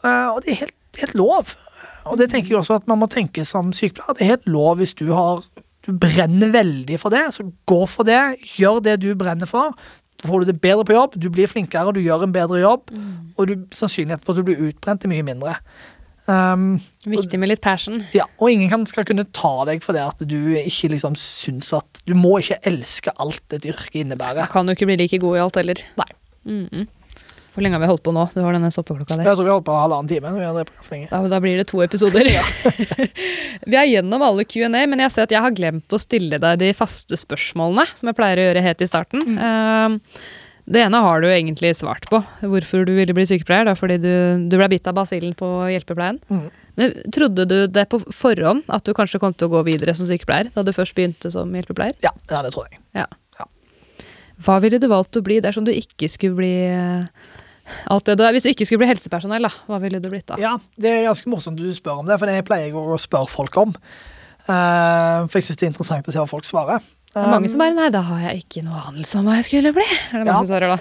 Uh, 0.05 0.35
og 0.35 0.39
det 0.45 0.53
er 0.53 0.61
helt, 0.67 0.77
helt 1.01 1.17
lov. 1.17 1.57
Og 2.11 2.17
det 2.21 2.31
tenker 2.33 2.55
jeg 2.55 2.61
også 2.61 2.81
at 2.81 2.89
man 2.91 3.01
må 3.01 3.09
tenke 3.13 3.45
som 3.49 3.73
sykepleier. 3.77 4.17
Det 4.19 4.25
er 4.27 4.33
helt 4.35 4.49
lov 4.51 4.81
hvis 4.83 4.97
du 4.99 5.07
har 5.17 5.45
du 5.87 5.93
brenner 5.99 6.53
veldig 6.55 6.99
for 7.03 7.11
det, 7.15 7.25
så 7.35 7.49
gå 7.67 7.81
for 7.91 8.07
det. 8.07 8.21
Gjør 8.59 8.83
det 8.85 9.01
du 9.03 9.11
brenner 9.19 9.49
for. 9.51 9.75
Så 10.23 10.29
får 10.31 10.45
du 10.45 10.53
det 10.53 10.61
bedre 10.63 10.85
på 10.87 10.95
jobb, 10.95 11.17
du 11.19 11.27
blir 11.35 11.49
flinkere, 11.51 11.91
du 11.97 11.99
gjør 11.99 12.23
en 12.29 12.35
bedre 12.35 12.61
jobb. 12.63 12.93
Og 13.37 13.49
du, 13.49 13.57
sannsynligheten 13.75 14.23
for 14.23 14.37
at 14.37 14.39
du 14.39 14.47
blir 14.47 14.61
utbrent, 14.69 15.03
er 15.03 15.11
mye 15.11 15.25
mindre. 15.27 15.57
Um, 16.31 16.77
Viktig 17.03 17.41
med 17.43 17.51
litt 17.51 17.61
passion. 17.65 18.05
ja, 18.15 18.29
og 18.39 18.53
ingen 18.53 18.69
kan, 18.71 18.85
skal 18.87 19.03
kunne 19.09 19.25
ta 19.35 19.65
deg 19.67 19.83
for 19.83 19.97
det 19.99 20.05
at 20.07 20.21
du 20.23 20.55
ikke 20.55 20.93
liksom 20.93 21.17
syns 21.19 21.73
at 21.75 21.99
Du 22.07 22.15
må 22.15 22.37
ikke 22.39 22.61
elske 22.71 23.11
alt 23.19 23.57
et 23.59 23.67
yrke 23.67 24.05
innebærer. 24.05 24.47
Kan 24.53 24.71
jo 24.71 24.77
ikke 24.79 24.87
bli 24.93 25.01
like 25.03 25.19
god 25.19 25.37
i 25.37 25.43
alt 25.43 25.59
heller. 25.59 25.83
Nei. 25.99 26.11
Mhm. 26.47 26.87
Hvor 27.53 27.65
lenge 27.65 27.77
har 27.77 27.83
vi 27.83 27.89
holdt 27.91 28.05
på 28.07 28.15
nå? 28.17 28.25
Du 28.33 28.41
har 28.41 28.55
denne 28.57 28.71
stoppeklokka 28.73 29.19
der. 29.19 29.27
Jeg 29.29 29.37
tror 29.37 29.45
vi 29.45 29.51
har 29.51 29.59
holdt 29.59 29.67
på 29.67 29.77
halvannen 29.77 30.09
time. 30.09 31.05
Da, 31.11 31.19
da 31.29 31.41
blir 31.45 31.59
det 31.61 31.67
to 31.69 31.83
episoder. 31.85 32.31
vi 33.71 33.77
er 33.77 33.91
gjennom 33.91 34.25
alle 34.25 34.47
Q&A, 34.49 34.71
men 34.71 35.05
jeg 35.05 35.13
ser 35.13 35.27
at 35.29 35.35
jeg 35.37 35.45
har 35.45 35.57
glemt 35.57 35.93
å 35.93 36.01
stille 36.01 36.41
deg 36.41 36.63
de 36.63 36.71
faste 36.77 37.19
spørsmålene, 37.21 37.85
som 37.99 38.09
jeg 38.09 38.17
pleier 38.17 38.41
å 38.41 38.47
gjøre 38.49 38.65
helt 38.65 38.85
i 38.85 38.89
starten. 38.89 39.37
Eh, 39.37 40.23
det 40.73 40.85
ene 40.87 41.03
har 41.05 41.21
du 41.21 41.29
egentlig 41.29 41.75
svart 41.77 42.07
på, 42.09 42.23
hvorfor 42.41 42.87
du 42.89 42.95
ville 42.97 43.15
bli 43.17 43.27
sykepleier. 43.29 43.67
Da, 43.69 43.77
fordi 43.77 43.99
du, 44.01 44.13
du 44.49 44.57
ble 44.57 44.71
bitt 44.73 44.89
av 44.89 44.97
basillen 44.97 45.35
på 45.37 45.49
hjelpepleien. 45.75 46.21
Mm. 46.33 46.47
Men 46.81 46.95
Trodde 47.13 47.45
du 47.51 47.57
det 47.69 47.85
på 47.93 48.01
forhånd, 48.01 48.65
at 48.73 48.87
du 48.87 48.95
kanskje 48.97 49.21
kom 49.21 49.35
til 49.35 49.51
å 49.51 49.57
gå 49.59 49.65
videre 49.69 49.95
som 49.99 50.09
sykepleier? 50.09 50.53
Da 50.55 50.65
du 50.65 50.73
først 50.73 50.97
begynte 50.97 51.33
som 51.35 51.51
hjelpepleier? 51.53 51.99
Ja, 52.05 52.15
ja, 52.31 52.41
det 52.47 52.55
tror 52.55 52.71
jeg. 52.71 52.81
Ja. 52.97 53.09
Ja. 53.41 53.49
Hva 54.47 54.59
ville 54.65 54.81
du 54.81 54.89
valgt 54.91 55.19
å 55.19 55.25
bli 55.25 55.41
dersom 55.45 55.67
du 55.67 55.75
ikke 55.75 56.09
skulle 56.09 56.39
bli 56.39 56.55
eh, 56.71 57.29
alt 57.95 58.09
det 58.09 58.17
du 58.19 58.25
er? 58.27 58.33
Hvis 58.37 58.47
du 58.47 58.51
ikke 58.53 58.67
skulle 58.69 58.83
bli 58.85 58.91
helsepersonell, 58.93 59.49
da, 59.49 59.53
hva 59.69 59.79
ville 59.83 60.01
du 60.03 60.09
blitt 60.13 60.27
da? 60.31 60.39
Ja, 60.43 60.57
det 60.81 60.91
er 60.91 61.07
ganske 61.11 61.31
morsomt 61.33 61.61
du 61.61 61.69
spør 61.77 62.03
om 62.03 62.11
det, 62.11 62.19
for 62.21 62.31
det 62.31 62.43
pleier 62.49 62.71
jeg 62.71 62.77
å 62.79 62.99
spørre 63.01 63.31
folk 63.33 63.57
om. 63.63 63.75
Uh, 64.43 65.29
for 65.31 65.39
jeg 65.39 65.47
syns 65.51 65.61
det 65.61 65.67
er 65.69 65.73
interessant 65.73 66.09
å 66.11 66.15
se 66.15 66.19
hva 66.23 66.31
folk 66.31 66.47
svarer. 66.49 66.83
Det 67.13 67.21
er 67.21 67.29
mange 67.29 67.51
som 67.53 67.61
bare 67.61 67.77
Nei, 67.77 67.91
da 67.93 68.01
har 68.07 68.23
jeg 68.25 68.47
ikke 68.47 68.63
noe 68.65 68.81
anelse 68.89 69.19
om 69.21 69.27
hva 69.29 69.37
jeg 69.39 69.51
skulle 69.51 69.75
bli. 69.77 69.85
Er 69.85 70.23
det 70.23 70.25
mange 70.25 70.33
Ja. 70.33 70.39
som 70.41 70.49
svarer 70.49 70.73
da? 70.73 70.79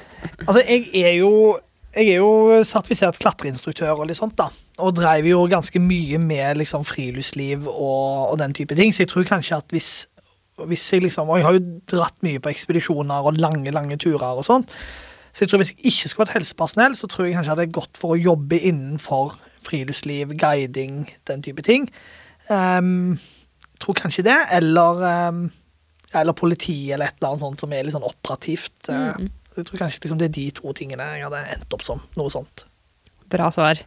Altså, 0.48 0.62
jeg 0.64 0.88
er 0.96 1.18
jo 1.20 1.60
jeg 1.92 2.08
er 2.08 2.22
jo 2.22 2.62
sertifisert 2.64 3.18
klatreinstruktør 3.20 4.00
og 4.00 4.06
litt 4.08 4.16
sånt 4.16 4.38
da, 4.40 4.46
og 4.80 4.94
drev 4.96 5.26
jo 5.28 5.42
ganske 5.52 5.76
mye 5.84 6.16
med 6.24 6.62
liksom 6.62 6.86
friluftsliv 6.88 7.66
og, 7.68 8.32
og 8.32 8.38
den 8.40 8.54
type 8.56 8.78
ting, 8.80 8.94
så 8.96 9.04
jeg 9.04 9.10
tror 9.12 9.28
kanskje 9.28 9.58
at 9.60 9.76
hvis, 9.76 9.90
hvis 10.72 10.86
jeg 10.94 11.04
liksom, 11.04 11.28
og 11.28 11.42
jeg 11.42 11.46
har 11.50 11.58
jo 11.58 11.66
dratt 11.92 12.16
mye 12.24 12.40
på 12.40 12.54
ekspedisjoner 12.54 13.28
og 13.28 13.36
lange, 13.44 13.76
lange 13.76 14.00
turer 14.00 14.40
og 14.40 14.48
sånt, 14.48 14.72
så 15.32 15.44
jeg 15.44 15.52
tror 15.52 15.62
hvis 15.62 15.72
jeg 15.72 15.92
ikke 15.92 16.10
skulle 16.12 16.26
vært 16.26 16.38
helsepersonell, 16.40 16.96
så 17.00 17.08
tror 17.08 17.28
jeg 17.28 17.38
kanskje 17.38 17.52
jeg 17.52 17.58
hadde 17.58 17.76
gått 17.78 18.00
for 18.00 18.16
å 18.16 18.20
jobbe 18.20 18.60
innenfor 18.60 19.38
friluftsliv, 19.66 20.34
guiding, 20.42 21.06
den 21.30 21.46
type 21.46 21.64
ting. 21.66 21.88
Um, 22.50 23.20
jeg 23.72 23.84
tror 23.86 23.98
kanskje 23.98 24.26
det, 24.28 24.38
eller, 24.58 25.04
um, 25.30 25.46
eller 26.18 26.38
politi 26.38 26.92
eller 26.92 27.08
et 27.08 27.22
eller 27.22 27.32
annet 27.32 27.46
sånt 27.46 27.64
som 27.64 27.74
er 27.74 27.88
litt 27.88 27.96
sånn 27.96 28.08
operativt. 28.08 28.76
Mm. 28.90 29.32
jeg 29.56 29.70
tror 29.70 29.86
kanskje 29.86 30.04
liksom 30.04 30.20
det 30.20 30.30
er 30.30 30.36
de 30.36 30.50
to 30.60 30.76
tingene 30.78 31.08
jeg 31.16 31.26
hadde 31.30 31.46
endt 31.56 31.78
opp 31.78 31.88
som. 31.88 32.04
Noe 32.20 32.34
sånt. 32.34 32.66
Bra 33.32 33.48
svar. 33.56 33.80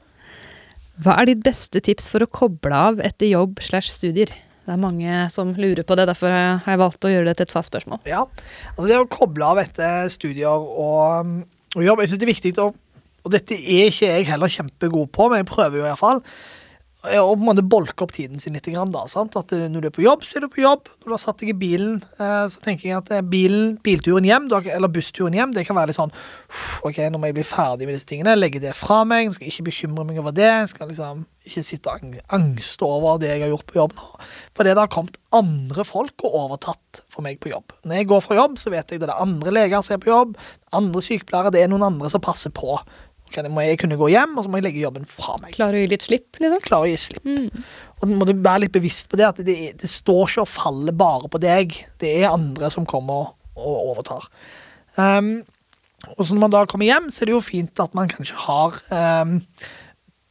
Hva 1.05 1.19
er 1.19 1.29
ditt 1.29 1.45
beste 1.45 1.83
tips 1.83 2.07
for 2.11 2.23
å 2.23 2.31
koble 2.31 2.79
av 2.89 3.01
etter 3.05 3.29
jobb 3.33 3.61
slash 3.65 3.91
studier? 3.93 4.31
Det 4.65 4.73
er 4.73 4.81
mange 4.81 5.17
som 5.33 5.51
lurer 5.53 5.85
på 5.85 5.97
det, 5.99 6.07
derfor 6.09 6.33
har 6.33 6.65
jeg 6.65 6.81
valgt 6.81 7.05
å 7.05 7.11
gjøre 7.13 7.29
det 7.29 7.37
til 7.37 7.49
et 7.49 7.53
fast 7.53 7.69
spørsmål. 7.73 8.01
Ja, 8.09 8.23
altså 8.75 8.87
det 8.89 9.01
å 9.01 9.09
koble 9.13 9.45
av 9.45 9.61
etter 9.61 10.09
studier 10.13 10.49
og, 10.55 11.35
og 11.75 11.85
jobb, 11.85 12.01
jeg 12.01 12.13
syns 12.13 12.23
det 12.23 12.29
er 12.29 12.33
viktig 12.33 12.55
å 12.63 12.71
Og 13.25 13.33
dette 13.33 13.57
er 13.57 13.89
ikke 13.89 14.09
jeg 14.11 14.27
heller 14.29 14.53
kjempegod 14.53 15.09
på, 15.17 15.31
men 15.33 15.41
jeg 15.41 15.49
prøver 15.49 15.79
jo 15.81 15.87
iallfall. 15.89 16.19
Og 17.05 17.35
på 17.37 17.43
en 17.43 17.49
måte 17.51 17.65
bolke 17.67 18.07
opp 18.07 18.15
tiden 18.17 18.41
sin 18.41 18.57
litt. 18.57 18.65
Da? 18.65 19.03
At 19.05 19.53
eh, 19.53 19.67
Når 19.69 19.85
du 19.85 19.89
er 19.89 19.95
på 19.95 20.05
jobb, 20.05 20.25
så 20.25 20.39
er 20.39 20.47
du 20.47 20.53
på 20.53 20.63
jobb. 20.63 20.89
Når 21.03 21.11
du 21.11 21.15
har 21.15 21.21
satt 21.21 21.43
deg 21.43 21.53
i 21.53 21.59
bilen, 21.59 21.99
eh, 22.17 22.47
så 22.49 22.63
tenker 22.65 22.89
jeg 22.89 22.97
at 22.97 23.13
eh, 23.13 23.25
bilen, 23.25 23.75
bilturen 23.85 24.25
hjem, 24.25 24.49
eller 24.49 24.93
bussturen 24.93 25.37
hjem, 25.37 25.53
det 25.57 25.67
kan 25.69 25.77
være 25.77 25.93
litt 25.93 25.99
sånn 26.01 26.15
OK, 26.87 27.03
nå 27.11 27.21
må 27.21 27.29
jeg 27.29 27.39
bli 27.39 27.47
ferdig 27.47 27.89
med 27.89 27.99
disse 27.99 28.09
tingene. 28.09 28.37
Legge 28.39 28.63
det 28.63 28.73
fra 28.79 29.03
meg. 29.09 29.29
Jeg 29.29 29.37
skal 29.37 29.53
ikke 29.53 29.69
bekymre 29.69 30.09
meg 30.09 30.21
over 30.23 30.35
det. 30.37 30.49
Jeg 30.49 30.73
skal 30.73 30.91
liksom 30.93 31.25
ikke 31.45 31.65
sitte 31.67 31.93
og 31.93 32.19
angste 32.33 32.89
over 32.89 33.19
det 33.21 33.35
jeg 33.35 33.45
har 33.45 33.53
gjort 33.53 33.69
på 33.69 33.77
jobb 33.83 33.97
nå. 33.99 34.11
Fordi 34.57 34.73
det 34.73 34.81
har 34.81 34.93
kommet 34.93 35.19
andre 35.37 35.85
folk 35.85 36.25
og 36.25 36.37
overtatt 36.41 37.03
for 37.13 37.27
meg 37.27 37.41
på 37.43 37.53
jobb. 37.53 37.75
Når 37.85 38.01
jeg 38.01 38.11
går 38.13 38.23
fra 38.25 38.39
jobb, 38.39 38.57
så 38.61 38.73
vet 38.73 38.95
jeg 38.95 39.03
det 39.03 39.11
er 39.11 39.25
andre 39.27 39.53
leger 39.53 39.85
som 39.85 39.97
er 39.97 40.05
på 40.05 40.13
jobb, 40.13 40.39
andre 40.75 41.03
sykepleiere, 41.05 41.53
det 41.53 41.65
er 41.65 41.69
noen 41.73 41.85
andre 41.91 42.09
som 42.13 42.23
passer 42.25 42.55
på. 42.55 42.79
Da 43.43 43.51
må 43.51 43.65
jeg 43.65 43.81
kunne 43.83 43.99
gå 43.99 44.11
hjem, 44.13 44.37
og 44.39 44.45
så 44.45 44.53
må 44.53 44.61
jeg 44.61 44.69
legge 44.69 44.85
jobben 44.85 45.09
fra 45.11 45.35
meg. 45.43 45.55
Klarer 45.57 45.81
å 45.81 45.83
gi 45.83 45.91
litt 45.91 46.07
slipp, 46.07 46.39
liksom? 46.39 46.63
Klarer 46.67 46.87
å 46.87 46.93
gi 46.93 47.01
slipp. 47.03 47.27
Og 47.99 48.07
du 48.07 48.15
må 48.15 48.29
du 48.29 48.35
være 48.37 48.67
litt 48.67 48.75
bevisst 48.75 49.11
på 49.11 49.19
det, 49.19 49.27
at 49.27 49.41
det, 49.47 49.57
det 49.81 49.91
står 49.91 50.29
ikke 50.29 50.45
og 50.45 50.53
faller 50.53 50.97
bare 50.97 51.31
på 51.33 51.41
deg. 51.43 51.75
Det 52.03 52.13
er 52.21 52.31
andre 52.31 52.71
som 52.71 52.87
kommer 52.89 53.25
og, 53.25 53.31
og 53.59 53.95
overtar. 53.95 54.29
Um, 54.95 55.41
og 56.15 56.27
så 56.27 56.35
når 56.35 56.45
man 56.45 56.53
da 56.53 56.67
kommer 56.71 56.87
hjem, 56.87 57.09
så 57.11 57.25
er 57.25 57.31
det 57.31 57.35
jo 57.35 57.45
fint 57.45 57.81
at 57.83 57.97
man 57.97 58.11
kanskje 58.13 58.37
har 58.45 58.77
um, 58.93 59.39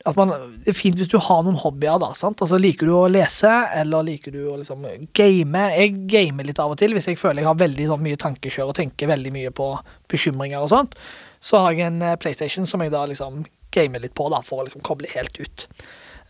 at 0.04 0.18
man, 0.20 0.34
Det 0.64 0.74
er 0.74 0.76
fint 0.76 1.00
hvis 1.00 1.10
du 1.12 1.18
har 1.22 1.44
noen 1.46 1.58
hobbyer. 1.60 2.00
da, 2.02 2.12
sant? 2.18 2.42
Altså 2.44 2.60
Liker 2.60 2.90
du 2.90 2.94
å 2.98 3.10
lese, 3.12 3.52
eller 3.80 4.04
liker 4.04 4.36
du 4.36 4.42
å 4.52 4.58
liksom 4.60 4.84
game? 5.16 5.62
Jeg 5.78 5.94
gamer 6.12 6.48
litt 6.48 6.60
av 6.60 6.74
og 6.74 6.80
til 6.82 6.96
hvis 6.96 7.08
jeg 7.08 7.20
føler 7.20 7.44
jeg 7.44 7.50
har 7.50 7.62
veldig 7.62 7.88
sånn, 7.92 8.04
mye 8.04 8.20
tankekjør 8.20 8.74
og 8.74 8.78
tenker 8.80 9.12
veldig 9.12 9.32
mye 9.36 9.54
på 9.56 9.70
bekymringer 10.12 10.64
og 10.64 10.74
sånt. 10.74 10.98
Så 11.44 11.60
har 11.60 11.76
jeg 11.76 11.90
en 11.90 12.02
eh, 12.06 12.16
PlayStation 12.20 12.68
som 12.70 12.84
jeg 12.84 12.94
da 12.94 13.04
liksom 13.10 13.44
gamer 13.74 14.04
litt 14.04 14.16
på 14.18 14.30
da, 14.32 14.40
for 14.46 14.62
å 14.62 14.68
liksom 14.68 14.84
koble 14.86 15.10
helt 15.12 15.38
ut. 15.42 15.68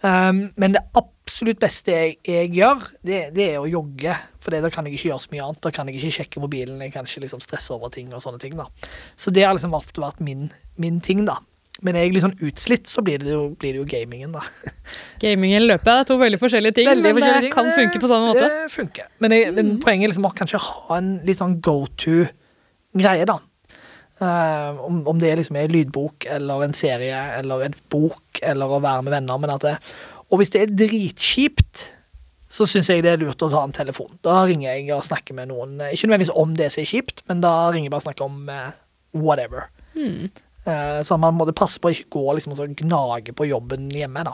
Um, 0.03 0.49
men 0.59 0.73
det 0.75 0.81
absolutt 0.99 1.61
beste 1.63 1.93
jeg, 1.93 2.17
jeg 2.27 2.49
gjør, 2.57 2.81
det, 3.07 3.19
det, 3.37 3.45
er 3.53 3.61
å 3.61 3.69
jogge. 3.69 4.15
For 4.43 4.51
da 4.51 4.71
kan 4.73 4.87
jeg 4.87 4.97
ikke 4.97 5.11
gjøre 5.13 5.23
så 5.23 5.31
mye 5.31 5.45
annet. 5.45 5.61
Da 5.63 5.71
kan 5.75 5.87
jeg 5.87 5.99
ikke 5.99 6.17
sjekke 6.17 6.43
mobilen, 6.43 6.81
jeg 6.83 6.91
kan 6.95 7.07
ikke 7.07 7.23
liksom 7.23 7.43
stresse 7.43 7.71
over 7.75 7.93
ting. 7.93 8.11
og 8.11 8.23
sånne 8.23 8.41
ting 8.43 8.57
da. 8.59 8.67
Så 9.15 9.31
det 9.31 9.45
har 9.47 9.55
liksom 9.55 9.75
ofte 9.77 10.03
vært 10.03 10.19
min, 10.23 10.49
min 10.81 10.99
ting. 11.03 11.23
da. 11.29 11.39
Men 11.83 11.97
er 11.97 12.05
jeg 12.05 12.17
litt 12.17 12.25
sånn 12.25 12.35
utslitt, 12.43 12.91
så 12.91 13.01
blir 13.03 13.23
det 13.23 13.31
jo, 13.31 13.45
blir 13.59 13.73
det 13.75 13.81
jo 13.81 13.87
gamingen, 13.89 14.35
da. 14.35 14.43
Gaming 15.23 15.55
eller 15.55 15.77
løpet 15.77 15.89
er 15.93 16.05
to 16.07 16.19
veldig 16.19 16.39
forskjellige 16.39 16.77
ting, 16.77 16.89
veldig 16.91 17.15
men 17.15 17.25
det 17.25 17.33
ting, 17.47 17.55
kan 17.55 17.71
funke 17.75 17.99
på 18.03 18.11
samme 18.11 18.29
måte. 18.29 18.45
Det 18.45 18.69
funker. 18.71 19.07
Men, 19.23 19.35
jeg, 19.35 19.55
men 19.55 19.71
mm. 19.71 19.79
poenget 19.83 20.07
er 20.07 20.13
liksom 20.13 20.27
å 20.29 20.35
kanskje 20.37 20.61
ha 20.63 20.99
en 20.99 21.15
litt 21.27 21.41
sånn 21.41 21.57
go 21.65 21.79
to-greie, 21.99 23.25
da. 23.27 23.39
Uh, 24.23 24.79
om, 24.85 25.01
om, 25.09 25.17
det 25.19 25.33
liksom 25.39 25.57
er 25.59 25.71
lydbok 25.73 26.27
eller 26.31 26.63
en 26.63 26.75
serie 26.77 27.17
eller 27.39 27.65
en 27.65 27.75
bok 27.91 28.39
eller 28.45 28.71
å 28.71 28.79
være 28.83 29.03
med 29.03 29.15
venner. 29.17 29.41
Men 29.41 29.51
at 29.55 29.65
det, 29.65 29.73
og 30.29 30.39
hvis 30.39 30.53
det 30.53 30.61
er 30.61 30.77
dritkjipt, 30.79 31.87
så 32.53 32.67
syns 32.69 32.91
jeg 32.91 33.03
det 33.03 33.15
er 33.15 33.21
lurt 33.23 33.41
å 33.43 33.49
ta 33.51 33.63
en 33.65 33.75
telefon. 33.75 34.13
Da 34.25 34.43
ringer 34.47 34.69
jeg 34.69 34.87
og 34.95 35.03
snakker 35.07 35.35
med 35.35 35.49
noen. 35.51 35.75
Ikke 35.89 36.07
nødvendigvis 36.07 36.37
om 36.37 36.53
det 36.57 36.69
som 36.71 36.83
er 36.83 36.89
kjipt, 36.93 37.25
men 37.29 37.41
da 37.43 37.53
ringer 37.73 37.89
jeg 37.89 37.95
bare 37.95 38.03
og 38.03 38.07
snakker 38.07 38.29
om 38.29 38.49
uh, 38.53 38.71
whatever. 39.17 39.69
Mm. 39.97 40.31
Så 41.03 41.17
man 41.19 41.35
må 41.35 41.43
passe 41.51 41.81
på 41.83 41.89
å 41.89 41.91
ikke 41.91 42.13
gå 42.15 42.37
liksom, 42.37 42.53
og 42.55 42.77
gnage 42.79 43.33
på 43.35 43.49
jobben 43.49 43.89
hjemme. 43.91 44.21
da. 44.23 44.31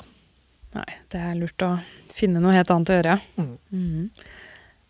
Nei, 0.77 0.91
det 1.09 1.21
er 1.25 1.39
lurt 1.39 1.63
å 1.65 1.71
finne 2.13 2.41
noe 2.43 2.53
helt 2.53 2.69
annet 2.73 2.91
å 2.91 2.97
gjøre. 2.99 3.15
Mm. 3.39 3.55
Mm. 3.73 4.03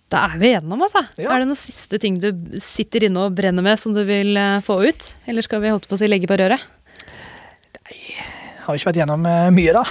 Da 0.09 0.23
er 0.25 0.39
vi 0.41 0.49
igjennom, 0.49 0.81
altså. 0.81 1.03
Ja. 1.21 1.29
Er 1.29 1.43
det 1.43 1.51
noen 1.51 1.59
siste 1.59 1.99
ting 2.01 2.17
du 2.21 2.31
sitter 2.63 3.05
inne 3.05 3.27
og 3.27 3.35
brenner 3.37 3.65
med 3.65 3.77
som 3.81 3.93
du 3.93 4.01
vil 4.07 4.33
uh, 4.39 4.57
få 4.65 4.81
ut? 4.89 5.05
Eller 5.29 5.45
skal 5.45 5.61
vi 5.61 5.69
holdt 5.69 5.85
på 5.89 5.97
å 5.97 6.01
si 6.01 6.09
legge 6.09 6.29
på 6.29 6.37
røret? 6.39 6.65
Nei, 7.77 7.99
har 8.65 8.73
vi 8.73 8.81
ikke 8.81 8.89
vært 8.89 9.01
gjennom 9.03 9.27
uh, 9.29 9.51
mye, 9.53 9.75
da. 9.77 9.83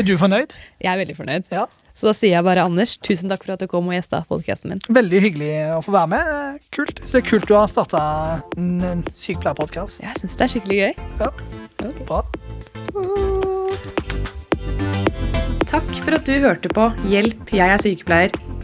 Er 0.00 0.06
du 0.08 0.14
fornøyd? 0.16 0.54
Jeg 0.80 0.88
er 0.88 1.00
veldig 1.02 1.16
fornøyd. 1.18 1.44
Ja. 1.52 1.66
Så 1.92 2.08
da 2.08 2.14
sier 2.16 2.32
jeg 2.32 2.46
bare 2.46 2.64
Anders, 2.64 2.96
tusen 3.04 3.28
takk 3.28 3.44
for 3.44 3.52
at 3.54 3.60
du 3.60 3.68
kom 3.70 3.90
og 3.90 3.94
gjesta 3.94 4.22
podkasten 4.30 4.72
min. 4.72 4.80
Veldig 4.88 5.20
hyggelig 5.26 5.50
å 5.76 5.82
få 5.84 5.92
være 5.94 6.10
med. 6.14 6.64
Kult. 6.72 7.02
Så 7.04 7.18
det 7.18 7.20
er 7.20 7.28
kult 7.28 7.44
du 7.50 7.54
har 7.58 7.68
starta 7.70 8.00
en, 8.56 8.72
en 8.88 9.04
sykepleierpodkast. 9.12 10.00
Jeg 10.00 10.22
syns 10.22 10.38
det 10.40 10.46
er 10.46 10.54
skikkelig 10.54 10.78
gøy. 10.80 10.92
Ja. 11.20 11.28
Okay. 11.76 11.92
Bra. 12.08 12.24
Takk 15.68 15.92
for 16.00 16.16
at 16.16 16.24
du 16.28 16.34
hørte 16.40 16.72
på 16.72 16.88
Hjelp, 17.12 17.52
jeg 17.52 17.68
er 17.76 17.80
sykepleier 17.80 18.41